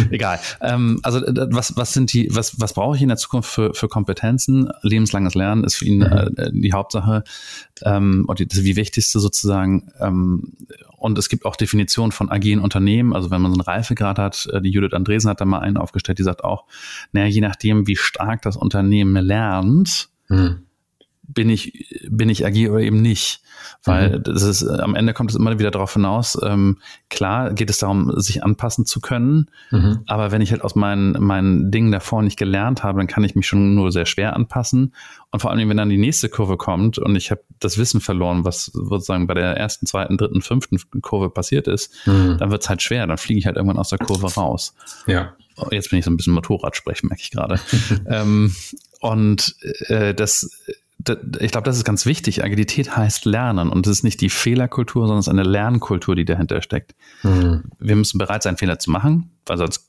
Egal. 0.10 0.40
Ähm, 0.60 1.00
also 1.02 1.20
was, 1.20 1.76
was 1.76 1.92
sind 1.92 2.12
die, 2.12 2.28
was, 2.34 2.60
was 2.60 2.74
brauche 2.74 2.96
ich 2.96 3.02
in 3.02 3.08
der 3.08 3.16
Zukunft 3.16 3.50
für, 3.50 3.74
für 3.74 3.88
Kompetenzen? 3.88 4.70
Lebenslanges 4.82 5.34
Lernen 5.34 5.64
ist 5.64 5.76
für 5.76 5.84
ihn 5.84 5.98
mhm. 5.98 6.34
äh, 6.36 6.50
die 6.52 6.72
Hauptsache 6.72 7.24
ähm, 7.82 8.24
und 8.26 8.38
die, 8.38 8.46
das 8.46 8.64
wie 8.64 8.76
wichtigste 8.76 9.20
sozusagen. 9.20 9.92
Ähm, 10.00 10.52
und 10.96 11.18
es 11.18 11.28
gibt 11.28 11.46
auch 11.46 11.56
Definitionen 11.56 12.12
von 12.12 12.30
agilen 12.30 12.60
Unternehmen. 12.60 13.14
Also 13.14 13.30
wenn 13.30 13.40
man 13.40 13.52
so 13.52 13.58
einen 13.58 13.66
Reifegrad 13.66 14.18
hat, 14.18 14.48
äh, 14.52 14.60
die 14.60 14.70
Judith 14.70 14.92
Andresen 14.92 15.30
hat 15.30 15.40
da 15.40 15.44
mal 15.44 15.60
einen 15.60 15.76
aufgestellt, 15.76 16.18
die 16.18 16.24
sagt 16.24 16.44
auch, 16.44 16.64
naja, 17.12 17.26
je 17.26 17.40
nachdem, 17.40 17.86
wie 17.86 17.96
stark 17.96 18.42
das 18.42 18.56
Unternehmen 18.56 19.24
lernt, 19.24 20.08
mhm 20.28 20.64
bin 21.32 21.50
ich, 21.50 22.00
bin 22.08 22.28
ich 22.28 22.44
agil 22.44 22.70
oder 22.70 22.80
eben 22.80 23.02
nicht. 23.02 23.42
Weil 23.84 24.18
mhm. 24.18 24.22
das 24.22 24.42
ist, 24.42 24.66
am 24.66 24.94
Ende 24.94 25.14
kommt 25.14 25.30
es 25.30 25.36
immer 25.36 25.58
wieder 25.58 25.70
darauf 25.70 25.94
hinaus, 25.94 26.38
ähm, 26.42 26.78
klar 27.08 27.52
geht 27.52 27.70
es 27.70 27.78
darum, 27.78 28.12
sich 28.20 28.44
anpassen 28.44 28.84
zu 28.84 29.00
können, 29.00 29.50
mhm. 29.70 30.00
aber 30.06 30.32
wenn 30.32 30.42
ich 30.42 30.50
halt 30.50 30.62
aus 30.62 30.74
meinen, 30.74 31.12
meinen 31.22 31.70
Dingen 31.70 31.92
davor 31.92 32.22
nicht 32.22 32.38
gelernt 32.38 32.82
habe, 32.82 32.98
dann 32.98 33.06
kann 33.06 33.24
ich 33.24 33.34
mich 33.34 33.46
schon 33.46 33.74
nur 33.74 33.92
sehr 33.92 34.06
schwer 34.06 34.34
anpassen. 34.36 34.94
Und 35.30 35.40
vor 35.40 35.50
allem, 35.50 35.68
wenn 35.68 35.76
dann 35.76 35.88
die 35.88 35.98
nächste 35.98 36.28
Kurve 36.28 36.56
kommt 36.56 36.98
und 36.98 37.16
ich 37.16 37.30
habe 37.30 37.42
das 37.58 37.78
Wissen 37.78 38.00
verloren, 38.00 38.44
was 38.44 38.66
sozusagen 38.66 39.26
bei 39.26 39.34
der 39.34 39.56
ersten, 39.56 39.86
zweiten, 39.86 40.18
dritten, 40.18 40.42
fünften 40.42 40.78
Kurve 41.00 41.30
passiert 41.30 41.68
ist, 41.68 42.06
mhm. 42.06 42.36
dann 42.38 42.50
wird 42.50 42.62
es 42.62 42.68
halt 42.68 42.82
schwer, 42.82 43.06
dann 43.06 43.18
fliege 43.18 43.38
ich 43.38 43.46
halt 43.46 43.56
irgendwann 43.56 43.78
aus 43.78 43.90
der 43.90 43.98
Kurve 43.98 44.26
raus. 44.34 44.74
Ja. 45.06 45.34
Jetzt 45.70 45.90
bin 45.90 45.98
ich 45.98 46.04
so 46.04 46.10
ein 46.10 46.16
bisschen 46.16 46.32
Motorrad 46.32 46.76
sprechen, 46.76 47.08
merke 47.08 47.22
ich 47.22 47.30
gerade. 47.30 47.60
ähm, 48.06 48.54
und 49.00 49.56
äh, 49.88 50.14
das 50.14 50.50
ich 51.38 51.52
glaube, 51.52 51.64
das 51.64 51.76
ist 51.76 51.84
ganz 51.84 52.06
wichtig. 52.06 52.44
Agilität 52.44 52.96
heißt 52.96 53.24
Lernen 53.24 53.70
und 53.70 53.86
es 53.86 53.98
ist 53.98 54.04
nicht 54.04 54.20
die 54.20 54.30
Fehlerkultur, 54.30 55.02
sondern 55.02 55.20
es 55.20 55.26
ist 55.26 55.32
eine 55.32 55.42
Lernkultur, 55.42 56.14
die 56.14 56.24
dahinter 56.24 56.62
steckt. 56.62 56.94
Mhm. 57.22 57.64
Wir 57.78 57.96
müssen 57.96 58.18
bereit 58.18 58.42
sein, 58.42 58.56
Fehler 58.56 58.78
zu 58.78 58.90
machen, 58.90 59.30
weil 59.46 59.58
sonst 59.58 59.88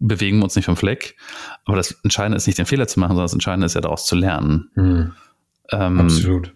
bewegen 0.00 0.38
wir 0.38 0.44
uns 0.44 0.56
nicht 0.56 0.64
vom 0.64 0.76
Fleck. 0.76 1.16
Aber 1.64 1.76
das 1.76 1.92
Entscheidende 2.02 2.36
ist 2.36 2.46
nicht, 2.46 2.58
den 2.58 2.66
Fehler 2.66 2.88
zu 2.88 3.00
machen, 3.00 3.10
sondern 3.10 3.26
das 3.26 3.32
Entscheidende 3.32 3.66
ist 3.66 3.74
ja 3.74 3.80
daraus 3.80 4.06
zu 4.06 4.16
lernen. 4.16 4.70
Mhm. 4.74 5.12
Ähm, 5.70 6.00
Absolut. 6.00 6.52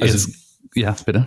Also, 0.00 0.28
jetzt, 0.28 0.38
ja, 0.74 0.94
bitte. 1.04 1.26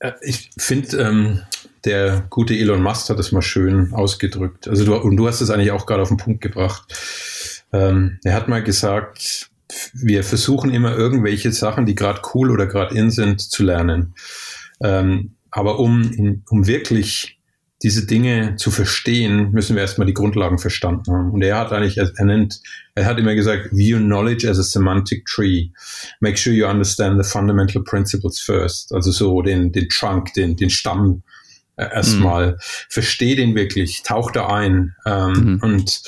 Äh, 0.00 0.12
ich 0.22 0.50
finde, 0.58 0.96
ähm, 0.98 1.42
der 1.84 2.24
gute 2.28 2.54
Elon 2.54 2.82
Musk 2.82 3.08
hat 3.08 3.18
das 3.18 3.32
mal 3.32 3.42
schön 3.42 3.92
ausgedrückt. 3.92 4.68
Also 4.68 4.84
du, 4.84 4.96
und 4.96 5.16
du 5.16 5.26
hast 5.26 5.40
es 5.40 5.50
eigentlich 5.50 5.72
auch 5.72 5.86
gerade 5.86 6.02
auf 6.02 6.08
den 6.08 6.16
Punkt 6.16 6.40
gebracht. 6.40 6.92
Ähm, 7.72 8.18
er 8.22 8.34
hat 8.34 8.48
mal 8.48 8.62
gesagt, 8.62 9.50
wir 9.94 10.24
versuchen 10.24 10.70
immer 10.70 10.96
irgendwelche 10.96 11.52
Sachen, 11.52 11.86
die 11.86 11.94
gerade 11.94 12.20
cool 12.34 12.50
oder 12.50 12.66
gerade 12.66 12.94
in 12.94 13.10
sind, 13.10 13.40
zu 13.40 13.62
lernen. 13.62 14.14
Ähm, 14.82 15.36
aber 15.50 15.78
um, 15.78 16.42
um 16.48 16.66
wirklich 16.66 17.38
diese 17.82 18.06
Dinge 18.06 18.54
zu 18.56 18.70
verstehen, 18.70 19.50
müssen 19.50 19.74
wir 19.74 19.82
erstmal 19.82 20.06
die 20.06 20.14
Grundlagen 20.14 20.58
verstanden 20.58 21.12
haben. 21.12 21.30
Und 21.32 21.42
er 21.42 21.58
hat 21.58 21.72
eigentlich, 21.72 21.98
er 21.98 22.24
nennt, 22.24 22.60
er 22.94 23.06
hat 23.06 23.18
immer 23.18 23.34
gesagt, 23.34 23.70
view 23.72 23.98
knowledge 23.98 24.48
as 24.48 24.58
a 24.58 24.62
semantic 24.62 25.26
tree. 25.26 25.70
Make 26.20 26.36
sure 26.36 26.54
you 26.54 26.66
understand 26.66 27.22
the 27.22 27.28
fundamental 27.28 27.82
principles 27.82 28.40
first. 28.40 28.92
Also 28.92 29.10
so 29.10 29.42
den, 29.42 29.72
den 29.72 29.88
Trunk, 29.88 30.32
den, 30.34 30.56
den 30.56 30.70
Stamm 30.70 31.22
äh, 31.76 31.92
erstmal. 31.92 32.52
Mhm. 32.52 32.56
Versteh 32.88 33.34
den 33.34 33.54
wirklich, 33.56 34.02
tauch 34.04 34.30
da 34.30 34.46
ein. 34.46 34.94
Ähm, 35.04 35.32
mhm. 35.32 35.60
Und 35.62 36.02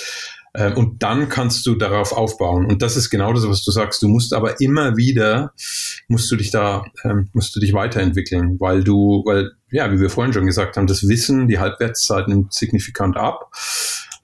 und 0.75 1.03
dann 1.03 1.29
kannst 1.29 1.67
du 1.67 1.75
darauf 1.75 2.13
aufbauen. 2.13 2.67
Und 2.67 2.81
das 2.81 2.97
ist 2.97 3.11
genau 3.11 3.33
das, 3.33 3.49
was 3.49 3.65
du 3.65 3.73
sagst. 3.73 4.03
Du 4.03 4.09
musst 4.09 4.33
aber 4.33 4.61
immer 4.61 4.97
wieder, 4.97 5.53
musst 6.07 6.31
du 6.31 6.37
dich 6.37 6.51
da, 6.51 6.85
ähm, 7.03 7.29
musst 7.33 7.57
du 7.57 7.61
dich 7.61 7.73
weiterentwickeln, 7.73 8.61
weil 8.61 8.85
du, 8.85 9.23
weil, 9.27 9.53
ja, 9.71 9.91
wie 9.91 10.01
wir 10.01 10.11
vorhin 10.11 10.33
schon 10.33 10.47
gesagt 10.47 10.77
haben, 10.77 10.87
das 10.87 11.09
Wissen, 11.09 11.49
die 11.49 11.59
Halbwertszeit 11.59 12.29
nimmt 12.29 12.53
signifikant 12.53 13.17
ab. 13.17 13.51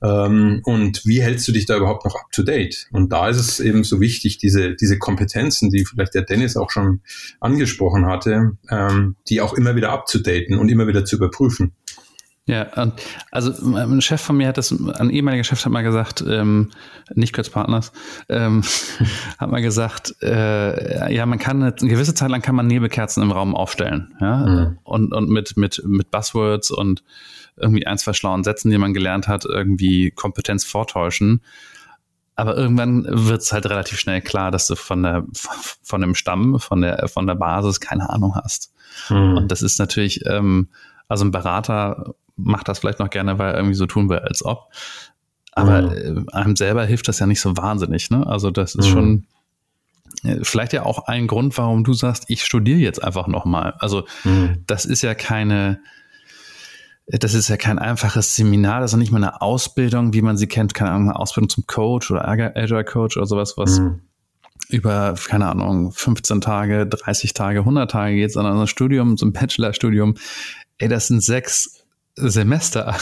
Ähm, 0.03 0.63
und 0.65 1.05
wie 1.05 1.21
hältst 1.21 1.47
du 1.47 1.53
dich 1.53 1.67
da 1.67 1.77
überhaupt 1.77 2.05
noch 2.05 2.15
up 2.15 2.33
to 2.33 2.43
date? 2.43 2.87
Und 2.93 3.13
da 3.13 3.29
ist 3.29 3.39
es 3.39 3.61
eben 3.61 3.85
so 3.85 4.01
wichtig, 4.01 4.39
diese, 4.39 4.75
diese 4.75 4.99
Kompetenzen, 4.99 5.71
die 5.71 5.85
vielleicht 5.85 6.15
der 6.15 6.23
Dennis 6.23 6.57
auch 6.57 6.71
schon 6.71 7.01
angesprochen 7.41 8.07
hatte, 8.07 8.53
ähm, 8.71 9.17
die 9.29 9.41
auch 9.41 9.55
immer 9.55 9.77
wieder 9.77 9.91
abzudaten 9.91 10.59
und 10.59 10.71
immer 10.71 10.87
wieder 10.87 11.05
zu 11.05 11.17
überprüfen. 11.17 11.73
Ja, 12.51 12.67
also 13.31 13.77
ein 13.77 14.01
Chef 14.01 14.21
von 14.21 14.37
mir 14.37 14.49
hat 14.49 14.59
das, 14.59 14.73
ein 14.73 15.11
ehemaliger 15.11 15.45
Chef 15.45 15.65
hat 15.65 15.71
mal 15.71 15.83
gesagt, 15.83 16.25
ähm, 16.27 16.71
nicht 17.15 17.33
Kurz 17.33 17.49
Partners, 17.49 17.93
ähm, 18.29 18.65
hat 19.39 19.53
mal 19.53 19.63
gesagt, 19.63 20.17
äh, 20.21 21.15
ja, 21.15 21.27
man 21.27 21.39
kann 21.39 21.63
eine, 21.63 21.73
eine, 21.77 21.89
gewisse 21.89 22.13
Zeit 22.13 22.29
lang 22.29 22.43
kann 22.43 22.57
man 22.57 22.67
Nebelkerzen 22.67 23.23
im 23.23 23.31
Raum 23.31 23.55
aufstellen, 23.55 24.17
ja, 24.21 24.37
mhm. 24.39 24.79
und, 24.83 25.15
und 25.15 25.31
mit, 25.31 25.57
mit, 25.57 25.81
mit 25.87 26.11
Buzzwords 26.11 26.73
und 26.73 27.05
irgendwie 27.57 27.87
ein, 27.87 27.99
zwei 27.99 28.15
schlauen 28.15 28.43
Sätzen, 28.43 28.73
die 28.73 28.79
man 28.79 28.95
gelernt 28.95 29.29
hat, 29.29 29.45
irgendwie 29.45 30.11
Kompetenz 30.11 30.65
vortäuschen. 30.65 31.43
Aber 32.35 32.57
irgendwann 32.57 33.07
wird 33.09 33.43
es 33.43 33.53
halt 33.53 33.67
relativ 33.67 34.01
schnell 34.01 34.23
klar, 34.23 34.51
dass 34.51 34.67
du 34.67 34.75
von 34.75 35.05
der, 35.05 35.25
von 35.83 36.01
dem 36.01 36.17
Stamm, 36.17 36.59
von 36.59 36.81
der, 36.81 37.07
von 37.07 37.29
der 37.29 37.37
Basis 37.37 37.79
keine 37.79 38.11
Ahnung 38.11 38.35
hast. 38.35 38.73
Mhm. 39.09 39.37
Und 39.37 39.53
das 39.53 39.63
ist 39.63 39.79
natürlich, 39.79 40.27
ähm, 40.27 40.69
also 41.07 41.25
ein 41.25 41.31
Berater 41.31 42.15
macht 42.43 42.69
das 42.69 42.79
vielleicht 42.79 42.99
noch 42.99 43.11
gerne, 43.11 43.39
weil 43.39 43.55
irgendwie 43.55 43.75
so 43.75 43.87
tun 43.87 44.09
will, 44.09 44.19
als 44.19 44.45
ob. 44.45 44.71
Aber 45.53 45.83
mhm. 45.83 46.27
einem 46.33 46.57
selber 46.57 46.85
hilft 46.85 47.09
das 47.09 47.19
ja 47.19 47.27
nicht 47.27 47.41
so 47.41 47.57
wahnsinnig. 47.57 48.11
Ne? 48.11 48.27
Also 48.27 48.51
das 48.51 48.75
ist 48.75 48.89
mhm. 48.89 48.93
schon 48.93 49.27
äh, 50.23 50.39
vielleicht 50.43 50.73
ja 50.73 50.85
auch 50.85 51.07
ein 51.07 51.27
Grund, 51.27 51.57
warum 51.59 51.85
du 51.85 51.93
sagst, 51.93 52.25
ich 52.29 52.45
studiere 52.45 52.79
jetzt 52.79 53.03
einfach 53.03 53.27
nochmal. 53.27 53.75
Also 53.79 54.05
mhm. 54.25 54.63
das 54.67 54.85
ist 54.85 55.03
ja 55.03 55.15
keine, 55.15 55.81
das 57.07 57.35
ist 57.35 57.49
ja 57.49 57.57
kein 57.57 57.79
einfaches 57.79 58.37
Seminar, 58.37 58.81
das 58.81 58.93
ist 58.93 58.99
nicht 58.99 59.13
mal 59.13 59.19
eine 59.19 59.43
Ausbildung, 59.43 60.13
wie 60.13 60.23
man 60.23 60.37
sie 60.37 60.47
kennt, 60.47 60.75
keine 60.75 60.93
Ahnung, 60.93 61.11
eine 61.11 61.19
Ausbildung 61.19 61.49
zum 61.49 61.67
Coach 61.67 62.11
oder 62.11 62.29
Agile 62.29 62.85
Coach 62.85 63.17
oder 63.17 63.27
sowas, 63.27 63.55
was 63.57 63.81
mhm. 63.81 64.01
über, 64.69 65.15
keine 65.15 65.49
Ahnung, 65.49 65.91
15 65.93 66.41
Tage, 66.41 66.87
30 66.87 67.35
Tage, 67.35 67.61
100 67.61 67.91
Tage 67.91 68.15
geht, 68.15 68.33
sondern 68.33 68.59
ein 68.59 68.67
Studium, 68.67 69.17
so 69.17 69.27
ein 69.27 69.33
Bachelorstudium, 69.33 70.15
ey, 70.79 70.89
das 70.89 71.09
sind 71.09 71.23
sechs 71.23 71.80
Semester. 72.17 72.97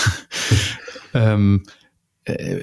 ähm, 1.15 1.65
äh, 2.25 2.63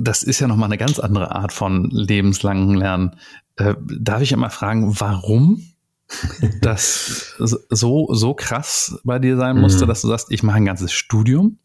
das 0.00 0.22
ist 0.22 0.40
ja 0.40 0.48
nochmal 0.48 0.68
eine 0.68 0.78
ganz 0.78 0.98
andere 0.98 1.34
Art 1.34 1.52
von 1.52 1.90
lebenslangen 1.90 2.74
Lernen. 2.74 3.16
Äh, 3.56 3.74
darf 3.86 4.22
ich 4.22 4.32
immer 4.32 4.50
fragen, 4.50 4.98
warum 5.00 5.62
das 6.60 7.34
so, 7.38 8.12
so 8.12 8.34
krass 8.34 8.98
bei 9.04 9.18
dir 9.18 9.36
sein 9.36 9.58
musste, 9.58 9.84
mhm. 9.84 9.88
dass 9.88 10.02
du 10.02 10.08
sagst, 10.08 10.30
ich 10.30 10.42
mache 10.42 10.56
ein 10.56 10.64
ganzes 10.64 10.92
Studium? 10.92 11.58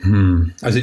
Hm. 0.00 0.52
Also 0.60 0.80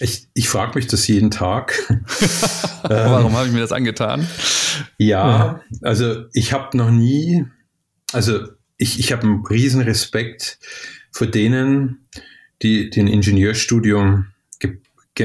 ich, 0.00 0.28
ich 0.34 0.48
frage 0.48 0.72
mich 0.76 0.86
das 0.86 1.06
jeden 1.06 1.30
Tag. 1.30 1.74
Warum 2.82 3.36
habe 3.36 3.46
ich 3.46 3.52
mir 3.52 3.60
das 3.60 3.72
angetan? 3.72 4.26
Ja, 4.96 5.60
also 5.82 6.24
ich 6.32 6.52
habe 6.52 6.76
noch 6.76 6.90
nie, 6.90 7.44
also 8.12 8.40
ich, 8.80 8.98
ich 8.98 9.12
habe 9.12 9.22
einen 9.22 9.44
riesen 9.44 9.82
Respekt 9.82 10.58
für 11.12 11.26
denen, 11.26 12.06
die 12.62 12.88
den 12.88 13.06
Ingenieurstudium 13.06 14.29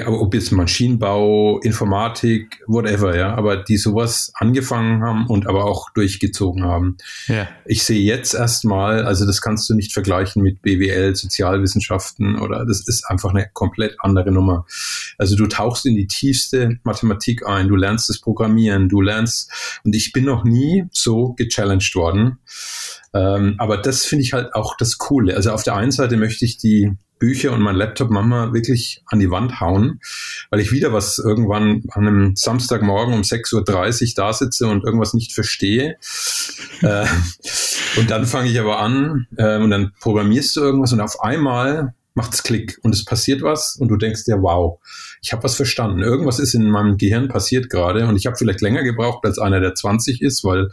ob 0.06 0.34
jetzt 0.34 0.52
Maschinenbau, 0.52 1.60
Informatik, 1.60 2.62
whatever, 2.67 3.15
ja, 3.15 3.36
aber 3.36 3.58
die 3.58 3.78
sowas 3.78 4.32
angefangen 4.36 5.02
haben 5.04 5.28
und 5.28 5.48
aber 5.48 5.65
auch 5.65 5.89
durchgezogen 5.91 6.63
haben. 6.65 6.98
Ja. 7.28 7.48
Ich 7.65 7.84
sehe 7.84 8.02
jetzt 8.02 8.34
erstmal, 8.34 9.06
also 9.06 9.26
das 9.26 9.41
kannst 9.41 9.69
du 9.69 9.74
nicht 9.74 9.93
vergleichen 9.93 10.41
mit 10.41 10.62
BWL, 10.62 11.15
Sozialwissenschaften 11.15 12.38
oder 12.39 12.65
das 12.65 12.88
ist 12.88 13.06
einfach 13.10 13.30
eine 13.30 13.48
komplett 13.54 13.95
andere 14.00 14.32
Nummer. 14.32 14.65
Also 15.17 15.36
du 15.36 15.48
tauchst 15.48 15.86
in 15.86 15.95
die 15.95 16.08
tiefste 16.08 16.80
Mathematik 16.84 17.48
ein, 17.48 17.67
du 17.67 17.76
lernst 17.76 18.10
das 18.10 18.19
Programmieren, 18.19 18.89
du 18.89 19.02
lernst, 19.02 19.50
und 19.84 19.95
ich 19.95 20.12
bin 20.12 20.26
noch 20.26 20.43
nie 20.43 20.86
so 20.91 21.34
gechallenged 21.34 21.95
worden. 21.95 22.39
Ähm, 23.13 23.56
aber 23.60 23.78
das 23.78 24.04
finde 24.04 24.24
ich 24.24 24.34
halt 24.34 24.54
auch 24.56 24.76
das 24.78 24.98
Coole. 24.98 25.36
Also 25.36 25.52
auf 25.52 25.63
der 25.63 25.76
einen 25.76 25.91
Seite 25.91 26.17
möchte 26.17 26.43
ich 26.43 26.58
die 26.58 26.91
Bücher 27.19 27.54
und 27.54 27.62
mein 27.62 27.75
Laptop 27.75 28.10
manchmal 28.10 28.54
wirklich 28.54 29.01
an 29.08 29.19
die 29.19 29.32
Wand 29.32 29.60
hauen, 29.60 30.01
weil 30.49 30.60
ich 30.60 30.71
wieder 30.71 30.93
was 30.93 31.17
irgendwann 31.17 31.84
an 31.91 32.08
einem 32.08 32.36
Samstagmorgen 32.36 33.13
um 33.13 33.21
6.30 33.21 33.56
Uhr 33.56 34.13
da 34.15 34.34
sitze 34.34 34.67
und 34.67 34.84
irgendwas 34.84 35.13
nicht 35.13 35.34
verstehe. 35.34 35.97
äh, 36.82 37.06
und 37.97 38.12
dann 38.12 38.25
fange 38.25 38.49
ich 38.49 38.60
aber 38.60 38.80
an 38.80 39.28
äh, 39.38 39.58
und 39.58 39.69
dann 39.69 39.93
programmierst 39.99 40.56
du 40.58 40.62
irgendwas 40.62 40.93
und 40.93 41.01
auf 41.01 41.21
einmal 41.21 41.93
macht's 42.15 42.43
Klick 42.43 42.80
und 42.82 42.95
es 42.95 43.04
passiert 43.04 43.41
was 43.41 43.75
und 43.75 43.89
du 43.89 43.97
denkst 43.97 44.23
dir, 44.23 44.41
wow, 44.41 44.80
ich 45.21 45.34
habe 45.34 45.43
was 45.43 45.56
verstanden. 45.56 45.99
Irgendwas 45.99 46.39
ist 46.39 46.54
in 46.54 46.69
meinem 46.69 46.97
Gehirn 46.97 47.28
passiert 47.28 47.69
gerade 47.69 48.08
und 48.08 48.15
ich 48.15 48.25
habe 48.25 48.38
vielleicht 48.38 48.62
länger 48.62 48.84
gebraucht 48.84 49.25
als 49.25 49.38
einer, 49.38 49.60
der 49.60 49.75
20 49.75 50.21
ist, 50.21 50.43
weil, 50.45 50.69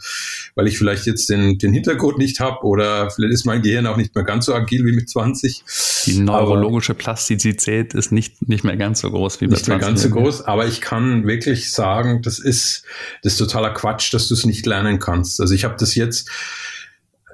weil 0.55 0.67
ich 0.67 0.77
vielleicht 0.77 1.05
jetzt 1.05 1.29
den, 1.29 1.57
den 1.57 1.73
Hintergrund 1.73 2.17
nicht 2.17 2.39
habe 2.39 2.65
oder 2.65 3.09
vielleicht 3.09 3.33
ist 3.33 3.45
mein 3.45 3.61
Gehirn 3.61 3.85
auch 3.87 3.97
nicht 3.97 4.15
mehr 4.15 4.23
ganz 4.23 4.45
so 4.45 4.55
agil 4.55 4.85
wie 4.85 4.93
mit 4.93 5.09
20. 5.09 5.63
Die 6.05 6.19
neurologische 6.19 6.93
Plastizität 6.93 7.93
ist 7.93 8.13
nicht, 8.13 8.47
nicht 8.47 8.63
mehr 8.63 8.77
ganz 8.77 9.01
so 9.01 9.11
groß 9.11 9.41
wie 9.41 9.47
bei 9.47 9.55
nicht 9.55 9.65
20. 9.65 9.67
Nicht 9.67 9.81
mehr 9.81 9.89
ganz 9.89 10.01
so 10.01 10.09
groß, 10.09 10.41
aber 10.45 10.65
ich 10.65 10.79
kann 10.79 11.27
wirklich 11.27 11.71
sagen, 11.71 12.21
das 12.21 12.39
ist, 12.39 12.83
das 13.21 13.33
ist 13.33 13.39
totaler 13.39 13.71
Quatsch, 13.71 14.13
dass 14.13 14.29
du 14.29 14.33
es 14.33 14.45
nicht 14.45 14.65
lernen 14.65 14.99
kannst. 14.99 15.41
Also 15.41 15.53
ich 15.53 15.65
habe 15.65 15.75
das 15.77 15.95
jetzt 15.95 16.29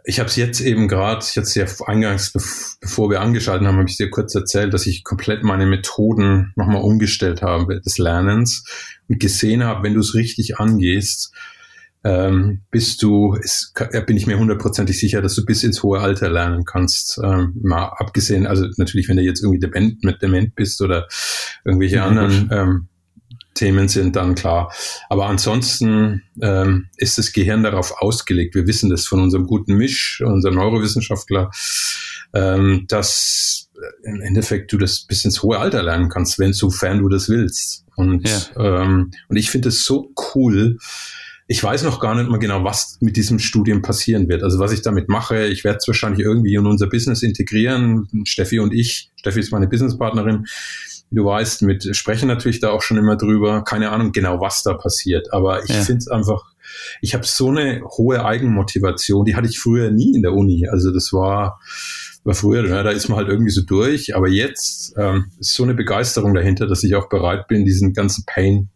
ich 0.03 0.19
habe 0.19 0.29
es 0.29 0.35
jetzt 0.35 0.61
eben 0.61 0.87
gerade, 0.87 1.19
es 1.19 1.55
ja 1.55 1.65
eingangs, 1.85 2.33
bevor 2.81 3.09
wir 3.09 3.21
angeschaltet 3.21 3.67
haben, 3.67 3.77
habe 3.77 3.89
ich 3.89 3.97
dir 3.97 4.09
kurz 4.09 4.35
erzählt, 4.35 4.73
dass 4.73 4.85
ich 4.85 5.03
komplett 5.03 5.43
meine 5.43 5.65
Methoden 5.65 6.53
nochmal 6.55 6.81
umgestellt 6.81 7.41
habe 7.41 7.81
des 7.81 7.97
Lernens 7.97 8.63
und 9.07 9.19
gesehen 9.19 9.63
habe, 9.63 9.83
wenn 9.83 9.93
du 9.93 9.99
es 9.99 10.15
richtig 10.15 10.59
angehst, 10.59 11.33
ähm, 12.03 12.61
bist 12.71 13.03
du, 13.03 13.33
ist, 13.33 13.73
bin 14.05 14.15
ich 14.15 14.25
mir 14.25 14.39
hundertprozentig 14.39 14.97
sicher, 14.97 15.21
dass 15.21 15.35
du 15.35 15.45
bis 15.45 15.63
ins 15.63 15.83
hohe 15.83 15.99
Alter 15.99 16.29
lernen 16.29 16.63
kannst. 16.63 17.19
Ähm, 17.23 17.55
mal 17.61 17.87
abgesehen, 17.97 18.47
also 18.47 18.65
natürlich, 18.77 19.09
wenn 19.09 19.17
du 19.17 19.23
jetzt 19.23 19.43
irgendwie 19.43 19.59
dement, 19.59 20.03
mit 20.03 20.21
dement 20.21 20.55
bist 20.55 20.81
oder 20.81 21.07
irgendwelche 21.65 22.01
anderen 22.03 22.49
ähm, 22.51 22.88
Themen 23.59 23.89
sind, 23.89 24.15
dann 24.15 24.35
klar. 24.35 24.73
Aber 25.09 25.27
ansonsten 25.27 26.23
ähm, 26.41 26.87
ist 26.97 27.17
das 27.17 27.33
Gehirn 27.33 27.63
darauf 27.63 28.01
ausgelegt. 28.01 28.55
Wir 28.55 28.65
wissen 28.67 28.89
das 28.89 29.05
von 29.05 29.21
unserem 29.21 29.45
guten 29.45 29.75
Misch, 29.75 30.21
unserem 30.25 30.55
Neurowissenschaftler, 30.55 31.51
ähm, 32.33 32.85
dass 32.87 33.69
im 34.03 34.21
Endeffekt 34.21 34.71
du 34.71 34.77
das 34.77 35.01
bis 35.01 35.25
ins 35.25 35.43
hohe 35.43 35.59
Alter 35.59 35.83
lernen 35.83 36.09
kannst, 36.09 36.39
wenn 36.39 36.53
sofern 36.53 36.99
du 36.99 37.09
das 37.09 37.29
willst. 37.29 37.85
Und, 37.95 38.27
ja. 38.27 38.81
ähm, 38.81 39.11
und 39.27 39.37
ich 39.37 39.49
finde 39.49 39.69
es 39.69 39.83
so 39.83 40.13
cool. 40.33 40.77
Ich 41.47 41.63
weiß 41.63 41.83
noch 41.83 41.99
gar 41.99 42.15
nicht 42.15 42.29
mal 42.29 42.37
genau, 42.37 42.63
was 42.63 42.97
mit 43.01 43.17
diesem 43.17 43.39
Studium 43.39 43.81
passieren 43.81 44.29
wird. 44.29 44.43
Also 44.43 44.59
was 44.59 44.71
ich 44.71 44.83
damit 44.83 45.09
mache, 45.09 45.47
ich 45.47 45.63
werde 45.63 45.79
es 45.79 45.87
wahrscheinlich 45.87 46.21
irgendwie 46.21 46.53
in 46.53 46.65
unser 46.65 46.87
Business 46.87 47.23
integrieren. 47.23 48.07
Steffi 48.23 48.59
und 48.59 48.73
ich, 48.73 49.11
Steffi 49.15 49.39
ist 49.39 49.51
meine 49.51 49.67
Businesspartnerin, 49.67 50.45
wie 51.09 51.15
du 51.15 51.25
weißt, 51.25 51.63
mit 51.63 51.95
sprechen 51.95 52.27
natürlich 52.27 52.59
da 52.59 52.69
auch 52.69 52.81
schon 52.81 52.97
immer 52.97 53.15
drüber. 53.15 53.63
Keine 53.63 53.91
Ahnung 53.91 54.11
genau, 54.11 54.39
was 54.39 54.63
da 54.63 54.73
passiert, 54.73 55.33
aber 55.33 55.63
ich 55.63 55.69
ja. 55.69 55.81
finde 55.81 55.99
es 55.99 56.07
einfach, 56.07 56.43
ich 57.01 57.13
habe 57.13 57.25
so 57.25 57.49
eine 57.49 57.81
hohe 57.97 58.23
Eigenmotivation, 58.23 59.25
die 59.25 59.35
hatte 59.35 59.47
ich 59.47 59.59
früher 59.59 59.91
nie 59.91 60.15
in 60.15 60.21
der 60.21 60.33
Uni. 60.33 60.67
Also 60.67 60.91
das 60.91 61.11
war, 61.11 61.59
war 62.23 62.35
früher, 62.35 62.67
ja, 62.67 62.83
da 62.83 62.91
ist 62.91 63.09
man 63.09 63.17
halt 63.17 63.27
irgendwie 63.27 63.51
so 63.51 63.61
durch, 63.61 64.15
aber 64.15 64.27
jetzt 64.27 64.93
ähm, 64.97 65.31
ist 65.39 65.53
so 65.53 65.63
eine 65.63 65.73
Begeisterung 65.73 66.33
dahinter, 66.33 66.67
dass 66.67 66.83
ich 66.83 66.95
auch 66.95 67.09
bereit 67.09 67.47
bin, 67.47 67.65
diesen 67.65 67.93
ganzen 67.93 68.25
Pain 68.25 68.69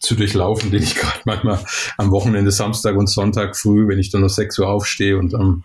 zu 0.00 0.14
durchlaufen, 0.14 0.70
den 0.70 0.82
ich 0.82 0.94
gerade 0.96 1.20
manchmal 1.24 1.60
am 1.98 2.10
Wochenende, 2.10 2.50
Samstag 2.50 2.96
und 2.96 3.08
Sonntag 3.08 3.56
früh, 3.56 3.86
wenn 3.86 3.98
ich 3.98 4.10
dann 4.10 4.22
um 4.22 4.28
6 4.28 4.58
Uhr 4.58 4.68
aufstehe 4.68 5.16
und 5.16 5.34
ähm, 5.34 5.62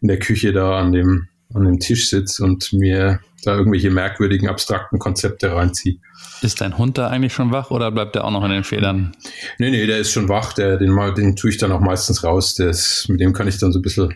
in 0.00 0.08
der 0.08 0.18
Küche 0.18 0.52
da 0.52 0.78
an 0.78 0.92
dem, 0.92 1.28
an 1.54 1.64
dem 1.64 1.78
Tisch 1.78 2.10
sitze 2.10 2.44
und 2.44 2.72
mir 2.72 3.20
da 3.44 3.56
irgendwelche 3.56 3.90
merkwürdigen, 3.90 4.48
abstrakten 4.48 4.98
Konzepte 4.98 5.54
reinziehe. 5.54 5.98
Ist 6.42 6.60
dein 6.60 6.76
Hund 6.76 6.98
da 6.98 7.08
eigentlich 7.08 7.32
schon 7.32 7.52
wach 7.52 7.70
oder 7.70 7.90
bleibt 7.90 8.14
der 8.14 8.24
auch 8.24 8.30
noch 8.30 8.44
in 8.44 8.50
den 8.50 8.64
Federn? 8.64 9.12
Nee, 9.58 9.70
nee, 9.70 9.86
der 9.86 9.98
ist 9.98 10.12
schon 10.12 10.28
wach. 10.28 10.52
Der, 10.52 10.76
den, 10.76 10.94
den 11.14 11.36
tue 11.36 11.50
ich 11.50 11.56
dann 11.56 11.72
auch 11.72 11.80
meistens 11.80 12.24
raus. 12.24 12.54
Das, 12.56 13.06
mit 13.08 13.20
dem 13.20 13.32
kann 13.32 13.48
ich 13.48 13.58
dann 13.58 13.72
so 13.72 13.78
ein 13.78 13.82
bisschen 13.82 14.14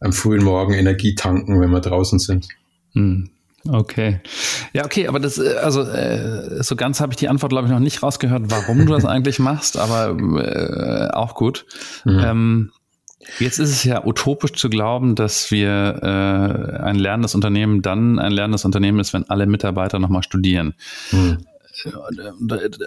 am 0.00 0.12
frühen 0.12 0.44
Morgen 0.44 0.74
Energie 0.74 1.14
tanken, 1.14 1.60
wenn 1.60 1.70
wir 1.70 1.80
draußen 1.80 2.18
sind. 2.18 2.48
Hm. 2.92 3.30
Okay. 3.68 4.20
Ja, 4.72 4.84
okay, 4.84 5.06
aber 5.06 5.20
das, 5.20 5.38
äh, 5.38 5.56
also 5.62 5.82
äh, 5.82 6.62
so 6.62 6.76
ganz 6.76 7.00
habe 7.00 7.12
ich 7.12 7.16
die 7.16 7.28
Antwort, 7.28 7.50
glaube 7.50 7.66
ich, 7.66 7.72
noch 7.72 7.80
nicht 7.80 8.02
rausgehört, 8.02 8.44
warum 8.46 8.86
du 8.86 8.92
das 8.92 9.04
eigentlich 9.06 9.38
machst, 9.38 9.76
aber 9.76 10.16
äh, 10.38 11.10
auch 11.12 11.34
gut. 11.34 11.66
Mhm. 12.04 12.20
Ähm, 12.24 12.72
Jetzt 13.38 13.58
ist 13.58 13.70
es 13.70 13.84
ja 13.84 14.04
utopisch 14.04 14.52
zu 14.52 14.68
glauben, 14.70 15.14
dass 15.14 15.50
wir 15.50 16.00
äh, 16.02 16.82
ein 16.82 16.96
lernendes 16.96 17.34
Unternehmen 17.34 17.82
dann 17.82 18.18
ein 18.18 18.32
lernendes 18.32 18.64
Unternehmen 18.64 18.98
ist, 18.98 19.12
wenn 19.12 19.28
alle 19.28 19.46
Mitarbeiter 19.46 19.98
nochmal 19.98 20.22
studieren. 20.22 20.74
Hm. 21.10 21.38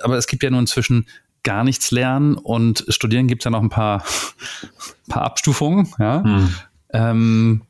Aber 0.03 0.17
es 0.17 0.27
gibt 0.27 0.43
ja 0.43 0.49
nun 0.49 0.61
inzwischen 0.61 1.07
gar 1.43 1.63
nichts 1.63 1.91
lernen 1.91 2.35
und 2.35 2.85
studieren 2.87 3.27
gibt 3.27 3.41
es 3.41 3.45
ja 3.45 3.51
noch 3.51 3.61
ein 3.61 3.69
paar, 3.69 4.03
paar 5.09 5.23
Abstufungen. 5.23 5.89
Ja? 5.99 6.23
Hm. 6.23 6.49
Ähm, 6.93 7.61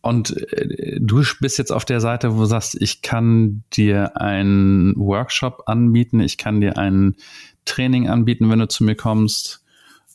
und 0.00 0.36
äh, 0.52 0.98
du 1.00 1.22
bist 1.40 1.58
jetzt 1.58 1.72
auf 1.72 1.84
der 1.84 2.00
Seite, 2.00 2.34
wo 2.34 2.40
du 2.40 2.46
sagst, 2.46 2.76
ich 2.80 3.02
kann 3.02 3.64
dir 3.72 4.20
einen 4.20 4.94
Workshop 4.96 5.62
anbieten, 5.66 6.20
ich 6.20 6.38
kann 6.38 6.60
dir 6.60 6.76
ein 6.76 7.16
Training 7.64 8.08
anbieten, 8.08 8.50
wenn 8.50 8.58
du 8.58 8.68
zu 8.68 8.84
mir 8.84 8.96
kommst 8.96 9.63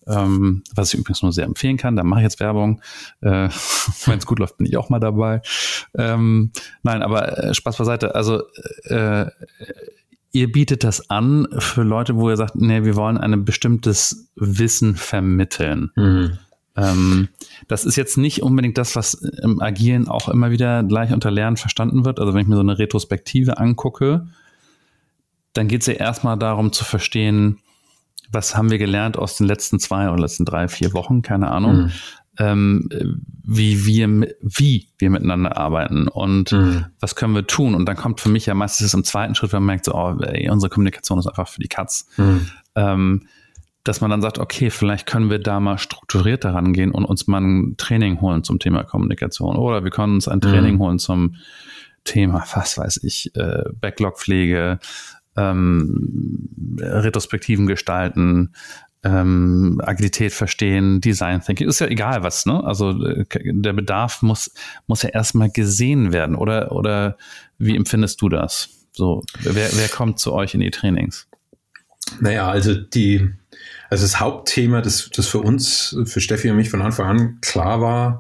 ähm, 0.10 0.64
was 0.76 0.94
ich 0.94 1.00
übrigens 1.00 1.22
nur 1.22 1.32
sehr 1.32 1.46
empfehlen 1.46 1.78
kann. 1.78 1.96
Da 1.96 2.04
mache 2.04 2.22
ich 2.22 2.24
jetzt 2.24 2.40
Werbung. 2.40 2.82
Äh, 3.22 3.50
Wenn 4.06 4.18
es 4.18 4.26
gut 4.26 4.40
läuft, 4.40 4.58
bin 4.58 4.68
ich 4.68 4.78
auch 4.78 4.90
mal 4.90 5.00
dabei. 5.00 5.42
Ähm, 5.96 6.52
nein, 6.84 7.04
aber 7.04 7.38
äh, 7.38 7.54
Spaß 7.54 7.78
beiseite. 7.78 8.16
Also 8.16 8.44
äh, 8.86 9.28
ihr 10.32 10.52
bietet 10.52 10.84
das 10.84 11.10
an 11.10 11.48
für 11.60 11.84
Leute, 11.84 12.16
wo 12.16 12.30
ihr 12.30 12.38
sagt, 12.38 12.56
nee, 12.56 12.84
wir 12.84 12.96
wollen 12.96 13.18
ein 13.18 13.46
bestimmtes 13.46 14.32
Wissen 14.36 14.96
vermitteln. 14.96 15.92
Mhm. 15.96 16.40
Ähm, 16.76 17.30
das 17.68 17.86
ist 17.86 17.96
jetzt 17.96 18.18
nicht 18.18 18.42
unbedingt 18.42 18.78
das, 18.78 18.96
was 18.96 19.14
im 19.14 19.62
Agieren 19.62 20.08
auch 20.08 20.30
immer 20.30 20.52
wieder 20.52 20.84
gleich 20.84 21.12
unter 21.12 21.32
Lernen 21.32 21.58
verstanden 21.58 22.06
wird. 22.06 22.20
Also 22.20 22.34
wenn 22.34 22.42
ich 22.42 22.48
mir 22.48 22.56
so 22.56 22.62
eine 22.62 22.80
Retrospektive 22.80 23.58
angucke, 23.58 24.28
dann 25.54 25.68
geht 25.68 25.82
es 25.82 25.88
ja 25.88 25.94
erstmal 25.94 26.38
darum 26.38 26.72
zu 26.72 26.86
verstehen, 26.86 27.60
was 28.32 28.56
haben 28.56 28.72
wir 28.72 28.78
gelernt 28.78 29.18
aus 29.18 29.38
den 29.38 29.48
letzten 29.48 29.80
zwei 29.80 30.10
oder 30.10 30.22
letzten 30.22 30.46
drei, 30.46 30.68
vier 30.68 30.94
Wochen, 30.94 31.22
keine 31.22 31.50
Ahnung, 31.52 31.76
mhm. 31.76 31.92
ähm, 32.38 32.90
wie 33.44 33.86
wir, 33.86 34.08
wie 34.42 34.88
wir 34.98 35.10
miteinander 35.10 35.58
arbeiten 35.58 36.08
und 36.08 36.52
mhm. 36.52 36.86
was 37.00 37.16
können 37.16 37.34
wir 37.36 37.48
tun. 37.48 37.76
Und 37.76 37.86
dann 37.88 37.96
kommt 37.96 38.22
für 38.22 38.30
mich 38.30 38.46
ja 38.46 38.54
meistens 38.54 38.94
im 38.94 39.04
zweiten 39.04 39.36
Schritt, 39.36 39.54
wenn 39.54 39.64
man 39.64 39.68
merkt, 39.68 39.86
so, 39.86 39.94
oh, 39.94 40.18
ey, 40.22 40.50
unsere 40.50 40.70
Kommunikation 40.70 41.20
ist 41.20 41.28
einfach 41.28 41.48
für 41.48 41.62
die 41.62 41.68
Katz. 41.68 42.08
Mhm. 42.18 42.48
Ähm, 42.76 43.28
dass 43.84 44.02
man 44.02 44.12
dann 44.12 44.22
sagt, 44.22 44.40
okay, 44.40 44.70
vielleicht 44.70 45.08
können 45.08 45.30
wir 45.30 45.40
da 45.40 45.60
mal 45.60 45.78
strukturiert 45.78 46.44
daran 46.44 46.74
gehen 46.74 46.92
und 46.92 47.06
uns 47.06 47.28
mal 47.28 47.42
ein 47.42 47.76
Training 47.78 48.22
holen 48.22 48.44
zum 48.44 48.60
Thema 48.60 48.84
Kommunikation 48.84 49.56
oder 49.56 49.84
wir 49.84 49.90
können 49.90 50.16
uns 50.16 50.28
ein 50.28 50.42
Training 50.42 50.76
mhm. 50.76 50.80
holen 50.80 51.00
zum 51.00 51.36
Thema, 52.04 52.44
was 52.54 52.78
weiß 52.78 53.04
ich, 53.04 53.36
äh, 53.36 53.64
Backlog-Pflege, 53.80 54.80
ähm, 55.36 56.50
Retrospektiven 56.80 57.68
gestalten, 57.68 58.54
ähm, 59.04 59.80
Agilität 59.84 60.34
verstehen, 60.34 61.00
Design 61.00 61.42
Thinking, 61.42 61.68
ist 61.68 61.80
ja 61.80 61.88
egal 61.88 62.24
was, 62.24 62.46
ne? 62.46 62.64
Also 62.64 62.92
äh, 63.06 63.26
der 63.30 63.74
Bedarf 63.74 64.22
muss, 64.22 64.52
muss 64.88 65.04
ja 65.04 65.10
erstmal 65.10 65.50
gesehen 65.50 66.12
werden. 66.12 66.36
Oder, 66.36 66.72
oder 66.74 67.18
wie 67.58 67.76
empfindest 67.76 68.22
du 68.22 68.30
das? 68.30 68.70
So, 68.92 69.24
wer, 69.40 69.70
wer 69.74 69.88
kommt 69.88 70.20
zu 70.20 70.34
euch 70.34 70.54
in 70.54 70.60
die 70.60 70.72
Trainings? 70.72 71.28
Naja, 72.20 72.50
also 72.50 72.76
die, 72.76 73.30
also 73.90 74.04
das 74.04 74.20
Hauptthema, 74.20 74.82
das, 74.82 75.10
das 75.16 75.28
für 75.28 75.40
uns, 75.40 75.96
für 76.06 76.20
Steffi 76.20 76.50
und 76.50 76.58
mich 76.58 76.70
von 76.70 76.82
Anfang 76.82 77.06
an 77.08 77.38
klar 77.42 77.82
war, 77.82 78.20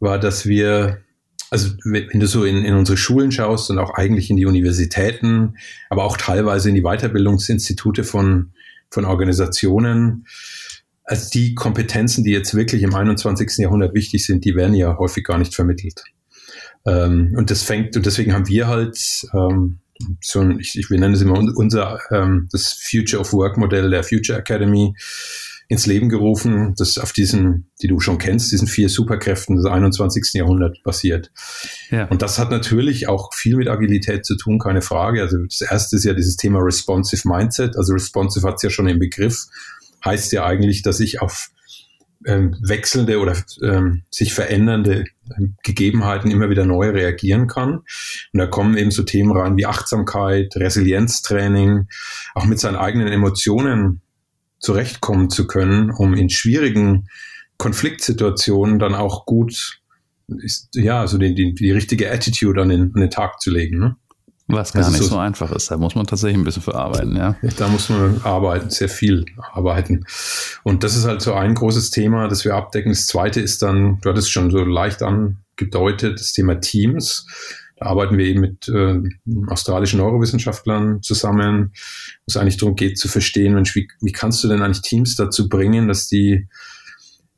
war, 0.00 0.18
dass 0.18 0.46
wir, 0.46 1.02
also 1.50 1.70
wenn 1.84 2.20
du 2.20 2.26
so 2.26 2.44
in, 2.44 2.64
in 2.64 2.74
unsere 2.74 2.96
Schulen 2.96 3.32
schaust 3.32 3.70
und 3.70 3.78
auch 3.78 3.94
eigentlich 3.94 4.30
in 4.30 4.36
die 4.36 4.46
Universitäten, 4.46 5.56
aber 5.88 6.04
auch 6.04 6.16
teilweise 6.16 6.68
in 6.68 6.74
die 6.74 6.82
Weiterbildungsinstitute 6.82 8.04
von, 8.04 8.52
von 8.90 9.04
Organisationen, 9.04 10.26
also 11.04 11.30
die 11.32 11.54
Kompetenzen, 11.54 12.22
die 12.22 12.32
jetzt 12.32 12.54
wirklich 12.54 12.82
im 12.82 12.94
21. 12.94 13.58
Jahrhundert 13.58 13.94
wichtig 13.94 14.26
sind, 14.26 14.44
die 14.44 14.54
werden 14.54 14.74
ja 14.74 14.98
häufig 14.98 15.24
gar 15.24 15.38
nicht 15.38 15.54
vermittelt. 15.54 16.04
Ähm, 16.86 17.34
und 17.36 17.50
das 17.50 17.62
fängt, 17.62 17.96
und 17.96 18.04
deswegen 18.04 18.34
haben 18.34 18.48
wir 18.48 18.66
halt 18.66 19.26
ähm, 19.32 19.78
so 20.20 20.40
ein, 20.40 20.60
ich, 20.60 20.78
ich 20.78 20.90
wir 20.90 20.98
nennen 20.98 21.14
es 21.14 21.22
immer 21.22 21.38
unser, 21.38 21.98
ähm, 22.10 22.48
das 22.52 22.72
Future 22.72 23.20
of 23.20 23.32
Work 23.32 23.56
Modell 23.56 23.90
der 23.90 24.04
Future 24.04 24.38
Academy 24.38 24.94
ins 25.68 25.84
Leben 25.84 26.08
gerufen, 26.08 26.74
das 26.78 26.96
auf 26.96 27.12
diesen, 27.12 27.70
die 27.82 27.88
du 27.88 28.00
schon 28.00 28.16
kennst, 28.16 28.50
diesen 28.52 28.66
vier 28.66 28.88
Superkräften 28.88 29.56
des 29.56 29.66
21. 29.66 30.32
Jahrhunderts 30.32 30.78
basiert. 30.82 31.30
Ja. 31.90 32.06
Und 32.06 32.22
das 32.22 32.38
hat 32.38 32.50
natürlich 32.50 33.06
auch 33.06 33.34
viel 33.34 33.56
mit 33.56 33.68
Agilität 33.68 34.24
zu 34.24 34.36
tun, 34.36 34.58
keine 34.58 34.80
Frage. 34.80 35.20
Also 35.20 35.36
das 35.44 35.60
erste 35.60 35.96
ist 35.96 36.04
ja 36.04 36.14
dieses 36.14 36.36
Thema 36.36 36.60
Responsive 36.60 37.28
Mindset. 37.28 37.76
Also 37.76 37.92
Responsive 37.92 38.46
hat 38.48 38.56
es 38.56 38.62
ja 38.62 38.70
schon 38.70 38.88
im 38.88 38.98
Begriff, 38.98 39.44
heißt 40.02 40.32
ja 40.32 40.46
eigentlich, 40.46 40.80
dass 40.82 41.00
ich 41.00 41.20
auf 41.20 41.50
ähm, 42.26 42.56
wechselnde 42.66 43.18
oder 43.20 43.36
ähm, 43.62 44.04
sich 44.10 44.32
verändernde 44.32 45.04
Gegebenheiten 45.62 46.30
immer 46.30 46.48
wieder 46.48 46.64
neu 46.64 46.90
reagieren 46.90 47.46
kann. 47.46 47.80
Und 48.32 48.38
da 48.38 48.46
kommen 48.46 48.76
eben 48.76 48.90
so 48.90 49.02
Themen 49.02 49.36
rein 49.36 49.56
wie 49.58 49.66
Achtsamkeit, 49.66 50.56
Resilienztraining, 50.56 51.88
auch 52.34 52.46
mit 52.46 52.58
seinen 52.58 52.76
eigenen 52.76 53.08
Emotionen 53.08 54.00
zurechtkommen 54.58 55.30
zu 55.30 55.46
können, 55.46 55.90
um 55.90 56.14
in 56.14 56.30
schwierigen 56.30 57.08
Konfliktsituationen 57.58 58.78
dann 58.78 58.94
auch 58.94 59.26
gut, 59.26 59.80
ist, 60.28 60.68
ja, 60.74 61.00
also 61.00 61.18
die, 61.18 61.34
die, 61.34 61.54
die 61.54 61.72
richtige 61.72 62.10
Attitude 62.10 62.62
an 62.62 62.68
den, 62.68 62.92
an 62.94 63.00
den 63.00 63.10
Tag 63.10 63.40
zu 63.40 63.50
legen. 63.50 63.78
Ne? 63.78 63.96
Was 64.48 64.72
gar 64.72 64.90
nicht 64.90 65.02
so, 65.02 65.08
so, 65.08 65.18
einfach 65.18 65.52
ist. 65.52 65.70
Da 65.70 65.76
muss 65.76 65.94
man 65.94 66.06
tatsächlich 66.06 66.38
ein 66.38 66.44
bisschen 66.44 66.62
für 66.62 66.74
arbeiten, 66.74 67.14
ja. 67.16 67.36
Da 67.58 67.68
muss 67.68 67.90
man 67.90 68.22
arbeiten, 68.24 68.70
sehr 68.70 68.88
viel 68.88 69.26
arbeiten. 69.52 70.06
Und 70.62 70.84
das 70.84 70.96
ist 70.96 71.04
halt 71.04 71.20
so 71.20 71.34
ein 71.34 71.54
großes 71.54 71.90
Thema, 71.90 72.28
das 72.28 72.46
wir 72.46 72.54
abdecken. 72.54 72.90
Das 72.90 73.06
zweite 73.06 73.42
ist 73.42 73.60
dann, 73.60 73.98
du 74.00 74.08
hattest 74.08 74.32
schon 74.32 74.50
so 74.50 74.64
leicht 74.64 75.02
angedeutet, 75.02 76.18
das 76.18 76.32
Thema 76.32 76.60
Teams. 76.60 77.26
Da 77.78 77.86
arbeiten 77.86 78.18
wir 78.18 78.26
eben 78.26 78.40
mit 78.40 78.68
äh, 78.68 79.00
australischen 79.48 79.98
Neurowissenschaftlern 79.98 81.02
zusammen, 81.02 81.72
wo 81.72 82.24
es 82.26 82.36
eigentlich 82.36 82.56
darum 82.56 82.76
geht 82.76 82.98
zu 82.98 83.08
verstehen, 83.08 83.54
Mensch, 83.54 83.74
wie, 83.74 83.88
wie 84.00 84.12
kannst 84.12 84.42
du 84.42 84.48
denn 84.48 84.62
eigentlich 84.62 84.82
Teams 84.82 85.14
dazu 85.14 85.48
bringen, 85.48 85.88
dass 85.88 86.08
die 86.08 86.48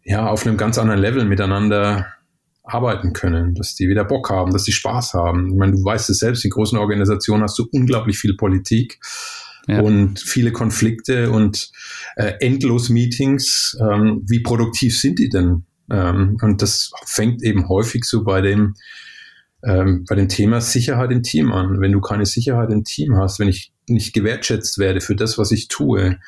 ja 0.04 0.26
auf 0.26 0.46
einem 0.46 0.56
ganz 0.56 0.78
anderen 0.78 1.00
Level 1.00 1.24
miteinander 1.24 2.06
arbeiten 2.62 3.12
können, 3.12 3.54
dass 3.54 3.74
die 3.74 3.88
wieder 3.88 4.04
Bock 4.04 4.30
haben, 4.30 4.52
dass 4.52 4.64
die 4.64 4.72
Spaß 4.72 5.14
haben. 5.14 5.50
Ich 5.50 5.58
meine, 5.58 5.72
du 5.72 5.84
weißt 5.84 6.08
es 6.10 6.18
selbst, 6.18 6.44
in 6.44 6.50
großen 6.50 6.78
Organisationen 6.78 7.42
hast 7.42 7.58
du 7.58 7.66
unglaublich 7.72 8.18
viel 8.18 8.36
Politik 8.36 9.00
ja. 9.66 9.80
und 9.80 10.20
viele 10.20 10.52
Konflikte 10.52 11.30
und 11.30 11.70
äh, 12.16 12.34
endlos 12.40 12.88
Meetings. 12.88 13.76
Ähm, 13.80 14.22
wie 14.26 14.40
produktiv 14.40 14.98
sind 14.98 15.18
die 15.18 15.28
denn? 15.28 15.64
Ähm, 15.90 16.38
und 16.40 16.62
das 16.62 16.92
fängt 17.04 17.42
eben 17.42 17.68
häufig 17.68 18.04
so 18.04 18.24
bei 18.24 18.40
dem 18.40 18.74
ähm, 19.64 20.04
bei 20.08 20.14
dem 20.14 20.28
Thema 20.28 20.60
Sicherheit 20.60 21.10
im 21.10 21.22
Team 21.22 21.52
an. 21.52 21.80
Wenn 21.80 21.92
du 21.92 22.00
keine 22.00 22.26
Sicherheit 22.26 22.70
im 22.70 22.84
Team 22.84 23.16
hast, 23.16 23.38
wenn 23.38 23.48
ich 23.48 23.72
nicht 23.88 24.12
gewertschätzt 24.12 24.78
werde 24.78 25.00
für 25.00 25.14
das, 25.14 25.38
was 25.38 25.52
ich 25.52 25.68
tue, 25.68 26.18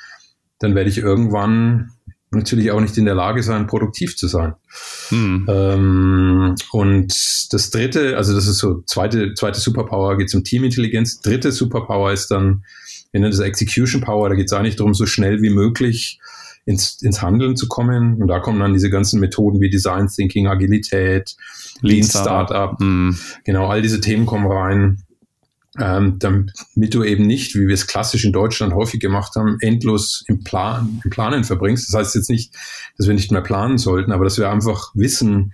dann 0.59 0.75
werde 0.75 0.91
ich 0.91 0.99
irgendwann 0.99 1.91
natürlich 2.31 2.71
auch 2.71 2.81
nicht 2.81 2.97
in 2.97 3.05
der 3.05 3.15
Lage 3.15 3.43
sein, 3.43 3.67
produktiv 3.67 4.17
zu 4.17 4.27
sein. 4.27 4.55
Hm. 5.09 5.47
Ähm, 5.49 6.55
und 6.73 7.53
das 7.53 7.71
dritte, 7.71 8.17
also 8.17 8.35
das 8.35 8.47
ist 8.47 8.59
so 8.59 8.83
zweite, 8.87 9.35
zweite 9.35 9.61
Superpower 9.61 10.17
geht 10.17 10.31
zum 10.31 10.45
Teamintelligenz. 10.45 11.21
Dritte 11.21 11.53
Superpower 11.53 12.13
ist 12.13 12.31
dann, 12.31 12.65
wir 13.13 13.21
nennen 13.21 13.33
das 13.33 13.41
Execution 13.41 14.01
Power, 14.01 14.31
da 14.31 14.35
geht 14.35 14.47
es 14.47 14.53
eigentlich 14.53 14.77
darum, 14.77 14.95
so 14.95 15.05
schnell 15.05 15.43
wie 15.43 15.51
möglich 15.51 16.19
ins, 16.65 17.03
ins 17.03 17.21
Handeln 17.21 17.57
zu 17.57 17.69
kommen. 17.69 18.21
Und 18.23 18.29
da 18.29 18.41
kommen 18.41 18.61
dann 18.61 18.73
diese 18.73 18.89
ganzen 18.91 19.21
Methoden 19.21 19.61
wie 19.61 19.71
Design 19.71 20.09
Thinking, 20.09 20.47
Agilität, 20.47 21.37
Lean 21.83 22.05
Startup. 22.05 22.49
Startup. 22.49 22.81
Hm. 22.81 23.19
Genau, 23.45 23.69
all 23.69 23.83
diese 23.83 24.01
Themen 24.01 24.27
kommen 24.27 24.51
rein 24.51 25.05
ähm, 25.79 26.19
damit 26.19 26.95
du 26.95 27.03
eben 27.03 27.27
nicht, 27.27 27.55
wie 27.55 27.67
wir 27.67 27.75
es 27.75 27.87
klassisch 27.87 28.25
in 28.25 28.33
Deutschland 28.33 28.75
häufig 28.75 29.01
gemacht 29.01 29.37
haben, 29.37 29.57
endlos 29.61 30.25
im, 30.29 30.45
Plan, 30.45 31.01
im 31.03 31.11
Planen 31.11 31.45
verbringst. 31.45 31.89
Das 31.89 31.99
heißt 31.99 32.15
jetzt 32.15 32.31
nicht, 32.31 32.55
dass 32.99 33.07
wir 33.07 33.15
nicht 33.15 33.33
mehr 33.33 33.41
planen 33.41 33.79
sollten, 33.79 34.13
aber 34.13 34.25
dass 34.25 34.39
wir 34.39 34.51
einfach 34.51 34.91
wissen, 34.95 35.53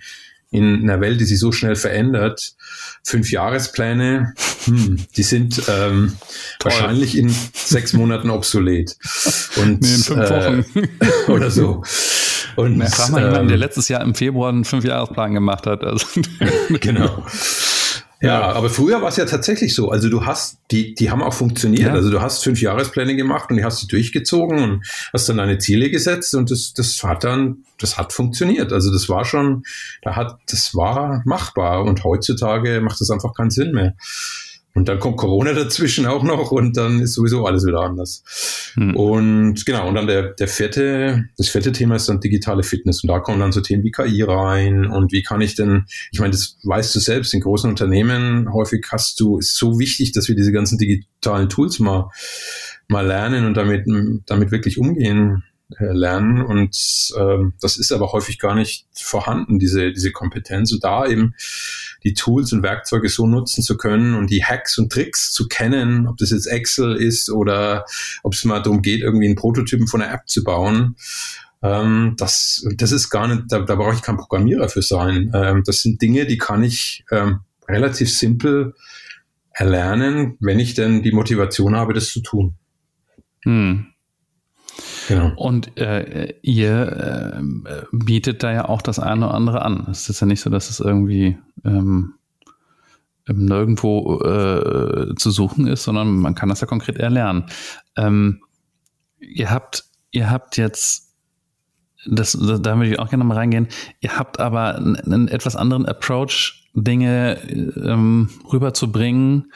in 0.51 0.81
einer 0.81 0.99
Welt, 0.99 1.19
die 1.19 1.25
sich 1.25 1.37
so 1.37 1.51
schnell 1.51 1.75
verändert, 1.75 2.55
fünf 3.03 3.31
Jahrespläne, 3.31 4.33
hm, 4.65 4.97
die 5.15 5.21
sind 5.21 5.61
ähm, 5.69 6.17
wahrscheinlich 6.63 7.15
in 7.15 7.29
sechs 7.53 7.93
Monaten 7.93 8.31
obsolet. 8.31 8.97
Und, 9.57 9.81
nee, 9.81 9.93
in 9.93 10.01
fünf 10.01 10.19
äh, 10.19 10.29
Wochen. 10.29 10.89
Oder 11.31 11.51
so. 11.51 11.83
Und, 12.59 12.83
frag 12.89 13.11
mal 13.11 13.21
ähm, 13.21 13.27
jemanden, 13.27 13.47
der 13.49 13.57
letztes 13.57 13.87
Jahr 13.89 14.01
im 14.01 14.15
Februar 14.15 14.49
einen 14.49 14.65
Fünfjahresplan 14.65 15.33
gemacht 15.33 15.65
hat. 15.67 15.83
Also. 15.83 16.05
genau. 16.79 17.23
Ja, 18.21 18.51
aber 18.51 18.69
früher 18.69 19.01
war 19.01 19.07
es 19.07 19.15
ja 19.15 19.23
tatsächlich 19.23 19.73
so. 19.73 19.91
Also 19.91 20.09
du 20.09 20.25
hast, 20.25 20.57
die, 20.71 20.93
die 20.93 21.09
haben 21.09 21.23
auch 21.23 21.33
funktioniert. 21.33 21.87
Ja. 21.87 21.93
Also 21.93 22.11
du 22.11 22.21
hast 22.21 22.43
fünf 22.43 22.61
Jahrespläne 22.61 23.15
gemacht 23.15 23.49
und 23.49 23.55
die 23.55 23.63
hast 23.63 23.81
du 23.81 23.87
durchgezogen 23.87 24.61
und 24.61 24.85
hast 25.13 25.29
dann 25.29 25.37
deine 25.37 25.57
Ziele 25.57 25.89
gesetzt 25.89 26.35
und 26.35 26.51
das, 26.51 26.73
das 26.73 27.01
hat 27.01 27.23
dann, 27.23 27.63
das 27.79 27.97
hat 27.97 28.11
funktioniert. 28.11 28.73
Also 28.73 28.91
das 28.91 29.07
war 29.07 29.23
schon, 29.23 29.63
da 30.01 30.17
hat, 30.17 30.37
das 30.49 30.75
war 30.75 31.21
machbar 31.23 31.85
und 31.85 32.03
heutzutage 32.03 32.81
macht 32.81 32.99
das 32.99 33.09
einfach 33.09 33.33
keinen 33.33 33.51
Sinn 33.51 33.71
mehr. 33.71 33.95
Und 34.79 34.87
dann 34.87 34.97
kommt 34.97 35.17
Corona 35.17 35.51
dazwischen 35.51 36.05
auch 36.05 36.23
noch 36.23 36.51
und 36.51 36.77
dann 36.77 37.01
ist 37.01 37.13
sowieso 37.13 37.45
alles 37.45 37.65
wieder 37.65 37.81
anders. 37.81 38.71
Hm. 38.75 38.95
Und 38.95 39.65
genau, 39.65 39.89
und 39.89 39.95
dann 39.95 40.07
der, 40.07 40.29
der 40.29 40.47
vierte, 40.47 41.25
das 41.37 41.49
vierte 41.49 41.73
Thema 41.73 41.97
ist 41.97 42.07
dann 42.07 42.21
digitale 42.21 42.63
Fitness. 42.63 43.03
Und 43.03 43.09
da 43.09 43.19
kommen 43.19 43.41
dann 43.41 43.51
so 43.51 43.59
Themen 43.59 43.83
wie 43.83 43.91
KI 43.91 44.21
rein 44.23 44.85
und 44.85 45.11
wie 45.11 45.21
kann 45.21 45.41
ich 45.41 45.55
denn, 45.55 45.83
ich 46.11 46.21
meine, 46.21 46.31
das 46.31 46.59
weißt 46.63 46.95
du 46.95 47.01
selbst, 47.01 47.33
in 47.33 47.41
großen 47.41 47.69
Unternehmen 47.69 48.53
häufig 48.53 48.85
hast 48.89 49.19
du, 49.19 49.37
ist 49.37 49.57
so 49.57 49.79
wichtig, 49.79 50.13
dass 50.13 50.29
wir 50.29 50.35
diese 50.37 50.53
ganzen 50.53 50.77
digitalen 50.77 51.49
Tools 51.49 51.79
mal, 51.79 52.09
mal 52.87 53.05
lernen 53.05 53.45
und 53.45 53.57
damit, 53.57 53.83
damit 54.27 54.51
wirklich 54.51 54.77
umgehen 54.77 55.43
lernen. 55.77 56.41
Und 56.41 57.13
ähm, 57.17 57.53
das 57.61 57.77
ist 57.77 57.91
aber 57.91 58.11
häufig 58.11 58.39
gar 58.39 58.55
nicht 58.55 58.87
vorhanden, 58.93 59.59
diese, 59.59 59.91
diese 59.91 60.11
Kompetenz. 60.11 60.71
Und 60.71 60.83
da 60.83 61.05
eben 61.05 61.35
die 62.03 62.13
Tools 62.13 62.51
und 62.53 62.63
Werkzeuge 62.63 63.09
so 63.09 63.27
nutzen 63.27 63.63
zu 63.63 63.77
können 63.77 64.15
und 64.15 64.29
die 64.29 64.43
Hacks 64.43 64.77
und 64.77 64.91
Tricks 64.91 65.31
zu 65.31 65.47
kennen, 65.47 66.07
ob 66.07 66.17
das 66.17 66.31
jetzt 66.31 66.47
Excel 66.47 66.95
ist 66.95 67.29
oder 67.29 67.85
ob 68.23 68.33
es 68.33 68.45
mal 68.45 68.61
darum 68.61 68.81
geht, 68.81 69.01
irgendwie 69.01 69.27
einen 69.27 69.35
Prototypen 69.35 69.87
von 69.87 70.01
einer 70.01 70.13
App 70.13 70.27
zu 70.27 70.43
bauen. 70.43 70.95
Ähm, 71.61 72.15
das, 72.17 72.65
das 72.75 72.91
ist 72.91 73.09
gar 73.09 73.27
nicht, 73.27 73.43
da, 73.49 73.59
da 73.59 73.75
brauche 73.75 73.93
ich 73.93 74.01
kein 74.01 74.17
Programmierer 74.17 74.69
für 74.69 74.81
sein. 74.81 75.31
Ähm, 75.33 75.63
das 75.65 75.81
sind 75.81 76.01
Dinge, 76.01 76.25
die 76.25 76.37
kann 76.37 76.63
ich 76.63 77.03
ähm, 77.11 77.41
relativ 77.67 78.15
simpel 78.15 78.73
erlernen, 79.51 80.37
wenn 80.39 80.59
ich 80.59 80.73
denn 80.73 81.03
die 81.03 81.11
Motivation 81.11 81.75
habe, 81.75 81.93
das 81.93 82.07
zu 82.07 82.21
tun. 82.21 82.55
Hm. 83.43 83.87
Genau. 85.09 85.31
Und 85.35 85.75
äh, 85.79 86.35
ihr 86.43 87.41
äh, 87.65 87.83
bietet 87.91 88.43
da 88.43 88.53
ja 88.53 88.69
auch 88.69 88.83
das 88.83 88.99
eine 88.99 89.25
oder 89.25 89.33
andere 89.33 89.63
an. 89.63 89.87
Es 89.89 90.07
ist 90.07 90.19
ja 90.19 90.27
nicht 90.27 90.39
so, 90.39 90.51
dass 90.51 90.69
es 90.69 90.79
irgendwie 90.79 91.35
ähm, 91.65 92.13
nirgendwo 93.27 94.21
äh, 94.21 95.15
zu 95.15 95.31
suchen 95.31 95.65
ist, 95.65 95.83
sondern 95.83 96.15
man 96.17 96.35
kann 96.35 96.49
das 96.49 96.61
ja 96.61 96.67
konkret 96.67 96.97
erlernen. 96.97 97.45
Ähm, 97.97 98.43
ihr 99.19 99.49
habt, 99.49 99.85
ihr 100.11 100.29
habt 100.29 100.57
jetzt, 100.57 101.15
das, 102.05 102.33
da 102.33 102.77
würde 102.77 102.91
ich 102.91 102.99
auch 102.99 103.09
gerne 103.09 103.23
mal 103.23 103.35
reingehen, 103.35 103.67
ihr 104.01 104.15
habt 104.15 104.39
aber 104.39 104.75
einen, 104.75 105.27
etwas 105.27 105.55
anderen 105.55 105.87
Approach, 105.87 106.69
Dinge 106.75 107.39
ähm, 107.49 108.29
rüberzubringen, 108.53 109.51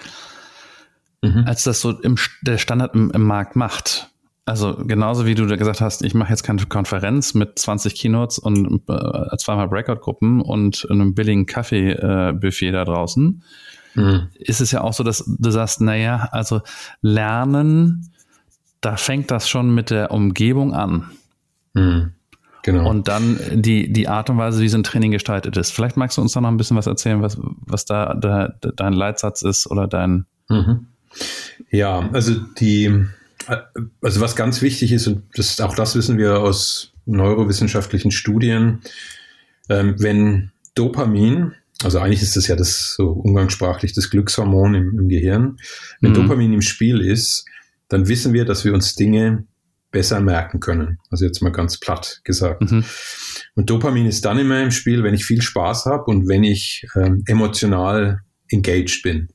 mhm. 1.22 1.44
als 1.46 1.64
das 1.64 1.80
so 1.80 1.92
im, 1.92 2.16
der 2.42 2.58
Standard 2.58 2.96
im, 2.96 3.12
im 3.12 3.22
Markt 3.22 3.56
macht. 3.56 4.10
Also 4.46 4.76
genauso 4.76 5.26
wie 5.26 5.36
du 5.36 5.46
da 5.46 5.56
gesagt 5.56 5.80
hast, 5.80 6.04
ich 6.04 6.14
mache 6.14 6.30
jetzt 6.30 6.44
keine 6.44 6.66
Konferenz 6.66 7.34
mit 7.34 7.58
20 7.58 7.96
Keynotes 7.96 8.40
und 8.40 8.82
äh, 8.90 9.38
zweimal 9.38 9.70
Breakout-Gruppen 9.70 10.42
und 10.42 10.86
einem 10.90 11.16
billigen 11.16 11.46
Kaffee-Buffet 11.46 12.68
äh, 12.68 12.72
da 12.74 12.84
draußen, 12.84 13.42
mhm. 13.96 14.28
ist 14.36 14.60
es 14.60 14.72
ja 14.72 14.82
auch 14.82 14.92
so, 14.92 15.04
dass 15.04 15.24
du 15.26 15.50
sagst, 15.50 15.80
naja, 15.80 16.28
also 16.32 16.62
Lernen, 17.02 18.12
da 18.82 18.98
fängt 18.98 19.32
das 19.32 19.48
schon 19.48 19.74
mit 19.74 19.90
der 19.90 20.12
Umgebung 20.12 20.74
an. 20.74 21.12
Mhm. 21.74 22.12
Genau. 22.64 22.90
Und 22.90 23.08
dann 23.08 23.40
die, 23.54 23.92
die 23.92 24.08
Art 24.08 24.30
und 24.30 24.38
Weise, 24.38 24.62
wie 24.62 24.70
so 24.70 24.78
ein 24.78 24.84
Training 24.84 25.12
gestaltet 25.12 25.56
ist. 25.58 25.72
Vielleicht 25.72 25.98
magst 25.98 26.18
du 26.18 26.22
uns 26.22 26.34
da 26.34 26.42
noch 26.42 26.50
ein 26.50 26.58
bisschen 26.58 26.78
was 26.78 26.88
erzählen, 26.88 27.22
was, 27.22 27.38
was 27.42 27.86
da, 27.86 28.14
da 28.14 28.54
dein 28.76 28.94
Leitsatz 28.94 29.42
ist 29.42 29.70
oder 29.70 29.88
dein. 29.88 30.26
Mhm. 30.50 30.88
Ja, 31.70 32.10
also 32.14 32.36
die, 32.60 33.06
also 34.02 34.22
was 34.22 34.36
ganz 34.36 34.62
wichtig 34.62 34.92
ist, 34.92 35.08
und 35.08 35.24
das, 35.36 35.60
auch 35.62 35.76
das 35.76 35.96
wissen 35.96 36.18
wir 36.18 36.40
aus 36.40 36.94
neurowissenschaftlichen 37.06 38.12
Studien, 38.12 38.82
ähm, 39.70 39.96
wenn 39.98 40.52
Dopamin, 40.76 41.54
also 41.84 42.00
eigentlich 42.00 42.22
ist 42.22 42.36
das 42.36 42.48
ja 42.48 42.56
das 42.56 42.96
so 42.96 43.10
umgangssprachlich 43.10 43.94
das 43.94 44.10
Glückshormon 44.10 44.76
im, 44.76 45.00
im 45.00 45.10
Gehirn, 45.10 45.58
wenn 46.02 46.12
mhm. 46.12 46.16
Dopamin 46.16 46.54
im 46.54 46.62
Spiel 46.62 47.02
ist, 47.02 47.46
dann 47.90 48.08
wissen 48.08 48.34
wir, 48.34 48.46
dass 48.46 48.66
wir 48.66 48.74
uns 48.74 48.96
Dinge 48.96 49.46
besser 49.92 50.20
merken 50.20 50.60
können. 50.60 50.98
Also 51.12 51.26
jetzt 51.26 51.42
mal 51.42 51.52
ganz 51.52 51.80
platt 51.80 52.22
gesagt. 52.24 52.70
Mhm. 52.70 52.84
Und 53.56 53.70
Dopamin 53.70 54.08
ist 54.08 54.26
dann 54.26 54.40
immer 54.40 54.62
im 54.62 54.72
Spiel, 54.72 55.04
wenn 55.04 55.14
ich 55.14 55.26
viel 55.26 55.42
Spaß 55.42 55.86
habe 55.86 56.06
und 56.06 56.28
wenn 56.28 56.44
ich 56.44 56.86
ähm, 56.96 57.24
emotional 57.28 58.22
engaged 58.50 59.04
bin. 59.04 59.30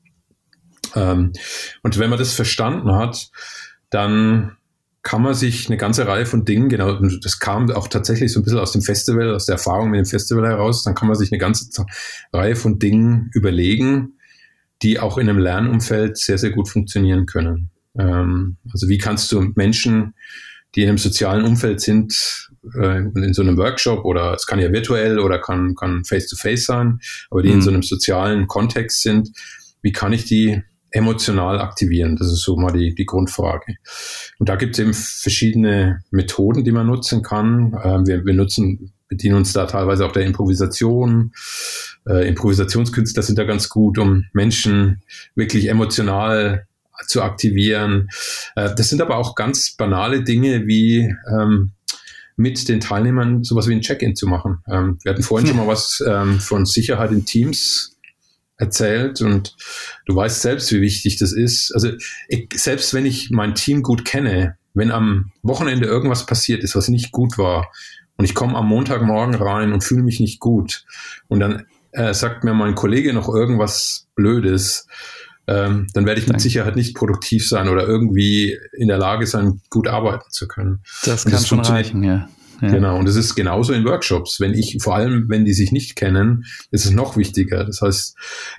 Ähm, 0.95 1.31
und 1.83 1.97
wenn 1.97 2.09
man 2.09 2.19
das 2.19 2.33
verstanden 2.33 2.91
hat, 2.91 3.29
dann 3.89 4.55
kann 5.01 5.21
man 5.21 5.33
sich 5.33 5.67
eine 5.67 5.77
ganze 5.77 6.07
Reihe 6.07 6.25
von 6.25 6.45
Dingen, 6.45 6.69
genau, 6.69 6.99
das 7.21 7.39
kam 7.39 7.71
auch 7.71 7.87
tatsächlich 7.87 8.33
so 8.33 8.39
ein 8.39 8.43
bisschen 8.43 8.59
aus 8.59 8.73
dem 8.73 8.81
Festival, 8.81 9.33
aus 9.33 9.45
der 9.45 9.53
Erfahrung 9.53 9.91
mit 9.91 9.99
dem 9.99 10.05
Festival 10.05 10.45
heraus, 10.45 10.83
dann 10.83 10.93
kann 10.93 11.07
man 11.07 11.17
sich 11.17 11.31
eine 11.31 11.39
ganze 11.39 11.85
Reihe 12.33 12.55
von 12.55 12.79
Dingen 12.79 13.29
überlegen, 13.33 14.13
die 14.81 14.99
auch 14.99 15.17
in 15.17 15.29
einem 15.29 15.39
Lernumfeld 15.39 16.17
sehr, 16.17 16.37
sehr 16.37 16.51
gut 16.51 16.69
funktionieren 16.69 17.25
können. 17.25 17.69
Ähm, 17.97 18.57
also 18.71 18.89
wie 18.89 18.97
kannst 18.97 19.31
du 19.31 19.41
Menschen 19.55 20.13
die 20.75 20.83
in 20.83 20.89
einem 20.89 20.97
sozialen 20.97 21.45
Umfeld 21.45 21.81
sind, 21.81 22.49
äh, 22.75 22.99
in 22.99 23.33
so 23.33 23.41
einem 23.41 23.57
Workshop 23.57 24.05
oder 24.05 24.33
es 24.33 24.45
kann 24.45 24.59
ja 24.59 24.71
virtuell 24.71 25.19
oder 25.19 25.39
kann, 25.39 25.75
kann 25.75 26.03
face-to-face 26.03 26.65
sein, 26.65 26.99
aber 27.29 27.41
die 27.41 27.49
mhm. 27.49 27.55
in 27.55 27.61
so 27.61 27.69
einem 27.71 27.83
sozialen 27.83 28.47
Kontext 28.47 29.01
sind, 29.01 29.29
wie 29.81 29.91
kann 29.91 30.13
ich 30.13 30.25
die 30.25 30.61
emotional 30.91 31.59
aktivieren? 31.59 32.15
Das 32.15 32.27
ist 32.27 32.41
so 32.41 32.55
mal 32.55 32.71
die, 32.71 32.95
die 32.95 33.05
Grundfrage. 33.05 33.75
Und 34.39 34.49
da 34.49 34.55
gibt 34.55 34.75
es 34.75 34.79
eben 34.79 34.93
verschiedene 34.93 36.03
Methoden, 36.11 36.63
die 36.63 36.71
man 36.71 36.87
nutzen 36.87 37.21
kann. 37.21 37.73
Äh, 37.73 38.07
wir, 38.07 38.25
wir 38.25 38.33
nutzen, 38.33 38.93
bedienen 39.07 39.35
uns 39.35 39.53
da 39.53 39.65
teilweise 39.65 40.05
auch 40.05 40.11
der 40.11 40.25
Improvisation. 40.25 41.31
Äh, 42.07 42.27
Improvisationskünstler 42.27 43.23
sind 43.23 43.39
da 43.39 43.43
ganz 43.43 43.69
gut, 43.69 43.97
um 43.97 44.25
Menschen 44.33 45.01
wirklich 45.35 45.69
emotional 45.69 46.65
zu 47.07 47.21
aktivieren. 47.21 48.09
Äh, 48.55 48.73
das 48.75 48.89
sind 48.89 49.01
aber 49.01 49.17
auch 49.17 49.35
ganz 49.35 49.75
banale 49.75 50.23
Dinge 50.23 50.67
wie 50.67 51.13
ähm, 51.31 51.71
mit 52.35 52.69
den 52.69 52.79
Teilnehmern 52.79 53.43
sowas 53.43 53.67
wie 53.67 53.73
ein 53.73 53.81
Check-in 53.81 54.15
zu 54.15 54.27
machen. 54.27 54.59
Ähm, 54.67 54.97
wir 55.03 55.11
hatten 55.11 55.23
vorhin 55.23 55.47
schon 55.47 55.57
mal 55.57 55.67
was 55.67 56.01
ähm, 56.07 56.39
von 56.39 56.65
Sicherheit 56.65 57.11
in 57.11 57.25
Teams 57.25 57.97
erzählt 58.59 59.21
und 59.21 59.55
du 60.05 60.15
weißt 60.15 60.41
selbst, 60.41 60.71
wie 60.71 60.81
wichtig 60.81 61.17
das 61.17 61.31
ist. 61.31 61.73
Also 61.73 61.89
ich, 62.27 62.49
selbst 62.53 62.93
wenn 62.93 63.05
ich 63.05 63.31
mein 63.31 63.55
Team 63.55 63.81
gut 63.81 64.05
kenne, 64.05 64.57
wenn 64.73 64.91
am 64.91 65.31
Wochenende 65.41 65.87
irgendwas 65.87 66.25
passiert 66.25 66.63
ist, 66.63 66.75
was 66.75 66.89
nicht 66.89 67.11
gut 67.11 67.37
war 67.37 67.71
und 68.17 68.25
ich 68.25 68.35
komme 68.35 68.55
am 68.55 68.67
Montagmorgen 68.67 69.35
rein 69.35 69.73
und 69.73 69.83
fühle 69.83 70.03
mich 70.03 70.19
nicht 70.19 70.39
gut 70.39 70.85
und 71.27 71.39
dann 71.39 71.65
äh, 71.91 72.13
sagt 72.13 72.43
mir 72.43 72.53
mein 72.53 72.75
Kollege 72.75 73.13
noch 73.13 73.29
irgendwas 73.29 74.07
Blödes, 74.13 74.87
ähm, 75.47 75.87
dann 75.93 76.05
werde 76.05 76.21
ich 76.21 76.27
mit 76.27 76.39
Sicherheit 76.41 76.75
nicht 76.75 76.95
produktiv 76.95 77.47
sein 77.47 77.69
oder 77.69 77.87
irgendwie 77.87 78.59
in 78.73 78.89
der 78.89 78.99
Lage 78.99 79.25
sein, 79.25 79.61
gut 79.69 79.87
arbeiten 79.87 80.29
zu 80.29 80.47
können. 80.47 80.83
Das 81.05 81.23
kann 81.23 81.31
das 81.31 81.47
schon 81.47 81.61
reichen, 81.61 82.03
ja. 82.03 82.29
Ja. 82.61 82.69
Genau, 82.69 82.97
und 82.97 83.07
es 83.07 83.15
ist 83.15 83.35
genauso 83.35 83.73
in 83.73 83.85
Workshops. 83.85 84.39
Wenn 84.39 84.53
ich, 84.53 84.77
vor 84.81 84.95
allem 84.95 85.25
wenn 85.29 85.45
die 85.45 85.53
sich 85.53 85.71
nicht 85.71 85.95
kennen, 85.95 86.45
ist 86.71 86.85
es 86.85 86.91
noch 86.91 87.17
wichtiger. 87.17 87.63
Das 87.63 87.81
heißt, 87.81 88.15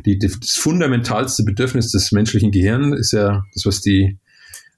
die, 0.06 0.18
das 0.18 0.36
fundamentalste 0.52 1.44
Bedürfnis 1.44 1.92
des 1.92 2.12
menschlichen 2.12 2.50
Gehirns 2.50 2.98
ist 2.98 3.12
ja 3.12 3.42
das, 3.54 3.66
was 3.66 3.80
die 3.80 4.18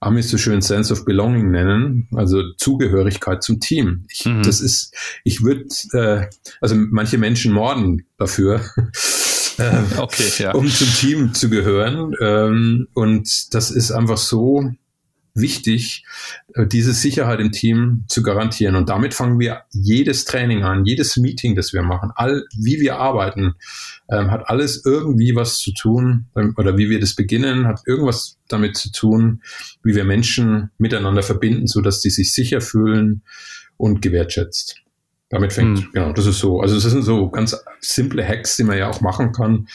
Amis 0.03 0.31
so 0.31 0.37
schön 0.37 0.61
Sense 0.61 0.93
of 0.93 1.05
Belonging 1.05 1.51
nennen, 1.51 2.09
also 2.15 2.43
Zugehörigkeit 2.57 3.43
zum 3.43 3.61
Team. 3.61 4.05
Ich, 4.11 4.25
mhm. 4.25 4.43
Das 4.43 4.61
ist, 4.61 4.95
ich 5.23 5.43
würde, 5.43 5.65
äh, 5.93 6.27
also 6.61 6.75
manche 6.75 7.19
Menschen 7.19 7.53
morden 7.53 8.05
dafür. 8.19 8.61
äh, 9.59 9.99
okay, 9.99 10.31
ja. 10.39 10.53
um 10.53 10.67
zum 10.69 10.89
Team 10.89 11.35
zu 11.35 11.49
gehören. 11.49 12.15
Ähm, 12.21 12.89
und 12.95 13.55
das 13.55 13.71
ist 13.71 13.93
einfach 13.93 14.19
so 14.19 14.73
wichtig, 15.35 16.05
äh, 16.55 16.67
diese 16.67 16.93
Sicherheit 16.93 17.41
im 17.41 17.53
Team 17.53 18.05
zu 18.09 18.23
garantieren. 18.23 18.77
Und 18.77 18.89
damit 18.89 19.15
fangen 19.15 19.39
wir 19.39 19.63
jedes 19.71 20.25
Training 20.25 20.63
an, 20.63 20.85
jedes 20.85 21.17
Meeting, 21.17 21.55
das 21.55 21.73
wir 21.73 21.83
machen, 21.83 22.11
all, 22.15 22.45
wie 22.57 22.81
wir 22.81 22.99
arbeiten, 22.99 23.55
ähm, 24.11 24.31
hat 24.31 24.49
alles 24.49 24.85
irgendwie 24.85 25.35
was 25.35 25.59
zu 25.59 25.73
tun, 25.73 26.27
ähm, 26.37 26.55
oder 26.57 26.77
wie 26.77 26.91
wir 26.91 27.01
das 27.01 27.15
beginnen, 27.15 27.67
hat 27.67 27.81
irgendwas 27.87 28.39
damit 28.49 28.77
zu 28.77 28.93
tun, 28.93 29.43
wie 29.83 29.95
wir 29.95 30.05
Menschen 30.05 30.71
miteinander 30.79 31.23
verbinden, 31.23 31.67
so 31.67 31.81
dass 31.81 32.01
die 32.01 32.11
sich 32.11 32.35
sicher 32.35 32.61
fühlen 32.61 33.23
und 33.77 34.03
gewertschätzt. 34.03 34.77
Damit 35.31 35.55
fängt, 35.55 35.79
mhm. 35.79 35.89
genau, 35.95 36.13
das 36.13 36.27
ist 36.27 36.41
so. 36.41 36.61
Also 36.61 36.75
das 36.75 36.85
sind 36.85 37.03
so 37.03 37.31
ganz 37.31 37.57
simple 37.81 38.27
Hacks, 38.27 38.57
die 38.57 38.65
man 38.65 38.77
ja 38.77 38.91
auch 38.91 39.01
machen 39.01 39.33
kann, 39.33 39.67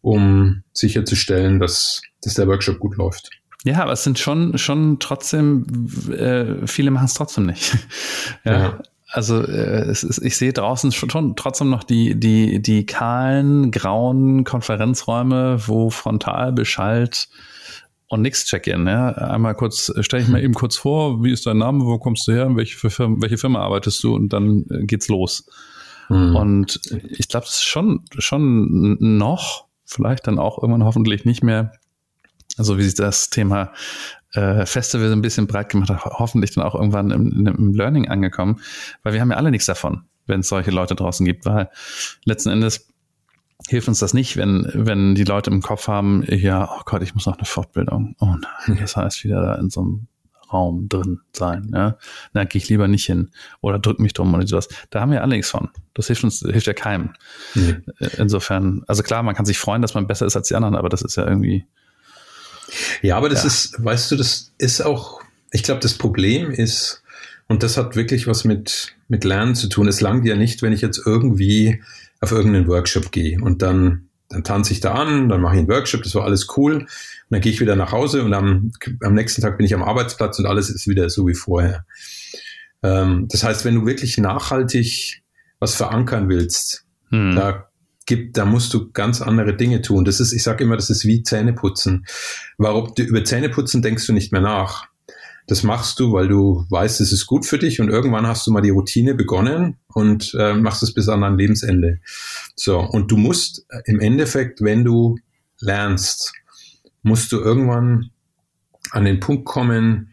um 0.00 0.62
sicherzustellen, 0.72 1.58
dass, 1.58 2.02
dass 2.22 2.34
der 2.34 2.46
Workshop 2.46 2.78
gut 2.78 2.96
läuft. 2.96 3.41
Ja, 3.64 3.82
aber 3.82 3.92
es 3.92 4.02
sind 4.02 4.18
schon, 4.18 4.58
schon 4.58 4.98
trotzdem, 4.98 5.66
äh, 6.10 6.66
viele 6.66 6.90
machen 6.90 7.04
es 7.04 7.14
trotzdem 7.14 7.46
nicht. 7.46 7.76
ja. 8.44 8.52
ja. 8.52 8.78
Also 9.12 9.42
äh, 9.42 9.82
es 9.90 10.04
ist, 10.04 10.18
ich 10.18 10.36
sehe 10.36 10.54
draußen 10.54 10.90
schon 10.90 11.36
trotzdem 11.36 11.68
noch 11.68 11.84
die, 11.84 12.18
die, 12.18 12.62
die 12.62 12.86
kahlen, 12.86 13.70
grauen 13.70 14.44
Konferenzräume, 14.44 15.68
wo 15.68 15.90
frontal 15.90 16.52
beschallt 16.52 17.28
und 18.08 18.22
nix 18.22 18.46
Check-in. 18.46 18.86
Ja? 18.86 19.10
Einmal 19.10 19.54
kurz, 19.54 19.92
stell 20.00 20.22
ich 20.22 20.28
mal 20.28 20.42
eben 20.42 20.54
kurz 20.54 20.76
vor, 20.76 21.22
wie 21.22 21.30
ist 21.30 21.46
dein 21.46 21.58
Name, 21.58 21.84
wo 21.84 21.98
kommst 21.98 22.26
du 22.26 22.32
her, 22.32 22.48
welche 22.56 22.90
Firma, 22.90 23.16
welche 23.20 23.36
Firma 23.36 23.60
arbeitest 23.60 24.02
du 24.02 24.14
und 24.14 24.32
dann 24.32 24.64
äh, 24.70 24.86
geht's 24.86 25.08
los. 25.08 25.46
Mhm. 26.08 26.34
Und 26.34 26.80
ich 26.90 27.28
glaube, 27.28 27.46
das 27.46 27.56
ist 27.56 27.64
schon, 27.64 28.04
schon 28.18 28.96
noch, 29.18 29.66
vielleicht 29.84 30.26
dann 30.26 30.38
auch 30.38 30.58
irgendwann 30.58 30.84
hoffentlich 30.84 31.24
nicht 31.26 31.42
mehr, 31.42 31.72
also 32.58 32.78
wie 32.78 32.82
sich 32.82 32.94
das 32.94 33.30
Thema 33.30 33.72
äh, 34.32 34.66
Festival 34.66 35.08
so 35.08 35.14
ein 35.14 35.22
bisschen 35.22 35.46
breit 35.46 35.70
gemacht 35.70 35.90
hat, 35.90 36.04
hoffentlich 36.04 36.54
dann 36.54 36.64
auch 36.64 36.74
irgendwann 36.74 37.10
im, 37.10 37.46
im 37.46 37.74
Learning 37.74 38.08
angekommen, 38.08 38.60
weil 39.02 39.12
wir 39.12 39.20
haben 39.20 39.30
ja 39.30 39.36
alle 39.36 39.50
nichts 39.50 39.66
davon, 39.66 40.04
wenn 40.26 40.40
es 40.40 40.48
solche 40.48 40.70
Leute 40.70 40.94
draußen 40.94 41.24
gibt, 41.26 41.44
weil 41.44 41.70
letzten 42.24 42.50
Endes 42.50 42.88
hilft 43.68 43.88
uns 43.88 44.00
das 44.00 44.14
nicht, 44.14 44.36
wenn, 44.36 44.70
wenn 44.74 45.14
die 45.14 45.24
Leute 45.24 45.50
im 45.50 45.62
Kopf 45.62 45.86
haben, 45.88 46.24
ja, 46.26 46.68
oh 46.70 46.82
Gott, 46.84 47.02
ich 47.02 47.14
muss 47.14 47.26
noch 47.26 47.36
eine 47.36 47.44
Fortbildung. 47.44 48.16
Oh 48.18 48.34
nein, 48.66 48.78
das 48.80 48.96
heißt 48.96 49.22
wieder 49.24 49.40
da 49.40 49.54
in 49.54 49.70
so 49.70 49.80
einem 49.80 50.08
Raum 50.52 50.88
drin 50.88 51.20
sein. 51.32 51.70
Ja? 51.74 51.96
Da 52.32 52.44
gehe 52.44 52.60
ich 52.60 52.68
lieber 52.68 52.88
nicht 52.88 53.06
hin 53.06 53.30
oder 53.60 53.78
drück 53.78 53.98
mich 53.98 54.12
drum 54.12 54.34
oder 54.34 54.46
sowas. 54.46 54.68
Da 54.90 55.00
haben 55.00 55.12
wir 55.12 55.22
alle 55.22 55.36
nichts 55.36 55.50
von. 55.50 55.70
Das 55.94 56.08
hilft 56.08 56.24
uns, 56.24 56.40
hilft 56.40 56.66
ja 56.66 56.74
keinem. 56.74 57.14
Nee. 57.54 57.76
Insofern, 58.18 58.82
also 58.86 59.02
klar, 59.02 59.22
man 59.22 59.34
kann 59.34 59.46
sich 59.46 59.58
freuen, 59.58 59.82
dass 59.82 59.94
man 59.94 60.06
besser 60.06 60.26
ist 60.26 60.36
als 60.36 60.48
die 60.48 60.54
anderen, 60.54 60.76
aber 60.76 60.88
das 60.88 61.02
ist 61.02 61.16
ja 61.16 61.26
irgendwie. 61.26 61.66
Ja, 63.02 63.16
aber 63.16 63.28
das 63.28 63.42
ja. 63.42 63.48
ist, 63.48 63.84
weißt 63.84 64.10
du, 64.10 64.16
das 64.16 64.52
ist 64.58 64.80
auch, 64.80 65.22
ich 65.50 65.62
glaube, 65.62 65.80
das 65.80 65.94
Problem 65.94 66.50
ist, 66.50 67.02
und 67.48 67.62
das 67.62 67.76
hat 67.76 67.96
wirklich 67.96 68.26
was 68.26 68.44
mit, 68.44 68.94
mit 69.08 69.24
Lernen 69.24 69.54
zu 69.54 69.68
tun. 69.68 69.86
Es 69.86 70.00
langt 70.00 70.24
ja 70.24 70.36
nicht, 70.36 70.62
wenn 70.62 70.72
ich 70.72 70.80
jetzt 70.80 71.02
irgendwie 71.04 71.82
auf 72.20 72.32
irgendeinen 72.32 72.66
Workshop 72.68 73.12
gehe 73.12 73.40
und 73.42 73.60
dann, 73.60 74.08
dann 74.28 74.44
tanze 74.44 74.72
ich 74.72 74.80
da 74.80 74.94
an, 74.94 75.28
dann 75.28 75.40
mache 75.40 75.56
ich 75.56 75.58
einen 75.58 75.68
Workshop, 75.68 76.02
das 76.02 76.14
war 76.14 76.24
alles 76.24 76.46
cool. 76.56 76.76
Und 76.76 76.88
dann 77.28 77.40
gehe 77.40 77.52
ich 77.52 77.60
wieder 77.60 77.76
nach 77.76 77.92
Hause 77.92 78.22
und 78.22 78.32
am, 78.32 78.72
am 79.02 79.14
nächsten 79.14 79.42
Tag 79.42 79.58
bin 79.58 79.66
ich 79.66 79.74
am 79.74 79.82
Arbeitsplatz 79.82 80.38
und 80.38 80.46
alles 80.46 80.70
ist 80.70 80.88
wieder 80.88 81.10
so 81.10 81.26
wie 81.26 81.34
vorher. 81.34 81.84
Ähm, 82.82 83.26
das 83.28 83.44
heißt, 83.44 83.64
wenn 83.64 83.74
du 83.74 83.86
wirklich 83.86 84.16
nachhaltig 84.18 85.22
was 85.58 85.74
verankern 85.74 86.28
willst, 86.28 86.84
hm. 87.10 87.36
da 87.36 87.68
gibt, 88.06 88.36
da 88.36 88.44
musst 88.44 88.74
du 88.74 88.90
ganz 88.92 89.22
andere 89.22 89.56
Dinge 89.56 89.82
tun. 89.82 90.04
Das 90.04 90.20
ist, 90.20 90.32
ich 90.32 90.42
sage 90.42 90.64
immer, 90.64 90.76
das 90.76 90.90
ist 90.90 91.04
wie 91.04 91.22
Zähneputzen. 91.22 92.06
Warum 92.58 92.92
du 92.94 93.02
über 93.02 93.24
Zähneputzen 93.24 93.82
denkst 93.82 94.06
du 94.06 94.12
nicht 94.12 94.32
mehr 94.32 94.40
nach? 94.40 94.88
Das 95.46 95.64
machst 95.64 95.98
du, 95.98 96.12
weil 96.12 96.28
du 96.28 96.64
weißt, 96.70 97.00
es 97.00 97.12
ist 97.12 97.26
gut 97.26 97.44
für 97.44 97.58
dich 97.58 97.80
und 97.80 97.88
irgendwann 97.88 98.26
hast 98.26 98.46
du 98.46 98.52
mal 98.52 98.60
die 98.60 98.70
Routine 98.70 99.14
begonnen 99.14 99.76
und 99.88 100.34
äh, 100.38 100.54
machst 100.54 100.82
es 100.82 100.94
bis 100.94 101.08
an 101.08 101.22
dein 101.22 101.36
Lebensende. 101.36 102.00
So, 102.54 102.78
und 102.78 103.10
du 103.10 103.16
musst 103.16 103.66
äh, 103.68 103.80
im 103.86 103.98
Endeffekt, 103.98 104.62
wenn 104.62 104.84
du 104.84 105.16
lernst, 105.58 106.32
musst 107.02 107.32
du 107.32 107.40
irgendwann 107.40 108.10
an 108.92 109.04
den 109.04 109.20
Punkt 109.20 109.44
kommen, 109.44 110.12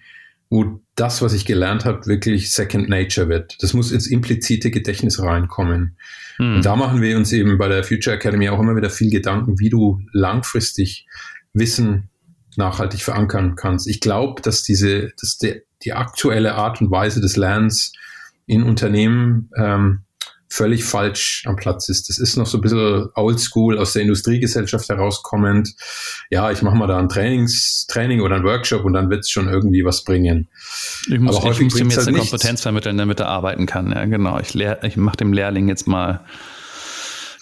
wo 0.50 0.82
das, 1.00 1.22
was 1.22 1.34
ich 1.34 1.46
gelernt 1.46 1.86
habe, 1.86 2.06
wirklich 2.08 2.52
Second 2.52 2.90
Nature 2.90 3.30
wird. 3.30 3.62
Das 3.62 3.74
muss 3.74 3.92
ins 3.92 4.08
implizite 4.08 4.72
Gedächtnis 4.72 5.22
reinkommen. 5.22 5.98
Hm. 6.38 6.58
Und 6.58 6.66
da 6.66 6.76
machen 6.76 7.02
wir 7.02 7.16
uns 7.18 7.32
eben 7.32 7.58
bei 7.58 7.68
der 7.68 7.84
Future 7.84 8.16
Academy 8.16 8.50
auch 8.50 8.60
immer 8.60 8.76
wieder 8.76 8.90
viel 8.90 9.10
Gedanken, 9.10 9.60
wie 9.60 9.70
du 9.70 10.02
langfristig 10.12 11.08
Wissen 11.54 12.10
nachhaltig 12.58 13.02
verankern 13.02 13.56
kannst. 13.56 13.88
Ich 13.88 14.02
glaube, 14.02 14.42
dass 14.42 14.64
diese, 14.64 15.12
dass 15.20 15.38
der, 15.38 15.62
die 15.84 15.94
aktuelle 15.94 16.56
Art 16.56 16.82
und 16.82 16.92
Weise 16.92 17.22
des 17.22 17.38
Lernens 17.38 17.94
in 18.46 18.64
Unternehmen 18.64 19.50
ähm, 19.56 20.02
völlig 20.50 20.84
falsch 20.84 21.44
am 21.46 21.56
Platz 21.56 21.90
ist. 21.90 22.10
Das 22.10 22.18
ist 22.18 22.36
noch 22.36 22.48
so 22.48 22.58
ein 22.58 22.62
bisschen 22.62 23.10
oldschool 23.14 23.78
aus 23.78 23.94
der 23.94 24.02
Industriegesellschaft 24.02 24.90
herauskommend. 24.90 25.76
Ja, 26.30 26.50
ich 26.52 26.62
mache 26.62 26.76
mal 26.76 26.88
da 26.88 26.98
ein 26.98 27.08
Trainings, 27.08 27.86
Training 27.88 28.22
oder 28.22 28.36
ein 28.36 28.44
Workshop 28.44 28.84
und 28.84 28.94
dann 28.94 29.10
wird 29.10 29.22
es 29.22 29.30
schon 29.30 29.48
irgendwie 29.48 29.86
was 29.86 30.04
bringen. 30.04 30.50
Ich 31.08 31.20
muss, 31.20 31.38
Aber 31.38 31.52
ich 31.52 31.62
muss 31.62 31.80
ihm 31.80 31.90
jetzt 31.90 31.98
halt 31.98 32.08
eine 32.08 32.18
nichts. 32.18 32.32
Kompetenz 32.32 32.62
vermitteln, 32.62 32.98
damit 32.98 33.20
er 33.20 33.28
arbeiten 33.28 33.68
kann. 33.68 33.92
Ja, 33.92 34.06
genau. 34.06 34.40
Ich, 34.40 34.54
lehr, 34.54 34.84
ich 34.84 34.98
mache 34.98 35.18
dem 35.18 35.34
Lehrling 35.34 35.68
jetzt 35.70 35.88
mal 35.88 36.26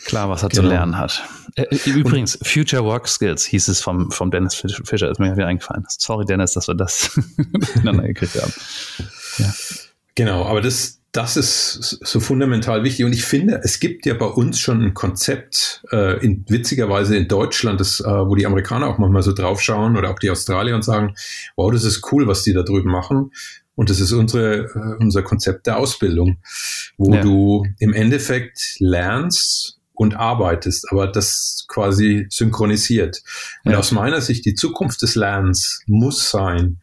klar, 0.05 0.29
was 0.29 0.43
er 0.43 0.49
genau. 0.49 0.63
zu 0.63 0.67
lernen 0.69 0.97
hat. 0.97 1.23
Äh, 1.55 1.63
äh, 1.63 1.89
übrigens, 1.89 2.35
und, 2.35 2.47
Future 2.47 2.83
Work 2.83 3.07
Skills 3.07 3.45
hieß 3.45 3.67
es 3.69 3.81
vom, 3.81 4.11
vom 4.11 4.31
Dennis 4.31 4.55
Fischer, 4.55 5.09
ist 5.09 5.19
mir 5.19 5.35
wieder 5.35 5.47
eingefallen. 5.47 5.85
Sorry, 5.87 6.25
Dennis, 6.25 6.53
dass 6.53 6.67
wir 6.67 6.75
das 6.75 7.19
miteinander 7.37 8.03
gekriegt 8.03 8.41
haben. 8.41 8.53
Ja. 9.37 9.53
Genau, 10.15 10.45
aber 10.45 10.61
das, 10.61 10.96
das 11.17 11.35
ist 11.35 11.97
so 12.05 12.19
fundamental 12.19 12.83
wichtig. 12.83 13.03
Und 13.03 13.11
ich 13.11 13.25
finde, 13.25 13.59
es 13.63 13.79
gibt 13.79 14.05
ja 14.05 14.13
bei 14.13 14.27
uns 14.27 14.59
schon 14.59 14.83
ein 14.83 14.93
Konzept, 14.93 15.83
äh, 15.91 16.23
in, 16.23 16.45
witzigerweise 16.47 17.17
in 17.17 17.27
Deutschland, 17.27 17.79
das, 17.79 17.99
äh, 18.01 18.05
wo 18.05 18.35
die 18.35 18.45
Amerikaner 18.45 18.87
auch 18.87 18.99
manchmal 18.99 19.23
so 19.23 19.33
draufschauen 19.33 19.97
oder 19.97 20.11
auch 20.11 20.19
die 20.19 20.29
Australier 20.29 20.75
und 20.75 20.83
sagen, 20.83 21.15
wow, 21.55 21.71
das 21.71 21.83
ist 21.85 22.11
cool, 22.11 22.27
was 22.27 22.43
die 22.43 22.53
da 22.53 22.61
drüben 22.61 22.91
machen. 22.91 23.31
Und 23.73 23.89
das 23.89 23.99
ist 23.99 24.11
unsere, 24.11 24.65
äh, 24.65 24.95
unser 24.99 25.23
Konzept 25.23 25.65
der 25.65 25.77
Ausbildung, 25.77 26.37
wo 26.99 27.15
ja. 27.15 27.21
du 27.21 27.65
im 27.79 27.93
Endeffekt 27.93 28.75
lernst 28.77 29.79
und 29.93 30.15
arbeitest, 30.15 30.91
aber 30.91 31.07
das 31.07 31.65
quasi 31.67 32.27
synchronisiert. 32.29 33.23
Und 33.65 33.71
ja. 33.71 33.79
aus 33.79 33.91
meiner 33.91 34.21
Sicht, 34.21 34.45
die 34.45 34.53
Zukunft 34.53 35.01
des 35.01 35.15
Lernens 35.15 35.81
muss 35.87 36.29
sein, 36.29 36.77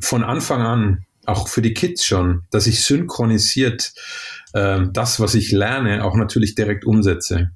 von 0.00 0.22
Anfang 0.22 0.62
an 0.62 1.06
auch 1.30 1.48
für 1.48 1.62
die 1.62 1.74
Kids 1.74 2.04
schon, 2.04 2.42
dass 2.50 2.66
ich 2.66 2.84
synchronisiert 2.84 3.92
äh, 4.52 4.80
das, 4.92 5.20
was 5.20 5.34
ich 5.34 5.52
lerne, 5.52 6.04
auch 6.04 6.16
natürlich 6.16 6.54
direkt 6.54 6.84
umsetze 6.84 7.50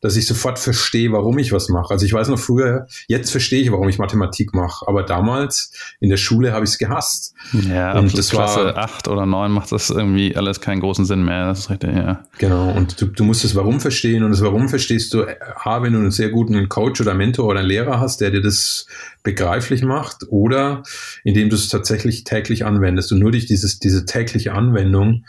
dass 0.00 0.16
ich 0.16 0.26
sofort 0.26 0.58
verstehe, 0.58 1.12
warum 1.12 1.38
ich 1.38 1.52
was 1.52 1.68
mache. 1.68 1.92
Also 1.92 2.04
ich 2.04 2.12
weiß 2.12 2.28
noch 2.28 2.38
früher, 2.38 2.86
jetzt 3.08 3.30
verstehe 3.30 3.60
ich, 3.60 3.72
warum 3.72 3.88
ich 3.88 3.98
Mathematik 3.98 4.54
mache, 4.54 4.86
aber 4.86 5.02
damals 5.02 5.72
in 6.00 6.10
der 6.10 6.16
Schule 6.16 6.52
habe 6.52 6.64
ich 6.64 6.72
es 6.72 6.78
gehasst. 6.78 7.34
Ja, 7.68 7.98
und 7.98 8.16
das 8.16 8.30
Klasse 8.30 8.66
war, 8.66 8.78
8 8.78 9.08
oder 9.08 9.26
9 9.26 9.50
macht 9.50 9.72
das 9.72 9.90
irgendwie 9.90 10.36
alles 10.36 10.60
keinen 10.60 10.80
großen 10.80 11.04
Sinn 11.04 11.24
mehr. 11.24 11.46
Das 11.46 11.60
ist 11.60 11.70
richtig, 11.70 11.94
ja. 11.94 12.24
Genau, 12.38 12.70
und 12.70 13.00
du, 13.00 13.06
du 13.06 13.24
musst 13.24 13.44
das 13.44 13.54
Warum 13.54 13.80
verstehen 13.80 14.22
und 14.24 14.30
das 14.30 14.42
Warum 14.42 14.68
verstehst 14.68 15.14
du, 15.14 15.24
A, 15.56 15.82
wenn 15.82 15.92
du 15.92 15.98
einen 15.98 16.10
sehr 16.10 16.30
guten 16.30 16.68
Coach 16.68 17.00
oder 17.00 17.14
Mentor 17.14 17.46
oder 17.46 17.60
einen 17.60 17.68
Lehrer 17.68 18.00
hast, 18.00 18.20
der 18.20 18.30
dir 18.30 18.42
das 18.42 18.86
begreiflich 19.22 19.82
macht 19.82 20.26
oder 20.28 20.82
indem 21.24 21.48
du 21.48 21.56
es 21.56 21.68
tatsächlich 21.68 22.24
täglich 22.24 22.64
anwendest 22.64 23.10
und 23.12 23.20
nur 23.20 23.32
durch 23.32 23.46
dieses, 23.46 23.78
diese 23.78 24.04
tägliche 24.04 24.52
Anwendung 24.52 25.24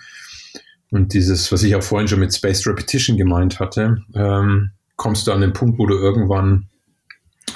und 0.96 1.14
dieses, 1.14 1.52
was 1.52 1.62
ich 1.64 1.76
auch 1.76 1.84
vorhin 1.84 2.08
schon 2.08 2.22
mit 2.22 2.34
Spaced 2.34 2.66
Repetition 2.66 3.18
gemeint 3.18 3.60
hatte, 3.60 3.98
ähm, 4.16 4.72
kommst 4.96 5.28
du 5.28 5.34
an 5.34 5.42
den 5.42 5.52
Punkt, 5.52 5.78
wo 5.78 5.88
du 5.88 5.96
irgendwann 5.96 6.70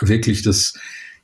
wirklich 0.02 0.42
das 0.42 0.74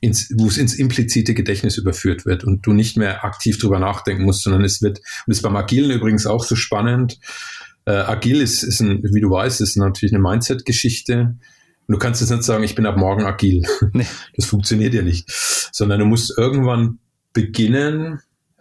ins, 0.00 0.32
wo 0.34 0.46
es 0.46 0.56
ins 0.56 0.74
implizite 0.74 1.34
Gedächtnis 1.34 1.76
überführt 1.76 2.24
wird 2.24 2.42
und 2.42 2.66
du 2.66 2.72
nicht 2.72 2.96
mehr 2.96 3.22
aktiv 3.22 3.58
drüber 3.58 3.78
nachdenken 3.78 4.24
musst, 4.24 4.44
sondern 4.44 4.64
es 4.64 4.80
wird, 4.80 4.98
und 4.98 5.04
das 5.26 5.38
ist 5.38 5.42
beim 5.42 5.56
Agilen 5.56 5.90
übrigens 5.90 6.26
auch 6.26 6.42
so 6.42 6.56
spannend. 6.56 7.18
Äh, 7.84 7.90
agil 7.90 8.40
ist, 8.40 8.62
ist 8.62 8.80
ein, 8.80 9.02
wie 9.12 9.20
du 9.20 9.28
weißt, 9.28 9.60
ist 9.60 9.76
natürlich 9.76 10.14
eine 10.14 10.22
Mindset-Geschichte. 10.22 11.36
Und 11.86 11.92
du 11.92 11.98
kannst 11.98 12.22
jetzt 12.22 12.30
nicht 12.30 12.44
sagen, 12.44 12.64
ich 12.64 12.74
bin 12.74 12.86
ab 12.86 12.96
morgen 12.96 13.24
agil. 13.24 13.62
Nee. 13.92 14.06
Das 14.34 14.46
funktioniert 14.46 14.94
ja 14.94 15.02
nicht. 15.02 15.30
Sondern 15.30 16.00
du 16.00 16.06
musst 16.06 16.32
irgendwann 16.38 16.98
beginnen, 17.34 18.20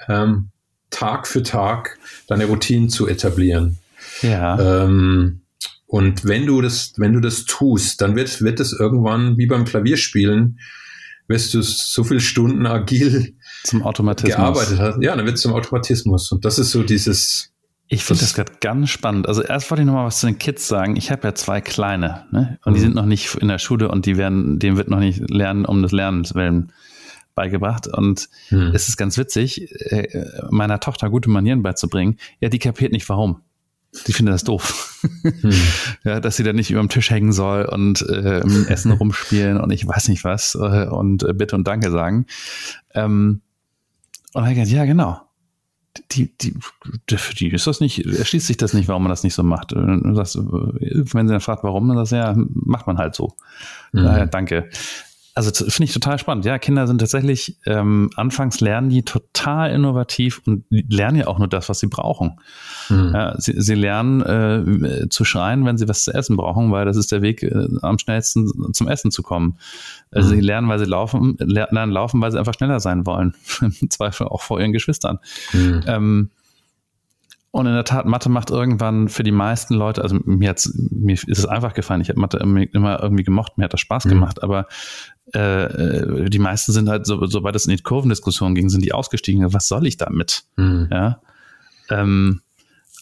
ähm, 0.10 0.50
Tag 0.90 1.28
für 1.28 1.44
Tag 1.44 1.98
deine 2.28 2.46
Routinen 2.46 2.90
zu 2.90 3.08
etablieren. 3.08 3.78
Ja. 4.22 4.84
Ähm, 4.86 5.42
und 5.88 6.26
wenn 6.26 6.46
du 6.46 6.62
das, 6.62 6.94
wenn 6.98 7.14
du 7.14 7.20
das 7.20 7.46
tust, 7.46 8.02
dann 8.02 8.16
wird, 8.16 8.42
wird 8.42 8.60
es 8.60 8.74
irgendwann 8.74 9.38
wie 9.38 9.46
beim 9.46 9.66
Klavierspielen, 9.66 10.60
wirst 11.28 11.54
du 11.54 11.62
so 11.62 12.04
viele 12.04 12.20
Stunden 12.20 12.66
agil 12.66 13.36
zum 13.64 13.84
Automatismus 13.84 14.36
gearbeitet 14.36 14.80
hast. 14.80 15.02
Ja, 15.02 15.16
dann 15.16 15.26
wird 15.26 15.38
es 15.38 15.42
zum 15.42 15.54
Automatismus. 15.54 16.32
Und 16.32 16.46
das 16.46 16.60
ist 16.60 16.72
so 16.72 16.84
dieses. 16.84 17.52
Ich 17.88 18.04
finde 18.04 18.22
das, 18.22 18.34
das 18.34 18.36
gerade 18.36 18.60
ganz 18.62 18.90
spannend. 18.90 19.28
Also 19.28 19.44
erst 19.44 19.70
wollte 19.70 19.84
ich 19.84 19.88
noch 19.88 19.94
mal 19.94 20.06
was 20.06 20.20
zu 20.20 20.26
den 20.26 20.40
Kids 20.40 20.68
sagen. 20.68 20.96
Ich 20.96 21.12
habe 21.12 21.28
ja 21.28 21.36
zwei 21.36 21.62
kleine, 21.62 22.26
ne? 22.32 22.58
Und 22.66 22.74
mhm. 22.74 22.76
die 22.76 22.82
sind 22.82 22.96
noch 22.96 23.06
nicht 23.06 23.36
in 23.36 23.48
der 23.48 23.60
Schule 23.60 23.90
und 23.90 24.08
die 24.08 24.18
werden, 24.18 24.58
dem 24.58 24.76
wird 24.76 24.90
noch 24.90 25.00
nicht 25.00 25.30
lernen 25.30 25.66
um 25.66 25.84
des 25.84 25.92
Lernens 25.92 26.34
willen 26.34 26.72
beigebracht. 27.36 27.88
Und 27.88 28.30
hm. 28.48 28.72
es 28.74 28.88
ist 28.88 28.98
ganz 28.98 29.18
witzig, 29.18 29.70
äh, 29.92 30.26
meiner 30.50 30.80
Tochter 30.80 31.10
gute 31.10 31.30
Manieren 31.30 31.62
beizubringen. 31.62 32.18
Ja, 32.40 32.50
die 32.50 32.60
kapiert 32.60 32.92
nicht 32.92 33.08
warum. 33.10 33.42
Die 34.08 34.14
findet 34.14 34.34
das 34.34 34.44
doof. 34.44 35.00
Hm. 35.22 35.54
ja, 36.04 36.20
dass 36.20 36.38
sie 36.38 36.44
da 36.44 36.54
nicht 36.54 36.72
über 36.72 36.82
dem 36.82 36.90
Tisch 36.90 37.12
hängen 37.12 37.32
soll 37.32 37.66
und 37.66 38.02
äh, 38.02 38.40
im 38.40 38.66
Essen 38.68 38.92
rumspielen 38.92 39.60
und 39.60 39.72
ich 39.72 39.88
weiß 39.88 40.08
nicht 40.08 40.24
was 40.24 40.56
äh, 40.56 40.88
und 40.88 41.24
äh, 41.24 41.34
Bitte 41.34 41.56
und 41.56 41.68
Danke 41.68 41.92
sagen. 41.92 42.26
Ähm, 42.94 43.42
und 44.34 44.44
dann 44.44 44.54
gesagt, 44.54 44.72
ja, 44.72 44.86
genau. 44.86 45.22
Die, 46.12 46.38
die, 46.38 46.54
für 47.16 47.36
die 47.36 47.48
ist 47.52 47.68
das 47.68 47.80
nicht, 47.80 48.06
erschließt 48.06 48.48
sich 48.48 48.58
das 48.58 48.74
nicht, 48.74 48.90
warum 48.90 49.04
man 49.04 49.12
das 49.12 49.24
nicht 49.24 49.34
so 49.34 49.44
macht. 49.44 49.72
Das, 49.72 50.36
wenn 50.36 51.28
sie 51.28 51.32
dann 51.32 51.40
fragt, 51.40 51.64
warum, 51.64 51.88
dann 51.88 51.96
sagt 51.96 52.10
sie, 52.10 52.18
ja, 52.18 52.36
macht 52.36 52.86
man 52.86 52.98
halt 52.98 53.16
so. 53.16 53.38
Mhm. 53.94 54.04
Daher, 54.04 54.26
danke 54.26 54.70
also 55.36 55.52
finde 55.52 55.84
ich 55.84 55.94
total 55.94 56.18
spannend. 56.18 56.46
Ja, 56.46 56.58
Kinder 56.58 56.88
sind 56.88 57.00
tatsächlich, 57.00 57.58
ähm, 57.66 58.10
anfangs 58.16 58.62
lernen 58.62 58.90
die 58.90 59.04
total 59.04 59.72
innovativ 59.72 60.42
und 60.46 60.64
lernen 60.70 61.18
ja 61.18 61.28
auch 61.28 61.40
nur 61.40 61.50
das, 61.50 61.68
was 61.68 61.80
sie 61.80 61.88
brauchen. 61.88 62.40
Mhm. 62.88 63.12
Ja, 63.14 63.36
sie, 63.38 63.54
sie 63.58 63.76
lernen 63.76 64.22
äh, 64.22 65.10
zu 65.10 65.26
schreien, 65.26 65.66
wenn 65.66 65.78
sie 65.78 65.90
was 65.90 66.06
zu 66.06 66.14
essen 66.14 66.38
brauchen, 66.38 66.72
weil 66.72 66.86
das 66.86 66.96
ist 66.96 67.12
der 67.12 67.22
Weg, 67.22 67.44
äh, 67.44 67.68
am 67.82 68.00
schnellsten 68.00 68.74
zum 68.74 68.88
Essen 68.88 69.12
zu 69.12 69.24
kommen. 69.24 69.58
Also 70.10 70.30
mhm. 70.30 70.36
sie 70.36 70.42
lernen, 70.42 70.70
weil 70.70 70.80
sie 70.80 70.86
laufen, 70.86 71.36
lernen 71.40 71.92
laufen, 71.92 72.22
weil 72.22 72.32
sie 72.32 72.40
einfach 72.40 72.54
schneller 72.54 72.80
sein 72.80 73.06
wollen. 73.06 73.36
Im 73.62 73.90
Zweifel 73.90 74.28
auch 74.28 74.42
vor 74.42 74.62
ihren 74.62 74.72
Geschwistern. 74.72 75.20
Mhm. 75.52 75.84
Ähm, 75.86 76.30
und 77.56 77.68
in 77.68 77.74
der 77.74 77.86
Tat, 77.86 78.06
Mathe 78.06 78.28
macht 78.28 78.50
irgendwann 78.50 79.08
für 79.08 79.24
die 79.24 79.32
meisten 79.32 79.76
Leute, 79.76 80.02
also 80.02 80.18
mir, 80.26 80.54
mir 80.92 81.14
ist 81.14 81.26
es 81.30 81.46
einfach 81.46 81.74
gefallen, 81.74 82.02
ich 82.02 82.10
habe 82.10 82.20
Mathe 82.20 82.38
immer 82.38 83.02
irgendwie 83.02 83.24
gemocht, 83.24 83.58
mir 83.58 83.64
hat 83.64 83.72
das 83.72 83.80
Spaß 83.80 84.04
mhm. 84.04 84.10
gemacht, 84.10 84.44
aber 84.44 84.68
äh, 85.32 86.30
die 86.30 86.40
meisten 86.40 86.74
sind 86.74 86.90
halt, 86.90 87.06
so, 87.06 87.26
sobald 87.28 87.56
es 87.56 87.66
in 87.66 87.74
die 87.74 87.82
Kurvendiskussion 87.82 88.56
ging, 88.56 88.68
sind 88.68 88.84
die 88.84 88.92
ausgestiegen, 88.92 89.54
was 89.54 89.70
soll 89.70 89.88
ich 89.88 89.96
damit? 89.96 90.44
Mhm. 90.58 90.90
Ja. 90.92 91.22
Ähm, 91.90 92.42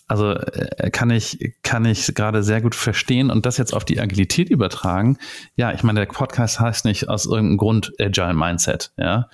also 0.07 0.33
äh, 0.33 0.91
kann 0.91 1.09
ich, 1.09 1.55
kann 1.63 1.85
ich 1.85 2.13
gerade 2.13 2.43
sehr 2.43 2.61
gut 2.61 2.75
verstehen 2.75 3.31
und 3.31 3.47
das 3.47 3.57
jetzt 3.57 3.73
auf 3.73 3.85
die 3.85 3.99
Agilität 3.99 4.49
übertragen. 4.49 5.17
Ja, 5.55 5.71
ich 5.71 5.81
meine, 5.81 6.01
der 6.01 6.05
Podcast 6.05 6.59
heißt 6.59 6.85
nicht 6.85 7.09
aus 7.09 7.25
irgendeinem 7.25 7.57
Grund 7.57 7.91
Agile 7.99 8.35
Mindset, 8.35 8.91
ja, 8.97 9.29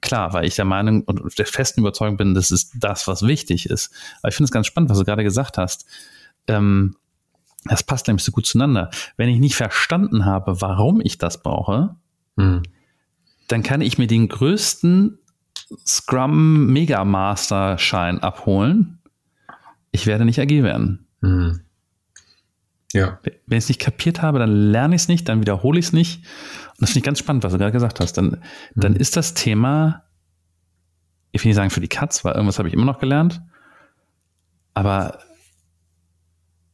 klar, 0.00 0.32
weil 0.32 0.44
ich 0.44 0.54
der 0.54 0.64
Meinung 0.64 1.02
und 1.02 1.38
der 1.38 1.46
festen 1.46 1.80
Überzeugung 1.80 2.16
bin, 2.16 2.34
das 2.34 2.50
ist 2.50 2.72
das, 2.78 3.06
was 3.06 3.22
wichtig 3.22 3.66
ist. 3.66 3.92
Aber 4.20 4.28
ich 4.28 4.34
finde 4.34 4.46
es 4.46 4.52
ganz 4.52 4.66
spannend, 4.66 4.90
was 4.90 4.98
du 4.98 5.04
gerade 5.04 5.24
gesagt 5.24 5.58
hast. 5.58 5.86
Ähm, 6.46 6.96
das 7.64 7.82
passt 7.82 8.08
nämlich 8.08 8.24
so 8.24 8.32
gut 8.32 8.46
zueinander. 8.46 8.90
Wenn 9.16 9.28
ich 9.28 9.38
nicht 9.38 9.54
verstanden 9.54 10.24
habe, 10.24 10.60
warum 10.60 11.00
ich 11.00 11.18
das 11.18 11.42
brauche, 11.42 11.96
mhm. 12.36 12.62
dann 13.48 13.62
kann 13.62 13.80
ich 13.80 13.98
mir 13.98 14.06
den 14.06 14.28
größten 14.28 15.18
Scrum 15.86 16.66
Mega 16.66 17.04
Master 17.04 17.78
Schein 17.78 18.18
abholen. 18.18 18.98
Ich 19.92 20.06
werde 20.06 20.24
nicht 20.24 20.40
agil 20.40 20.64
werden. 20.64 21.06
Mhm. 21.20 21.60
Ja. 22.92 23.18
Wenn 23.22 23.58
ich 23.58 23.64
es 23.64 23.68
nicht 23.68 23.80
kapiert 23.80 24.20
habe, 24.20 24.38
dann 24.38 24.50
lerne 24.50 24.94
ich 24.94 25.02
es 25.02 25.08
nicht, 25.08 25.28
dann 25.28 25.40
wiederhole 25.40 25.78
ich 25.78 25.86
es 25.86 25.92
nicht. 25.92 26.24
Das 26.82 26.90
finde 26.90 26.98
ich 26.98 27.04
ganz 27.04 27.20
spannend, 27.20 27.44
was 27.44 27.52
du 27.52 27.58
gerade 27.58 27.70
gesagt 27.70 28.00
hast. 28.00 28.14
Dann, 28.14 28.26
mhm. 28.26 28.40
dann 28.74 28.96
ist 28.96 29.16
das 29.16 29.34
Thema, 29.34 30.02
ich 31.30 31.42
will 31.42 31.50
nicht 31.50 31.56
sagen 31.56 31.70
für 31.70 31.80
die 31.80 31.86
Katz, 31.86 32.24
weil 32.24 32.34
irgendwas 32.34 32.58
habe 32.58 32.66
ich 32.66 32.74
immer 32.74 32.84
noch 32.84 32.98
gelernt. 32.98 33.40
Aber 34.74 35.20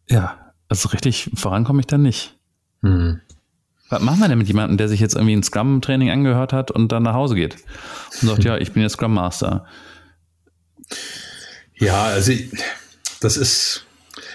ja, 0.09 0.53
also 0.71 0.89
richtig 0.89 1.31
vorankomme 1.35 1.81
ich 1.81 1.87
dann 1.87 2.01
nicht. 2.01 2.39
Mhm. 2.81 3.21
Was 3.91 4.01
machen 4.01 4.21
wir 4.21 4.29
denn 4.29 4.39
mit 4.39 4.49
jemandem, 4.49 4.79
der 4.79 4.89
sich 4.89 5.01
jetzt 5.01 5.15
irgendwie 5.15 5.37
ein 5.37 5.43
Scrum-Training 5.43 6.11
angehört 6.11 6.55
hat 6.55 6.71
und 6.71 6.91
dann 6.91 7.03
nach 7.03 7.15
Hause 7.15 7.35
geht 7.35 7.57
und 8.23 8.29
sagt, 8.29 8.45
ja, 8.45 8.57
ich 8.57 8.73
bin 8.73 8.83
jetzt 8.83 8.95
Scrum 8.95 9.13
Master? 9.13 9.67
Ja, 11.75 12.05
also 12.05 12.33
das 13.21 13.37
ist, 13.37 13.85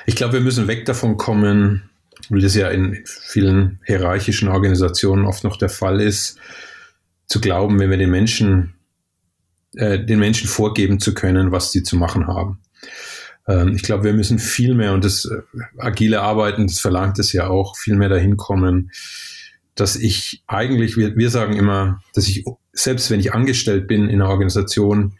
ich 0.06 0.16
glaube, 0.16 0.34
wir 0.34 0.42
müssen 0.42 0.68
weg 0.68 0.86
davon 0.86 1.18
kommen, 1.18 1.90
wie 2.30 2.42
das 2.42 2.56
ja 2.56 2.70
in 2.70 3.04
vielen 3.06 3.80
hierarchischen 3.86 4.48
Organisationen 4.48 5.26
oft 5.26 5.44
noch 5.44 5.58
der 5.58 5.70
Fall 5.70 6.02
ist, 6.02 6.38
zu 7.28 7.42
glauben, 7.42 7.80
wenn 7.80 7.90
wir 7.90 7.98
den 7.98 8.12
Menschen 8.12 8.76
äh, 9.76 10.04
den 10.04 10.20
Menschen 10.20 10.48
vorgeben 10.48 11.00
zu 11.00 11.14
können, 11.14 11.52
was 11.52 11.72
sie 11.72 11.82
zu 11.82 11.96
machen 11.96 12.28
haben. 12.28 12.60
Ähm, 13.48 13.74
ich 13.76 13.82
glaube, 13.82 14.04
wir 14.04 14.14
müssen 14.14 14.38
viel 14.38 14.76
mehr, 14.76 14.94
und 14.94 15.04
das 15.04 15.26
äh, 15.26 15.42
agile 15.78 16.22
Arbeiten, 16.22 16.68
das 16.68 16.80
verlangt 16.80 17.18
es 17.18 17.34
ja 17.34 17.48
auch, 17.48 17.76
viel 17.76 17.96
mehr 17.96 18.10
dahin 18.10 18.38
kommen, 18.38 18.92
dass 19.76 19.96
ich 19.96 20.44
eigentlich, 20.46 20.98
wir, 20.98 21.16
wir 21.16 21.30
sagen 21.32 21.56
immer, 21.56 22.04
dass 22.14 22.28
ich, 22.28 22.46
selbst 22.72 23.10
wenn 23.10 23.20
ich 23.20 23.34
angestellt 23.34 23.88
bin 23.88 24.10
in 24.10 24.22
einer 24.22 24.30
Organisation, 24.30 25.18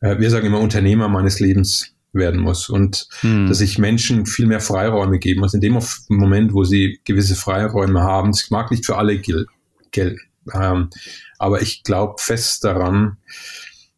äh, 0.00 0.18
wir 0.18 0.30
sagen 0.30 0.46
immer 0.46 0.60
Unternehmer 0.60 1.08
meines 1.08 1.38
Lebens 1.38 1.95
werden 2.16 2.40
muss 2.40 2.68
und 2.68 3.08
hm. 3.20 3.46
dass 3.46 3.60
ich 3.60 3.78
Menschen 3.78 4.26
viel 4.26 4.46
mehr 4.46 4.60
Freiräume 4.60 5.18
geben 5.18 5.40
muss. 5.40 5.54
In 5.54 5.60
dem 5.60 5.78
Moment, 6.08 6.52
wo 6.52 6.64
sie 6.64 7.00
gewisse 7.04 7.36
Freiräume 7.36 8.00
haben, 8.00 8.32
das 8.32 8.50
mag 8.50 8.70
nicht 8.70 8.86
für 8.86 8.96
alle 8.96 9.18
gelten, 9.18 10.20
ähm, 10.52 10.90
aber 11.38 11.62
ich 11.62 11.82
glaube 11.82 12.14
fest 12.18 12.64
daran, 12.64 13.18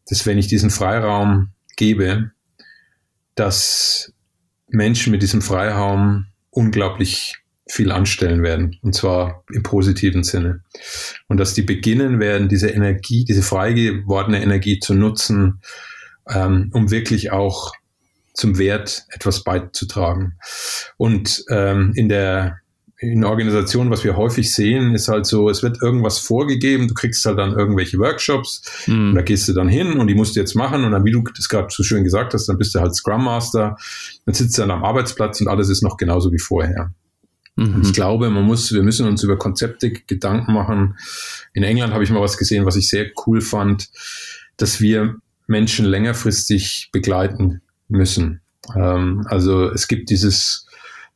dass 0.07 0.25
wenn 0.25 0.37
ich 0.37 0.47
diesen 0.47 0.69
Freiraum 0.69 1.49
gebe, 1.77 2.31
dass 3.35 4.11
Menschen 4.67 5.11
mit 5.11 5.21
diesem 5.21 5.41
Freiraum 5.41 6.27
unglaublich 6.49 7.37
viel 7.69 7.91
anstellen 7.91 8.41
werden, 8.41 8.77
und 8.81 8.95
zwar 8.95 9.43
im 9.53 9.63
positiven 9.63 10.23
Sinne. 10.23 10.63
Und 11.27 11.37
dass 11.37 11.53
die 11.53 11.61
beginnen 11.61 12.19
werden, 12.19 12.49
diese 12.49 12.69
Energie, 12.69 13.25
diese 13.25 13.43
frei 13.43 13.73
gewordene 13.73 14.41
Energie 14.41 14.79
zu 14.79 14.95
nutzen, 14.95 15.61
ähm, 16.27 16.71
um 16.73 16.89
wirklich 16.91 17.31
auch 17.31 17.71
zum 18.39 18.57
Wert 18.57 19.05
etwas 19.09 19.43
beizutragen. 19.43 20.33
Und 20.97 21.43
ähm, 21.49 21.91
in 21.95 22.09
der 22.09 22.59
in 23.01 23.23
Organisationen, 23.23 23.91
was 23.91 24.03
wir 24.03 24.17
häufig 24.17 24.53
sehen, 24.53 24.93
ist 24.93 25.07
halt 25.07 25.25
so, 25.25 25.49
es 25.49 25.63
wird 25.63 25.81
irgendwas 25.81 26.19
vorgegeben, 26.19 26.89
du 26.89 26.93
kriegst 26.93 27.25
halt 27.25 27.39
dann 27.39 27.53
irgendwelche 27.53 27.97
Workshops 27.97 28.61
mhm. 28.87 29.09
und 29.09 29.15
da 29.15 29.21
gehst 29.21 29.47
du 29.47 29.53
dann 29.53 29.69
hin 29.69 29.93
und 29.93 30.07
die 30.07 30.15
musst 30.15 30.35
du 30.35 30.41
jetzt 30.41 30.53
machen 30.53 30.83
und 30.83 30.91
dann, 30.91 31.05
wie 31.05 31.11
du 31.11 31.23
das 31.35 31.47
gerade 31.47 31.67
so 31.69 31.81
schön 31.81 32.03
gesagt 32.03 32.33
hast, 32.33 32.47
dann 32.47 32.57
bist 32.57 32.75
du 32.75 32.81
halt 32.81 32.93
Scrum 32.93 33.23
Master, 33.23 33.77
dann 34.25 34.35
sitzt 34.35 34.57
du 34.57 34.63
dann 34.63 34.71
am 34.71 34.83
Arbeitsplatz 34.83 35.39
und 35.39 35.47
alles 35.47 35.69
ist 35.69 35.81
noch 35.81 35.95
genauso 35.95 36.33
wie 36.33 36.39
vorher. 36.39 36.91
Mhm. 37.55 37.83
Ich 37.83 37.93
glaube, 37.93 38.29
man 38.29 38.43
muss, 38.43 38.73
wir 38.73 38.83
müssen 38.83 39.07
uns 39.07 39.23
über 39.23 39.37
Konzepte 39.37 39.91
Gedanken 39.91 40.51
machen. 40.51 40.97
In 41.53 41.63
England 41.63 41.93
habe 41.93 42.03
ich 42.03 42.09
mal 42.09 42.21
was 42.21 42.37
gesehen, 42.37 42.65
was 42.65 42.75
ich 42.75 42.89
sehr 42.89 43.09
cool 43.25 43.39
fand, 43.39 43.89
dass 44.57 44.81
wir 44.81 45.15
Menschen 45.47 45.85
längerfristig 45.85 46.89
begleiten 46.91 47.61
müssen. 47.89 48.41
Ähm, 48.75 49.25
also 49.27 49.69
es 49.69 49.87
gibt 49.87 50.09
dieses 50.09 50.65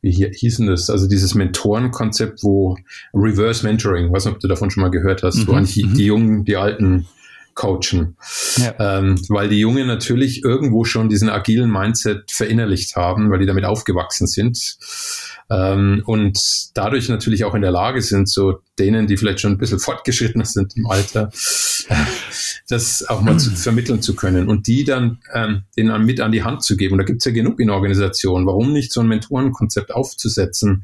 wie 0.04 0.12
hießen 0.12 0.66
das, 0.66 0.90
also 0.90 1.08
dieses 1.08 1.34
Mentorenkonzept, 1.34 2.42
wo 2.42 2.76
Reverse 3.14 3.64
Mentoring, 3.64 4.12
weiß 4.12 4.26
nicht, 4.26 4.34
ob 4.34 4.40
du 4.40 4.48
davon 4.48 4.70
schon 4.70 4.82
mal 4.82 4.90
gehört 4.90 5.22
hast, 5.22 5.36
mhm, 5.38 5.46
wo 5.46 5.52
eigentlich 5.54 5.72
die, 5.72 5.86
mhm. 5.86 5.94
die 5.94 6.04
Jungen, 6.04 6.44
die 6.44 6.56
Alten 6.56 7.06
coachen. 7.54 8.16
Ja. 8.56 8.98
Ähm, 8.98 9.18
weil 9.28 9.48
die 9.48 9.60
Jungen 9.60 9.86
natürlich 9.86 10.44
irgendwo 10.44 10.84
schon 10.84 11.08
diesen 11.08 11.30
agilen 11.30 11.70
Mindset 11.70 12.30
verinnerlicht 12.30 12.96
haben, 12.96 13.30
weil 13.30 13.38
die 13.38 13.46
damit 13.46 13.64
aufgewachsen 13.64 14.26
sind. 14.26 14.76
Ähm, 15.50 16.02
und 16.06 16.70
dadurch 16.74 17.08
natürlich 17.08 17.44
auch 17.44 17.54
in 17.54 17.62
der 17.62 17.70
Lage 17.70 18.00
sind, 18.00 18.28
so 18.28 18.60
denen, 18.78 19.06
die 19.06 19.16
vielleicht 19.16 19.40
schon 19.40 19.52
ein 19.52 19.58
bisschen 19.58 19.78
fortgeschrittener 19.78 20.44
sind 20.44 20.76
im 20.76 20.86
Alter, 20.86 21.30
das 22.68 23.06
auch 23.08 23.20
mal 23.20 23.38
zu 23.38 23.50
vermitteln 23.50 24.00
zu 24.00 24.16
können 24.16 24.48
und 24.48 24.66
die 24.66 24.84
dann 24.84 25.18
ähm, 25.32 25.62
denen 25.76 26.04
mit 26.04 26.20
an 26.20 26.32
die 26.32 26.42
Hand 26.42 26.62
zu 26.62 26.76
geben. 26.76 26.94
Und 26.94 26.98
da 26.98 27.04
gibt 27.04 27.20
es 27.20 27.26
ja 27.26 27.32
genug 27.32 27.60
in 27.60 27.70
Organisationen. 27.70 28.46
Warum 28.46 28.72
nicht 28.72 28.92
so 28.92 29.00
ein 29.00 29.06
Mentorenkonzept 29.06 29.94
aufzusetzen, 29.94 30.82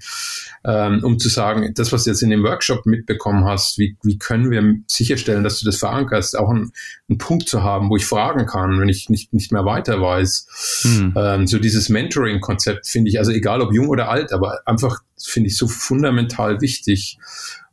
ähm, 0.64 1.02
um 1.02 1.18
zu 1.18 1.28
sagen, 1.28 1.72
das, 1.74 1.90
was 1.90 2.04
du 2.04 2.10
jetzt 2.10 2.22
in 2.22 2.30
dem 2.30 2.44
Workshop 2.44 2.84
mitbekommen 2.86 3.44
hast, 3.44 3.78
wie, 3.78 3.96
wie 4.02 4.18
können 4.18 4.50
wir 4.50 4.62
sicherstellen, 4.86 5.42
dass 5.42 5.58
du 5.58 5.66
das 5.66 5.78
verankerst, 5.78 6.38
auch 6.38 6.50
einen, 6.50 6.72
einen 7.08 7.18
Punkt 7.18 7.48
zu 7.48 7.62
haben, 7.62 7.88
wo 7.88 7.96
ich 7.96 8.04
fragen 8.04 8.46
kann, 8.46 8.78
wenn 8.78 8.88
ich 8.88 9.08
nicht, 9.08 9.32
nicht 9.32 9.52
mehr 9.52 9.64
weiter 9.64 10.00
weiß. 10.00 10.82
Hm. 10.82 11.14
Ähm, 11.16 11.46
so 11.46 11.58
dieses 11.58 11.88
Mentoring-Konzept 11.88 12.86
finde 12.86 13.10
ich, 13.10 13.18
also 13.18 13.32
egal 13.32 13.62
ob 13.62 13.72
jung 13.72 13.88
oder 13.88 14.10
alt, 14.10 14.32
aber 14.32 14.49
einfach 14.64 15.00
finde 15.18 15.48
ich 15.48 15.56
so 15.56 15.68
fundamental 15.68 16.60
wichtig. 16.60 17.18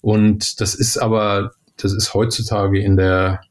Und 0.02 0.62
das 0.62 0.76
ist 0.76 0.98
aber, 0.98 1.52
das 1.78 1.94
ist 1.94 2.14
heutzutage 2.14 2.82
in 2.82 2.98
der 2.98 3.42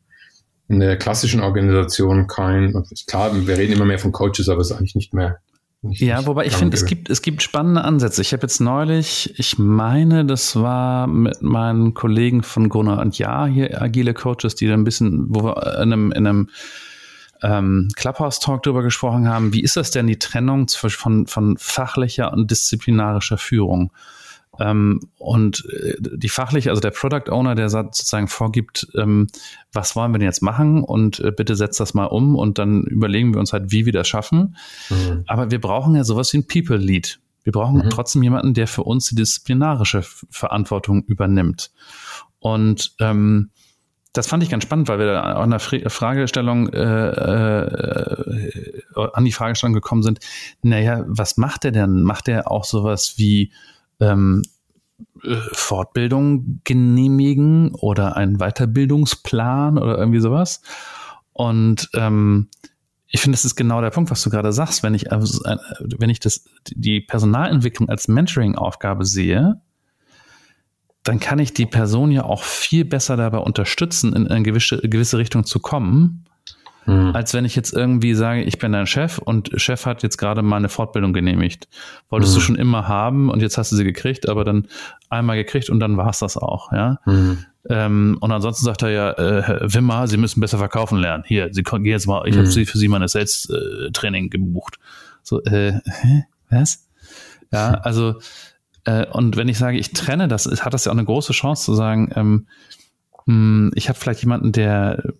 in 0.69 0.81
der 0.81 0.97
klassischen 0.97 1.41
Organisation 1.41 2.27
kein, 2.27 2.75
klar, 3.07 3.31
wir 3.47 3.57
reden 3.57 3.75
immer 3.75 3.85
mehr 3.85 4.01
von 4.01 4.13
Coaches, 4.13 4.49
aber 4.49 4.61
es 4.61 4.71
ist 4.71 4.77
eigentlich 4.77 4.97
nicht 4.97 5.15
mehr. 5.15 5.39
Ja, 5.83 6.27
wobei 6.27 6.47
ich 6.47 6.57
finde, 6.57 6.77
es 6.77 6.85
gibt, 6.85 7.11
es 7.11 7.23
gibt 7.23 7.43
spannende 7.43 7.83
Ansätze. 7.83 8.21
Ich 8.21 8.33
habe 8.33 8.43
jetzt 8.43 8.61
neulich, 8.61 9.39
ich 9.39 9.59
meine, 9.59 10.25
das 10.25 10.57
war 10.57 11.07
mit 11.07 11.43
meinen 11.43 11.95
Kollegen 11.95 12.43
von 12.43 12.69
Gunnar 12.69 13.01
und 13.01 13.19
Ja, 13.19 13.47
hier 13.47 13.81
agile 13.81 14.15
Coaches, 14.15 14.57
die 14.57 14.67
da 14.67 14.75
ein 14.75 14.83
bisschen, 14.85 15.27
wo 15.29 15.45
wir 15.45 15.75
in 15.81 15.93
einem, 15.93 16.13
in 16.13 16.27
einem 16.27 16.51
ähm, 17.43 17.89
Clubhouse-Talk 17.97 18.63
darüber 18.63 18.83
gesprochen 18.83 19.29
haben, 19.29 19.53
wie 19.53 19.63
ist 19.63 19.77
das 19.77 19.91
denn 19.91 20.07
die 20.07 20.19
Trennung 20.19 20.69
von, 20.69 21.27
von 21.27 21.57
fachlicher 21.59 22.33
und 22.33 22.51
disziplinarischer 22.51 23.39
Führung? 23.39 23.93
Ähm, 24.59 25.01
und 25.19 25.65
äh, 25.67 25.97
die 26.01 26.29
fachliche, 26.29 26.71
also 26.71 26.81
der 26.81 26.91
Product 26.91 27.31
Owner, 27.31 27.55
der 27.55 27.69
sozusagen 27.69 28.29
vorgibt, 28.29 28.89
ähm, 28.95 29.27
was 29.73 29.97
wollen 29.97 30.13
wir 30.13 30.19
denn 30.19 30.27
jetzt 30.27 30.43
machen 30.43 30.83
und 30.83 31.21
äh, 31.21 31.31
bitte 31.31 31.57
setzt 31.57 31.79
das 31.81 31.95
mal 31.95 32.07
um 32.07 32.37
und 32.37 32.59
dann 32.59 32.85
überlegen 32.85 33.35
wir 33.35 33.41
uns 33.41 33.53
halt, 33.53 33.71
wie 33.71 33.87
wir 33.87 33.93
das 33.93 34.09
schaffen. 34.09 34.57
Mhm. 34.89 35.25
Aber 35.27 35.51
wir 35.51 35.61
brauchen 35.61 35.95
ja 35.95 36.05
sowas 36.05 36.33
wie 36.33 36.39
ein 36.39 36.47
People 36.47 36.79
Lead. 36.79 37.21
Wir 37.45 37.53
brauchen 37.53 37.77
mhm. 37.77 37.91
trotzdem 37.91 38.23
jemanden, 38.23 38.55
der 38.55 38.67
für 38.67 38.83
uns 38.83 39.09
die 39.09 39.15
disziplinarische 39.15 40.03
Verantwortung 40.31 41.05
übernimmt. 41.05 41.71
Und 42.39 42.95
ähm, 42.99 43.51
das 44.17 44.27
fand 44.27 44.43
ich 44.43 44.51
ganz 44.51 44.65
spannend, 44.65 44.89
weil 44.89 44.99
wir 44.99 45.07
da 45.07 45.23
an 45.23 45.51
der 45.51 45.61
Fragestellung 45.61 46.69
äh, 46.71 47.61
äh, 47.61 48.77
an 49.13 49.25
die 49.25 49.33
Fragestellung 49.33 49.75
gekommen 49.75 50.03
sind. 50.03 50.21
Naja, 50.63 51.05
was 51.07 51.37
macht 51.37 51.65
er 51.65 51.73
denn? 51.73 52.03
Macht 52.03 52.29
er 52.29 52.51
auch 52.51 52.65
sowas 52.65 53.15
wie 53.17 53.53
ähm, 54.01 54.43
äh, 55.23 55.37
Fortbildung 55.53 56.61
genehmigen 56.65 57.75
oder 57.75 58.17
einen 58.17 58.39
Weiterbildungsplan 58.39 59.79
oder 59.79 59.99
irgendwie 59.99 60.21
sowas. 60.21 60.63
Und 61.33 61.91
ähm, 61.95 62.49
ich 63.09 63.21
finde, 63.21 63.37
das 63.37 63.45
ist 63.45 63.57
genau 63.57 63.81
der 63.81 63.91
Punkt, 63.91 64.11
was 64.11 64.23
du 64.23 64.31
gerade 64.31 64.53
sagst. 64.53 64.83
Wenn 64.83 64.95
ich, 64.95 65.13
also, 65.13 65.43
wenn 65.99 66.11
ich 66.11 66.21
das, 66.21 66.45
die 66.69 67.01
Personalentwicklung 67.01 67.89
als 67.89 68.09
Mentoring-Aufgabe 68.09 69.05
sehe, 69.05 69.61
dann 71.09 71.21
kann 71.21 71.39
ich 71.39 71.53
die 71.53 71.67
Person 71.67 72.11
ja 72.11 72.25
auch 72.25 72.43
viel 72.43 72.85
besser 72.85 73.17
dabei 73.17 73.39
unterstützen, 73.39 74.15
in 74.15 74.27
eine 74.29 74.43
gewisse, 74.43 74.79
gewisse 74.79 75.19
Richtung 75.19 75.45
zu 75.45 75.61
kommen, 75.61 76.27
Mhm. 76.87 77.11
Als 77.15 77.35
wenn 77.35 77.45
ich 77.45 77.57
jetzt 77.57 77.73
irgendwie 77.73 78.15
sage, 78.15 78.43
ich 78.45 78.59
bin 78.59 78.73
dein 78.73 78.87
Chef 78.87 79.19
und 79.19 79.51
Chef 79.57 79.87
hat 79.87 80.03
jetzt 80.03 80.17
gerade 80.19 80.43
mal 80.43 80.57
eine 80.57 80.69
Fortbildung 80.69 81.13
genehmigt. 81.13 81.69
Wolltest 82.09 82.33
mhm. 82.33 82.37
du 82.37 82.41
schon 82.41 82.57
immer 82.57 82.89
haben 82.89 83.29
und 83.29 83.43
jetzt 83.43 83.59
hast 83.59 83.73
du 83.73 83.77
sie 83.77 83.85
gekriegt, 83.85 84.29
aber 84.29 84.45
dann 84.45 84.69
einmal 85.11 85.37
gekriegt 85.37 85.69
und 85.69 85.81
dann 85.81 85.97
war 85.97 86.09
es 86.11 86.21
das 86.21 86.37
auch, 86.37 86.73
ja. 86.73 86.99
Mhm. 87.05 87.39
Ähm, 87.69 88.19
und 88.21 88.31
ansonsten 88.31 88.65
sagt 88.65 88.83
er 88.83 88.91
ja, 88.91 89.11
äh, 89.13 89.43
Herr 89.43 89.75
Wimmer, 89.75 90.07
Sie 90.07 90.17
müssen 90.17 90.41
besser 90.41 90.59
verkaufen 90.59 90.99
lernen. 90.99 91.25
Hier, 91.27 91.53
Sie 91.53 91.65
gehen 91.65 91.85
jetzt 91.85 92.07
mal, 92.07 92.27
ich 92.29 92.37
habe 92.37 92.47
mhm. 92.47 92.67
für 92.67 92.79
Sie 92.79 92.87
mal 92.87 93.03
ein 93.03 93.09
Sales-Training 93.09 94.31
gebucht. 94.31 94.79
So, 95.25 95.43
äh, 95.43 95.73
hä? 95.85 96.25
Was? 96.51 96.87
Ja, 97.53 97.71
also, 97.83 98.21
äh, 98.87 99.07
und 99.07 99.37
wenn 99.37 99.49
ich 99.49 99.59
sage, 99.59 99.79
ich 99.79 99.93
trenne 99.93 100.29
das, 100.29 100.47
hat 100.65 100.73
das 100.73 100.85
ja 100.85 100.93
auch 100.93 100.97
eine 100.97 101.05
große 101.05 101.33
Chance 101.33 101.65
zu 101.65 101.75
sagen, 101.75 102.11
ähm, 102.15 102.47
hm, 103.27 103.73
ich 103.75 103.89
habe 103.89 103.99
vielleicht 103.99 104.23
jemanden, 104.23 104.53
der 104.53 105.13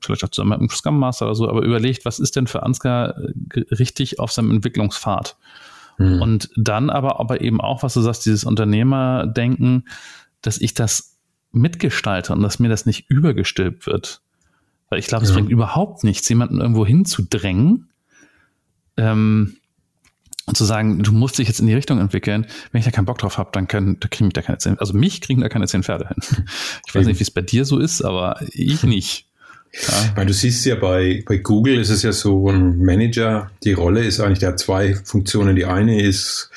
vielleicht 0.00 0.22
auch 0.24 0.28
zusammen 0.28 0.50
mit 0.50 0.58
einem 0.60 0.68
Scrum 0.68 0.98
Master 0.98 1.26
oder 1.26 1.34
so, 1.34 1.48
aber 1.48 1.62
überlegt, 1.62 2.04
was 2.04 2.18
ist 2.18 2.36
denn 2.36 2.46
für 2.46 2.62
Ansgar 2.62 3.16
äh, 3.18 3.60
richtig 3.74 4.20
auf 4.20 4.30
seinem 4.30 4.50
Entwicklungspfad? 4.50 5.36
Mhm. 5.98 6.20
Und 6.20 6.50
dann 6.56 6.90
aber, 6.90 7.18
aber 7.18 7.40
eben 7.40 7.60
auch, 7.60 7.82
was 7.82 7.94
du 7.94 8.02
sagst, 8.02 8.26
dieses 8.26 8.44
Unternehmerdenken, 8.44 9.88
dass 10.42 10.58
ich 10.58 10.74
das 10.74 11.16
mitgestalte 11.50 12.32
und 12.32 12.42
dass 12.42 12.58
mir 12.58 12.68
das 12.68 12.84
nicht 12.84 13.08
übergestülpt 13.08 13.86
wird. 13.86 14.20
Weil 14.90 14.98
ich 14.98 15.06
glaube, 15.06 15.24
es 15.24 15.32
bringt 15.32 15.48
überhaupt 15.48 16.04
nichts, 16.04 16.28
jemanden 16.28 16.60
irgendwo 16.60 16.84
hinzudrängen 16.84 17.88
ähm, 18.96 19.56
und 20.46 20.56
zu 20.56 20.64
sagen, 20.64 21.02
du 21.02 21.12
musst 21.12 21.38
dich 21.38 21.48
jetzt 21.48 21.60
in 21.60 21.66
die 21.66 21.74
Richtung 21.74 21.98
entwickeln. 21.98 22.46
Wenn 22.70 22.78
ich 22.78 22.84
da 22.84 22.90
keinen 22.90 23.06
Bock 23.06 23.18
drauf 23.18 23.38
habe, 23.38 23.50
dann 23.52 23.68
können, 23.68 23.98
da 24.00 24.08
kriegen 24.08 24.26
mich 24.26 24.34
da 24.34 24.42
keine 24.42 24.58
zehn, 24.58 24.78
also 24.78 24.92
mich 24.94 25.20
kriegen 25.20 25.40
da 25.40 25.48
keine 25.48 25.66
zehn 25.66 25.82
Pferde 25.82 26.08
hin. 26.08 26.44
Ich 26.86 26.94
weiß 26.94 27.06
nicht, 27.06 27.18
wie 27.18 27.24
es 27.24 27.30
bei 27.30 27.40
dir 27.40 27.64
so 27.64 27.78
ist, 27.78 28.02
aber 28.02 28.40
ich 28.52 28.82
nicht. 28.84 29.26
Ja. 29.72 30.16
Weil 30.16 30.26
du 30.26 30.32
siehst 30.32 30.64
ja 30.66 30.76
bei, 30.76 31.24
bei 31.26 31.38
Google 31.38 31.80
ist 31.80 31.90
es 31.90 32.02
ja 32.02 32.12
so 32.12 32.48
ein 32.48 32.78
Manager, 32.78 33.50
die 33.64 33.72
Rolle 33.72 34.04
ist 34.04 34.20
eigentlich, 34.20 34.38
der 34.38 34.50
hat 34.50 34.58
zwei 34.58 34.94
Funktionen. 34.94 35.56
Die 35.56 35.64
eine 35.64 36.00
ist 36.00 36.50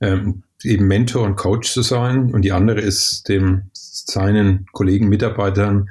ähm, 0.00 0.42
eben 0.62 0.86
Mentor 0.86 1.24
und 1.24 1.36
Coach 1.36 1.70
zu 1.70 1.82
sein 1.82 2.32
und 2.32 2.42
die 2.42 2.52
andere 2.52 2.80
ist 2.80 3.28
dem 3.28 3.64
seinen 3.72 4.66
Kollegen, 4.72 5.08
Mitarbeitern 5.08 5.90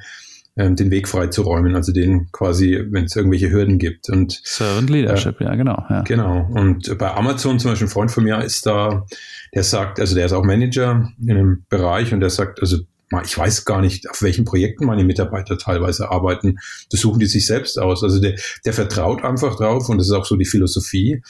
ähm, 0.56 0.76
den 0.76 0.90
Weg 0.90 1.08
frei 1.08 1.28
zu 1.28 1.42
räumen, 1.42 1.74
also 1.74 1.92
den 1.92 2.30
quasi, 2.30 2.78
wenn 2.90 3.04
es 3.04 3.16
irgendwelche 3.16 3.50
Hürden 3.50 3.78
gibt. 3.78 4.10
Und 4.10 4.40
Servant 4.44 4.90
Leadership, 4.90 5.40
äh, 5.40 5.44
ja, 5.44 5.54
genau. 5.54 5.84
Ja. 5.88 6.02
Genau. 6.02 6.46
Und 6.52 6.98
bei 6.98 7.14
Amazon 7.14 7.58
zum 7.58 7.70
Beispiel, 7.70 7.86
ein 7.86 7.90
Freund 7.90 8.10
von 8.10 8.24
mir 8.24 8.38
ist 8.42 8.66
da, 8.66 9.06
der 9.54 9.64
sagt, 9.64 9.98
also 9.98 10.14
der 10.14 10.26
ist 10.26 10.32
auch 10.32 10.44
Manager 10.44 11.10
in 11.20 11.30
einem 11.30 11.64
Bereich 11.68 12.12
und 12.12 12.20
der 12.20 12.30
sagt, 12.30 12.60
also 12.60 12.78
ich 13.24 13.36
weiß 13.36 13.66
gar 13.66 13.82
nicht, 13.82 14.08
auf 14.08 14.22
welchen 14.22 14.44
Projekten 14.44 14.86
meine 14.86 15.04
Mitarbeiter 15.04 15.58
teilweise 15.58 16.10
arbeiten. 16.10 16.56
Das 16.90 17.00
suchen 17.00 17.20
die 17.20 17.26
sich 17.26 17.46
selbst 17.46 17.78
aus. 17.78 18.02
Also 18.02 18.20
der, 18.20 18.38
der 18.64 18.72
vertraut 18.72 19.22
einfach 19.22 19.56
drauf 19.56 19.88
und 19.88 19.98
das 19.98 20.06
ist 20.06 20.14
auch 20.14 20.24
so 20.24 20.36
die 20.36 20.46
Philosophie, 20.46 21.22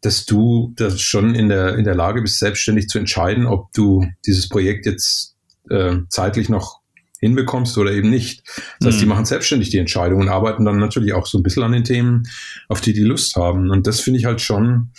dass 0.00 0.26
du 0.26 0.72
das 0.76 1.00
schon 1.00 1.34
in 1.34 1.48
der, 1.48 1.76
in 1.76 1.84
der 1.84 1.94
Lage 1.94 2.22
bist, 2.22 2.40
selbstständig 2.40 2.88
zu 2.88 2.98
entscheiden, 2.98 3.46
ob 3.46 3.72
du 3.72 4.04
dieses 4.26 4.48
Projekt 4.48 4.84
jetzt 4.86 5.36
äh, 5.70 5.98
zeitlich 6.08 6.48
noch 6.48 6.81
hinbekommst 7.22 7.78
oder 7.78 7.92
eben 7.92 8.10
nicht. 8.10 8.42
Das 8.80 8.88
heißt, 8.88 9.00
die 9.00 9.04
mhm. 9.04 9.10
machen 9.10 9.24
selbstständig 9.24 9.70
die 9.70 9.78
Entscheidung 9.78 10.20
und 10.20 10.28
arbeiten 10.28 10.64
dann 10.64 10.78
natürlich 10.78 11.14
auch 11.14 11.26
so 11.26 11.38
ein 11.38 11.44
bisschen 11.44 11.62
an 11.62 11.72
den 11.72 11.84
Themen, 11.84 12.24
auf 12.68 12.80
die 12.80 12.92
die 12.92 13.00
Lust 13.00 13.36
haben. 13.36 13.70
Und 13.70 13.86
das 13.86 14.00
finde 14.00 14.18
ich 14.18 14.26
halt 14.26 14.40
schon, 14.40 14.90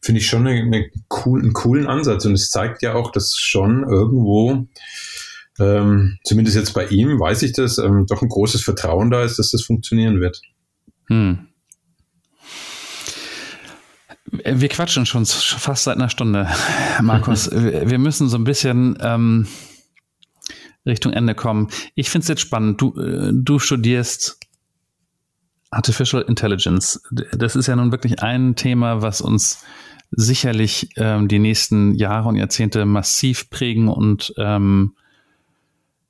finde 0.00 0.20
ich 0.20 0.26
schon 0.26 0.46
eine, 0.46 0.62
eine 0.62 0.90
cool, 1.10 1.40
einen 1.40 1.52
coolen 1.52 1.86
Ansatz. 1.86 2.24
Und 2.24 2.32
es 2.32 2.50
zeigt 2.50 2.82
ja 2.82 2.94
auch, 2.94 3.12
dass 3.12 3.36
schon 3.36 3.84
irgendwo, 3.84 4.66
ähm, 5.60 6.18
zumindest 6.24 6.56
jetzt 6.56 6.72
bei 6.72 6.86
ihm, 6.86 7.20
weiß 7.20 7.42
ich 7.42 7.52
das, 7.52 7.76
ähm, 7.76 8.06
doch 8.08 8.22
ein 8.22 8.30
großes 8.30 8.62
Vertrauen 8.62 9.10
da 9.10 9.22
ist, 9.22 9.38
dass 9.38 9.50
das 9.50 9.62
funktionieren 9.62 10.20
wird. 10.22 10.40
Hm. 11.08 11.48
Wir 14.30 14.68
quatschen 14.68 15.04
schon 15.04 15.26
fast 15.26 15.84
seit 15.84 15.96
einer 15.96 16.08
Stunde, 16.08 16.48
Markus. 17.02 17.50
wir 17.52 17.98
müssen 17.98 18.28
so 18.28 18.38
ein 18.38 18.44
bisschen 18.44 18.96
ähm, 19.00 19.46
Richtung 20.88 21.12
Ende 21.12 21.34
kommen. 21.34 21.68
Ich 21.94 22.10
finde 22.10 22.22
es 22.22 22.28
jetzt 22.28 22.40
spannend. 22.40 22.80
Du, 22.80 22.98
äh, 23.00 23.30
du 23.32 23.58
studierst 23.58 24.38
Artificial 25.70 26.22
Intelligence. 26.22 27.02
Das 27.10 27.54
ist 27.54 27.66
ja 27.66 27.76
nun 27.76 27.92
wirklich 27.92 28.22
ein 28.22 28.56
Thema, 28.56 29.02
was 29.02 29.20
uns 29.20 29.64
sicherlich 30.10 30.90
ähm, 30.96 31.28
die 31.28 31.38
nächsten 31.38 31.94
Jahre 31.94 32.28
und 32.28 32.36
Jahrzehnte 32.36 32.86
massiv 32.86 33.50
prägen 33.50 33.88
und 33.88 34.32
ähm, 34.38 34.94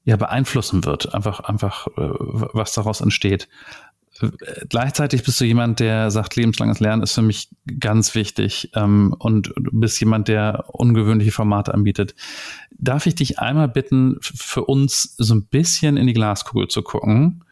ja 0.05 0.16
beeinflussen 0.16 0.85
wird. 0.85 1.12
Einfach, 1.14 1.41
einfach, 1.41 1.89
äh, 1.89 1.93
was 1.97 2.72
daraus 2.72 3.01
entsteht. 3.01 3.49
Gleichzeitig 4.69 5.23
bist 5.23 5.41
du 5.41 5.45
jemand, 5.45 5.81
der 5.81 6.11
sagt, 6.11 6.37
lebenslanges 6.37 6.81
Lernen 6.81 7.03
ist 7.03 7.14
für 7.14 7.23
mich 7.23 7.49
ganz 7.79 8.14
wichtig 8.14 8.71
ähm, 8.75 9.14
und 9.19 9.53
du 9.57 9.71
bist 9.73 10.01
jemand, 10.01 10.29
der 10.29 10.64
ungewöhnliche 10.69 11.31
Formate 11.31 11.73
anbietet. 11.73 12.14
Darf 12.71 13.07
ich 13.07 13.14
dich 13.14 13.39
einmal 13.39 13.69
bitten, 13.69 14.16
für 14.21 14.64
uns 14.64 15.14
so 15.19 15.35
ein 15.35 15.47
bisschen 15.47 15.97
in 15.97 16.07
die 16.07 16.14
Glaskugel 16.14 16.69
zu 16.69 16.83
gucken? 16.83 17.45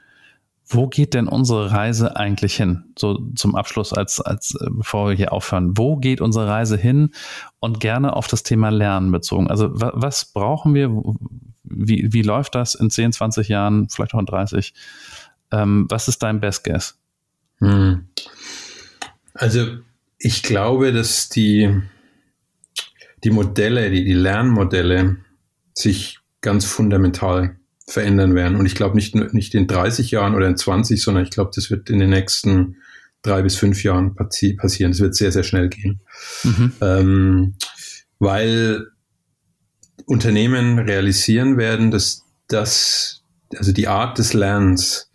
Wo 0.69 0.89
geht 0.89 1.15
denn 1.15 1.29
unsere 1.29 1.71
Reise 1.71 2.17
eigentlich 2.17 2.57
hin? 2.57 2.93
So 2.99 3.21
zum 3.37 3.55
Abschluss, 3.55 3.93
als, 3.93 4.21
als 4.21 4.57
äh, 4.57 4.67
bevor 4.69 5.09
wir 5.09 5.15
hier 5.15 5.33
aufhören. 5.33 5.79
Wo 5.79 5.97
geht 5.97 6.21
unsere 6.21 6.49
Reise 6.49 6.77
hin? 6.77 7.11
Und 7.61 7.79
gerne 7.79 8.17
auf 8.17 8.27
das 8.27 8.43
Thema 8.43 8.71
Lernen 8.71 9.13
bezogen. 9.13 9.49
Also 9.49 9.71
was 9.73 10.25
brauchen 10.25 10.75
wir? 10.75 10.91
Wie, 11.63 12.13
wie 12.13 12.23
läuft 12.23 12.57
das 12.57 12.75
in 12.75 12.91
10, 12.91 13.13
20 13.13 13.49
Jahren, 13.49 13.89
vielleicht 13.89 14.15
auch 14.15 14.21
in 14.21 14.27
30? 14.27 14.75
Ähm, 15.53 15.87
was 15.89 16.09
ist 16.09 16.23
dein 16.23 16.41
Best 16.41 16.65
Guess? 16.65 16.99
Hm. 17.59 18.09
Also 19.35 19.79
ich 20.19 20.43
glaube, 20.43 20.93
dass 20.93 21.29
die, 21.29 21.83
die 23.25 23.31
Modelle, 23.31 23.91
die, 23.91 24.05
die 24.05 24.15
Lernmodelle 24.15 25.17
sich 25.75 26.19
ganz 26.41 26.65
fundamental 26.65 27.57
verändern 27.87 28.35
werden. 28.35 28.57
Und 28.57 28.67
ich 28.67 28.75
glaube 28.75 28.97
nicht, 28.97 29.15
nicht 29.15 29.55
in 29.55 29.67
30 29.67 30.11
Jahren 30.11 30.35
oder 30.35 30.49
in 30.49 30.57
20, 30.57 31.01
sondern 31.01 31.25
ich 31.25 31.31
glaube, 31.31 31.51
das 31.55 31.71
wird 31.71 31.89
in 31.91 31.99
den 31.99 32.11
nächsten 32.11 32.77
drei 33.23 33.43
bis 33.43 33.57
fünf 33.57 33.83
Jahren 33.83 34.15
passi 34.15 34.55
passieren. 34.55 34.93
Das 34.93 35.01
wird 35.01 35.15
sehr, 35.15 35.33
sehr 35.33 35.43
schnell 35.43 35.69
gehen. 35.69 36.01
Mhm. 36.45 36.73
Ähm, 36.81 37.55
weil 38.19 38.87
Unternehmen 40.07 40.79
realisieren 40.79 41.57
werden, 41.57 41.91
dass 41.91 42.25
das, 42.49 43.23
also 43.57 43.73
die 43.73 43.89
Art 43.89 44.19
des 44.19 44.33
Lernens 44.33 45.06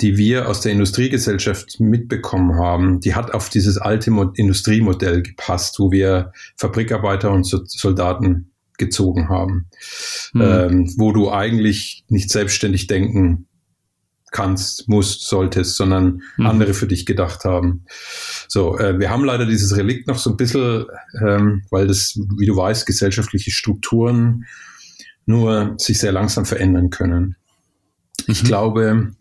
die 0.00 0.18
wir 0.18 0.48
aus 0.48 0.60
der 0.60 0.72
Industriegesellschaft 0.72 1.80
mitbekommen 1.80 2.58
haben, 2.58 3.00
die 3.00 3.14
hat 3.14 3.32
auf 3.32 3.48
dieses 3.48 3.78
alte 3.78 4.10
Mo 4.10 4.30
Industriemodell 4.34 5.22
gepasst, 5.22 5.78
wo 5.78 5.90
wir 5.90 6.32
Fabrikarbeiter 6.56 7.30
und 7.30 7.44
so 7.44 7.60
Soldaten 7.64 8.50
gezogen 8.78 9.28
haben, 9.28 9.70
mhm. 10.34 10.42
ähm, 10.42 10.94
wo 10.98 11.12
du 11.12 11.30
eigentlich 11.30 12.04
nicht 12.08 12.30
selbstständig 12.30 12.86
denken 12.86 13.46
kannst, 14.32 14.88
musst, 14.88 15.26
solltest, 15.28 15.76
sondern 15.76 16.20
mhm. 16.36 16.46
andere 16.46 16.74
für 16.74 16.86
dich 16.86 17.06
gedacht 17.06 17.44
haben. 17.44 17.86
So, 18.48 18.78
äh, 18.78 18.98
wir 18.98 19.08
haben 19.08 19.24
leider 19.24 19.46
dieses 19.46 19.76
Relikt 19.76 20.08
noch 20.08 20.18
so 20.18 20.30
ein 20.30 20.36
bisschen, 20.36 20.84
ähm, 21.26 21.62
weil 21.70 21.86
das, 21.86 22.18
wie 22.38 22.46
du 22.46 22.54
weißt, 22.54 22.84
gesellschaftliche 22.84 23.50
Strukturen 23.50 24.44
nur 25.24 25.74
sich 25.78 25.98
sehr 25.98 26.12
langsam 26.12 26.44
verändern 26.44 26.90
können. 26.90 27.36
Ich 28.26 28.42
mhm. 28.42 28.46
glaube, 28.46 29.12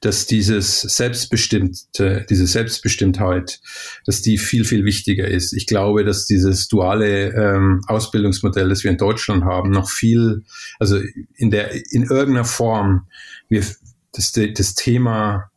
dass 0.00 0.26
dieses 0.26 0.80
Selbstbestimmte, 0.80 2.26
diese 2.28 2.46
Selbstbestimmtheit, 2.46 3.60
dass 4.06 4.22
die 4.22 4.38
viel, 4.38 4.64
viel 4.64 4.84
wichtiger 4.84 5.26
ist. 5.26 5.52
Ich 5.52 5.66
glaube, 5.66 6.04
dass 6.04 6.26
dieses 6.26 6.68
duale 6.68 7.32
ähm, 7.32 7.82
Ausbildungsmodell, 7.86 8.68
das 8.68 8.84
wir 8.84 8.90
in 8.90 8.98
Deutschland 8.98 9.44
haben, 9.44 9.70
noch 9.70 9.90
viel, 9.90 10.44
also 10.78 11.00
in 11.34 11.50
der, 11.50 11.72
in 11.92 12.04
irgendeiner 12.04 12.44
Form, 12.44 13.08
wir, 13.48 13.64
das, 14.12 14.32
das 14.32 14.74
Thema 14.74 15.50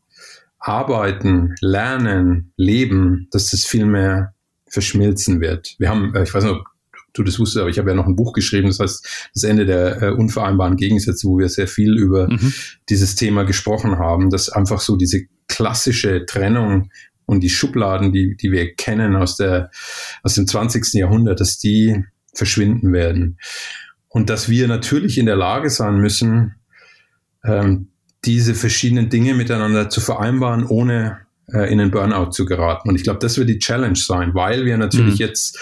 Arbeiten, 0.60 1.56
Lernen, 1.62 2.52
Leben, 2.58 3.28
dass 3.32 3.52
das 3.52 3.66
viel 3.66 3.86
mehr 3.86 4.34
verschmilzen 4.70 5.40
wird. 5.40 5.76
Wir 5.78 5.90
haben, 5.90 6.16
äh, 6.16 6.24
ich 6.24 6.34
weiß 6.34 6.44
nicht, 6.44 6.62
du 7.18 7.24
das 7.24 7.40
wusstest, 7.40 7.62
aber 7.62 7.70
ich 7.70 7.80
habe 7.80 7.90
ja 7.90 7.96
noch 7.96 8.08
ein 8.08 8.16
Buch 8.16 8.34
geschrieben, 8.34 8.68
das 8.68 8.80
heißt 8.80 9.30
das 9.34 9.44
Ende 9.44 9.66
der 9.66 10.02
äh, 10.02 10.12
unvereinbaren 10.12 10.76
Gegensätze, 10.76 11.28
wo 11.28 11.38
wir 11.38 11.50
sehr 11.50 11.68
viel 11.68 11.98
über 11.98 12.28
mhm. 12.30 12.54
dieses 12.90 13.16
Thema 13.16 13.44
gesprochen 13.44 13.98
haben, 13.98 14.30
dass 14.30 14.50
einfach 14.50 14.82
so 14.82 14.96
diese 14.96 15.26
klassische 15.48 16.26
Trennung 16.26 16.90
und 17.26 17.42
die 17.42 17.50
Schubladen, 17.50 18.12
die, 18.12 18.36
die 18.38 18.52
wir 18.52 18.74
kennen 18.76 19.16
aus, 19.16 19.36
der, 19.36 19.70
aus 20.24 20.36
dem 20.36 20.48
20. 20.48 20.94
Jahrhundert, 20.94 21.40
dass 21.40 21.58
die 21.58 22.04
verschwinden 22.34 22.94
werden. 22.94 23.38
Und 24.08 24.30
dass 24.30 24.50
wir 24.50 24.68
natürlich 24.68 25.18
in 25.18 25.26
der 25.26 25.36
Lage 25.36 25.70
sein 25.70 25.98
müssen, 25.98 26.56
ähm, 27.44 27.90
diese 28.26 28.56
verschiedenen 28.56 29.10
Dinge 29.10 29.34
miteinander 29.34 29.90
zu 29.90 30.02
vereinbaren, 30.02 30.66
ohne 30.66 31.27
äh, 31.54 31.72
in 31.72 31.78
den 31.78 31.92
Burnout 31.92 32.32
zu 32.32 32.46
geraten. 32.46 32.90
Und 32.90 32.96
ich 32.96 33.04
glaube, 33.04 33.20
das 33.20 33.38
wird 33.38 33.50
die 33.50 33.60
Challenge 33.60 33.96
sein, 33.96 34.34
weil 34.34 34.66
wir 34.66 34.78
natürlich 34.78 35.20
mhm. 35.20 35.26
jetzt 35.26 35.60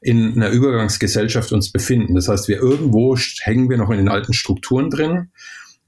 in 0.00 0.34
einer 0.34 0.50
Übergangsgesellschaft 0.50 1.52
uns 1.52 1.70
befinden. 1.70 2.14
Das 2.14 2.28
heißt, 2.28 2.48
wir 2.48 2.56
irgendwo 2.56 3.16
hängen 3.40 3.68
wir 3.68 3.76
noch 3.76 3.90
in 3.90 3.98
den 3.98 4.08
alten 4.08 4.32
Strukturen 4.32 4.90
drin 4.90 5.28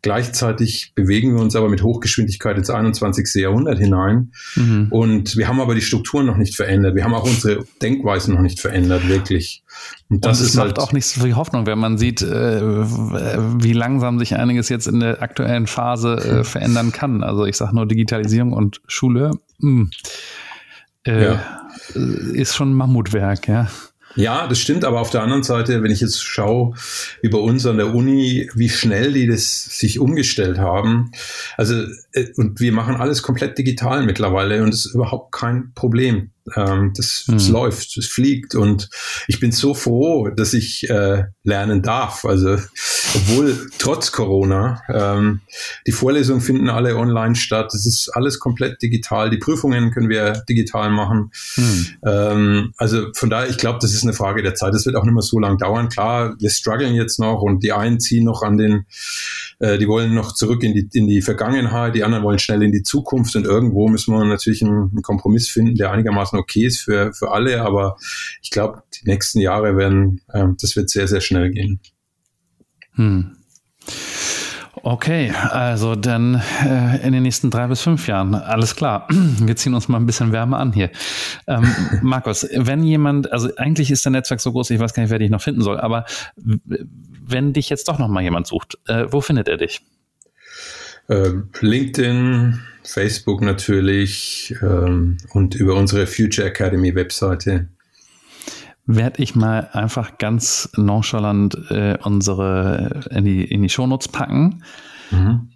Gleichzeitig 0.00 0.92
bewegen 0.94 1.34
wir 1.34 1.42
uns 1.42 1.56
aber 1.56 1.68
mit 1.68 1.82
Hochgeschwindigkeit 1.82 2.56
ins 2.56 2.70
21. 2.70 3.34
Jahrhundert 3.34 3.78
hinein. 3.78 4.32
Mhm. 4.54 4.86
Und 4.90 5.36
wir 5.36 5.48
haben 5.48 5.60
aber 5.60 5.74
die 5.74 5.80
Strukturen 5.80 6.26
noch 6.26 6.36
nicht 6.36 6.54
verändert. 6.54 6.94
Wir 6.94 7.02
haben 7.02 7.14
auch 7.14 7.24
unsere 7.24 7.64
Denkweisen 7.82 8.34
noch 8.34 8.40
nicht 8.40 8.60
verändert, 8.60 9.08
wirklich. 9.08 9.64
Und 10.08 10.24
das 10.24 10.38
Und 10.38 10.46
ist 10.46 10.54
macht 10.54 10.66
halt 10.66 10.78
auch 10.78 10.92
nicht 10.92 11.06
so 11.06 11.22
viel 11.22 11.34
Hoffnung, 11.34 11.66
wenn 11.66 11.80
man 11.80 11.98
sieht, 11.98 12.22
äh, 12.22 12.60
wie 12.62 13.72
langsam 13.72 14.20
sich 14.20 14.36
einiges 14.36 14.68
jetzt 14.68 14.86
in 14.86 15.00
der 15.00 15.20
aktuellen 15.20 15.66
Phase 15.66 16.14
äh, 16.14 16.44
verändern 16.44 16.92
kann. 16.92 17.24
Also 17.24 17.44
ich 17.44 17.56
sage 17.56 17.74
nur 17.74 17.86
Digitalisierung 17.86 18.52
und 18.52 18.80
Schule. 18.86 19.32
Mh, 19.58 19.70
hm, 19.70 19.90
äh, 21.06 21.24
ja. 21.24 21.68
Ist 22.34 22.54
schon 22.54 22.70
ein 22.70 22.74
Mammutwerk, 22.74 23.48
ja. 23.48 23.68
Ja, 24.18 24.48
das 24.48 24.58
stimmt, 24.58 24.84
aber 24.84 25.00
auf 25.00 25.10
der 25.10 25.22
anderen 25.22 25.44
Seite, 25.44 25.80
wenn 25.84 25.92
ich 25.92 26.00
jetzt 26.00 26.20
schaue, 26.20 26.74
wie 27.22 27.28
bei 27.28 27.38
uns 27.38 27.64
an 27.66 27.76
der 27.76 27.94
Uni, 27.94 28.50
wie 28.52 28.68
schnell 28.68 29.12
die 29.12 29.28
das 29.28 29.78
sich 29.78 30.00
umgestellt 30.00 30.58
haben. 30.58 31.12
Also, 31.56 31.84
äh, 32.12 32.26
und 32.36 32.58
wir 32.58 32.72
machen 32.72 32.96
alles 32.96 33.22
komplett 33.22 33.56
digital 33.58 34.02
mittlerweile 34.02 34.62
und 34.64 34.72
das 34.72 34.86
ist 34.86 34.94
überhaupt 34.94 35.30
kein 35.30 35.72
Problem. 35.74 36.30
Ähm, 36.56 36.92
das, 36.96 37.24
mhm. 37.26 37.32
das 37.34 37.48
läuft, 37.48 37.96
es 37.96 38.06
fliegt 38.06 38.54
und 38.54 38.88
ich 39.26 39.40
bin 39.40 39.52
so 39.52 39.74
froh, 39.74 40.28
dass 40.28 40.54
ich 40.54 40.88
äh, 40.88 41.24
lernen 41.44 41.82
darf. 41.82 42.24
Also 42.24 42.58
obwohl 43.14 43.70
trotz 43.78 44.12
Corona 44.12 44.82
ähm, 44.88 45.40
die 45.86 45.92
Vorlesungen 45.92 46.40
finden 46.40 46.68
alle 46.68 46.96
online 46.96 47.34
statt. 47.34 47.72
Es 47.74 47.86
ist 47.86 48.10
alles 48.10 48.38
komplett 48.38 48.82
digital. 48.82 49.30
Die 49.30 49.38
Prüfungen 49.38 49.90
können 49.90 50.08
wir 50.08 50.42
digital 50.48 50.90
machen. 50.90 51.30
Mhm. 51.56 51.86
Ähm, 52.06 52.72
also 52.76 53.06
von 53.14 53.30
daher, 53.30 53.48
ich 53.48 53.58
glaube, 53.58 53.78
das 53.80 53.94
ist 53.94 54.02
eine 54.02 54.12
Frage 54.12 54.42
der 54.42 54.54
Zeit. 54.54 54.74
Das 54.74 54.86
wird 54.86 54.96
auch 54.96 55.04
nicht 55.04 55.14
mehr 55.14 55.22
so 55.22 55.38
lange 55.38 55.56
dauern. 55.56 55.88
Klar, 55.88 56.34
wir 56.38 56.50
strugglen 56.50 56.94
jetzt 56.94 57.18
noch 57.18 57.42
und 57.42 57.62
die 57.62 57.72
einen 57.72 58.00
ziehen 58.00 58.24
noch 58.24 58.42
an 58.42 58.58
den 58.58 58.86
äh, 59.60 59.78
die 59.78 59.88
wollen 59.88 60.14
noch 60.14 60.32
zurück 60.32 60.62
in 60.62 60.74
die, 60.74 60.88
in 60.92 61.08
die 61.08 61.20
Vergangenheit, 61.20 61.94
die 61.94 62.04
anderen 62.04 62.22
wollen 62.22 62.38
schnell 62.38 62.62
in 62.62 62.72
die 62.72 62.82
Zukunft 62.82 63.34
und 63.34 63.44
irgendwo 63.44 63.88
müssen 63.88 64.14
wir 64.14 64.24
natürlich 64.24 64.62
einen, 64.62 64.90
einen 64.90 65.02
Kompromiss 65.02 65.48
finden, 65.48 65.74
der 65.74 65.90
einigermaßen 65.90 66.37
okay 66.38 66.66
ist 66.66 66.80
für, 66.80 67.12
für 67.12 67.30
alle, 67.30 67.62
aber 67.62 67.96
ich 68.42 68.50
glaube, 68.50 68.82
die 68.94 69.08
nächsten 69.08 69.40
Jahre 69.40 69.76
werden, 69.76 70.22
äh, 70.32 70.46
das 70.60 70.76
wird 70.76 70.90
sehr, 70.90 71.08
sehr 71.08 71.20
schnell 71.20 71.50
gehen. 71.50 71.80
Hm. 72.94 73.36
Okay, 74.82 75.30
also 75.30 75.96
dann 75.96 76.40
äh, 76.64 77.04
in 77.06 77.12
den 77.12 77.22
nächsten 77.22 77.50
drei 77.50 77.66
bis 77.66 77.80
fünf 77.80 78.06
Jahren. 78.06 78.34
Alles 78.34 78.76
klar. 78.76 79.06
Wir 79.10 79.56
ziehen 79.56 79.74
uns 79.74 79.88
mal 79.88 79.98
ein 79.98 80.06
bisschen 80.06 80.32
Wärme 80.32 80.56
an 80.56 80.72
hier. 80.72 80.90
Ähm, 81.46 81.66
Markus, 82.02 82.46
wenn 82.52 82.82
jemand, 82.82 83.32
also 83.32 83.54
eigentlich 83.56 83.90
ist 83.90 84.04
der 84.04 84.12
Netzwerk 84.12 84.40
so 84.40 84.52
groß, 84.52 84.70
ich 84.70 84.80
weiß 84.80 84.94
gar 84.94 85.02
nicht, 85.02 85.10
wer 85.10 85.18
dich 85.18 85.30
noch 85.30 85.42
finden 85.42 85.62
soll, 85.62 85.80
aber 85.80 86.04
wenn 86.36 87.52
dich 87.52 87.68
jetzt 87.70 87.88
doch 87.88 87.98
noch 87.98 88.08
mal 88.08 88.22
jemand 88.22 88.46
sucht, 88.46 88.78
äh, 88.86 89.06
wo 89.10 89.20
findet 89.20 89.48
er 89.48 89.56
dich? 89.56 89.82
Ähm, 91.08 91.50
LinkedIn, 91.60 92.60
Facebook 92.88 93.42
natürlich 93.42 94.54
ähm, 94.62 95.18
und 95.30 95.54
über 95.54 95.74
unsere 95.74 96.06
Future 96.06 96.48
Academy 96.48 96.94
Webseite 96.94 97.68
werde 98.88 99.22
ich 99.22 99.34
mal 99.34 99.68
einfach 99.72 100.16
ganz 100.16 100.70
nonchalant 100.74 101.54
äh, 101.70 101.98
unsere 102.02 103.04
in 103.10 103.24
die, 103.24 103.44
in 103.44 103.62
die 103.62 103.68
Shownotes 103.68 104.08
packen. 104.08 104.64
Mhm. 105.10 105.50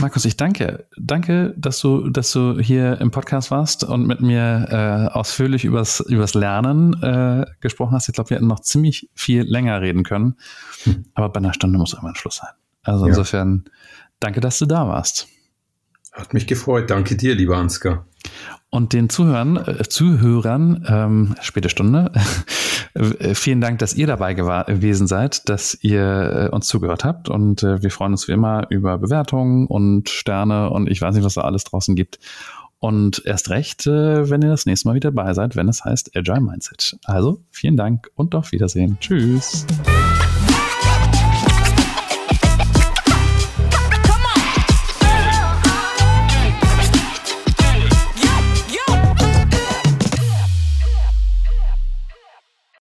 Markus, 0.00 0.24
ich 0.24 0.36
danke. 0.36 0.86
Danke, 0.96 1.54
dass 1.56 1.80
du, 1.80 2.08
dass 2.10 2.32
du 2.32 2.58
hier 2.58 3.00
im 3.00 3.10
Podcast 3.10 3.50
warst 3.50 3.84
und 3.84 4.06
mit 4.06 4.20
mir 4.20 4.66
äh, 4.68 5.14
ausführlich 5.14 5.64
übers, 5.64 6.00
übers 6.00 6.34
Lernen 6.34 7.00
äh, 7.02 7.46
gesprochen 7.60 7.94
hast. 7.94 8.08
Ich 8.08 8.14
glaube, 8.14 8.30
wir 8.30 8.36
hätten 8.36 8.46
noch 8.46 8.60
ziemlich 8.60 9.10
viel 9.14 9.42
länger 9.42 9.80
reden 9.80 10.02
können. 10.02 10.36
Hm. 10.84 11.06
Aber 11.14 11.28
bei 11.30 11.38
einer 11.38 11.54
Stunde 11.54 11.78
muss 11.78 11.94
immer 11.94 12.10
ein 12.10 12.14
Schluss 12.16 12.36
sein. 12.36 12.50
Also 12.82 13.04
ja. 13.04 13.10
insofern, 13.10 13.64
danke, 14.20 14.40
dass 14.40 14.58
du 14.58 14.66
da 14.66 14.88
warst. 14.88 15.28
Hat 16.12 16.34
mich 16.34 16.46
gefreut. 16.46 16.90
Danke 16.90 17.16
dir, 17.16 17.34
lieber 17.34 17.56
Ansgar. 17.56 18.06
Und 18.70 18.92
den 18.92 19.08
Zuhörern, 19.08 19.56
äh, 19.56 19.88
Zuhörern, 19.88 20.84
ähm, 20.86 21.34
späte 21.40 21.70
Stunde, 21.70 22.12
vielen 23.32 23.60
Dank, 23.60 23.78
dass 23.78 23.94
ihr 23.94 24.06
dabei 24.06 24.34
gewesen 24.34 25.06
seid, 25.06 25.48
dass 25.48 25.78
ihr 25.80 26.48
äh, 26.50 26.54
uns 26.54 26.66
zugehört 26.68 27.04
habt. 27.04 27.30
Und 27.30 27.62
äh, 27.62 27.82
wir 27.82 27.90
freuen 27.90 28.12
uns 28.12 28.28
wie 28.28 28.32
immer 28.32 28.66
über 28.68 28.98
Bewertungen 28.98 29.66
und 29.66 30.10
Sterne 30.10 30.70
und 30.70 30.90
ich 30.90 31.00
weiß 31.00 31.14
nicht, 31.14 31.24
was 31.24 31.34
da 31.34 31.42
alles 31.42 31.64
draußen 31.64 31.96
gibt. 31.96 32.18
Und 32.80 33.22
erst 33.24 33.50
recht, 33.50 33.86
äh, 33.86 34.30
wenn 34.30 34.42
ihr 34.42 34.50
das 34.50 34.66
nächste 34.66 34.88
Mal 34.88 34.94
wieder 34.94 35.10
dabei 35.10 35.34
seid, 35.34 35.56
wenn 35.56 35.68
es 35.68 35.84
heißt 35.84 36.16
Agile 36.16 36.40
Mindset. 36.40 36.96
Also 37.04 37.42
vielen 37.50 37.76
Dank 37.76 38.10
und 38.14 38.34
auf 38.34 38.52
Wiedersehen. 38.52 38.98
Tschüss. 39.00 39.66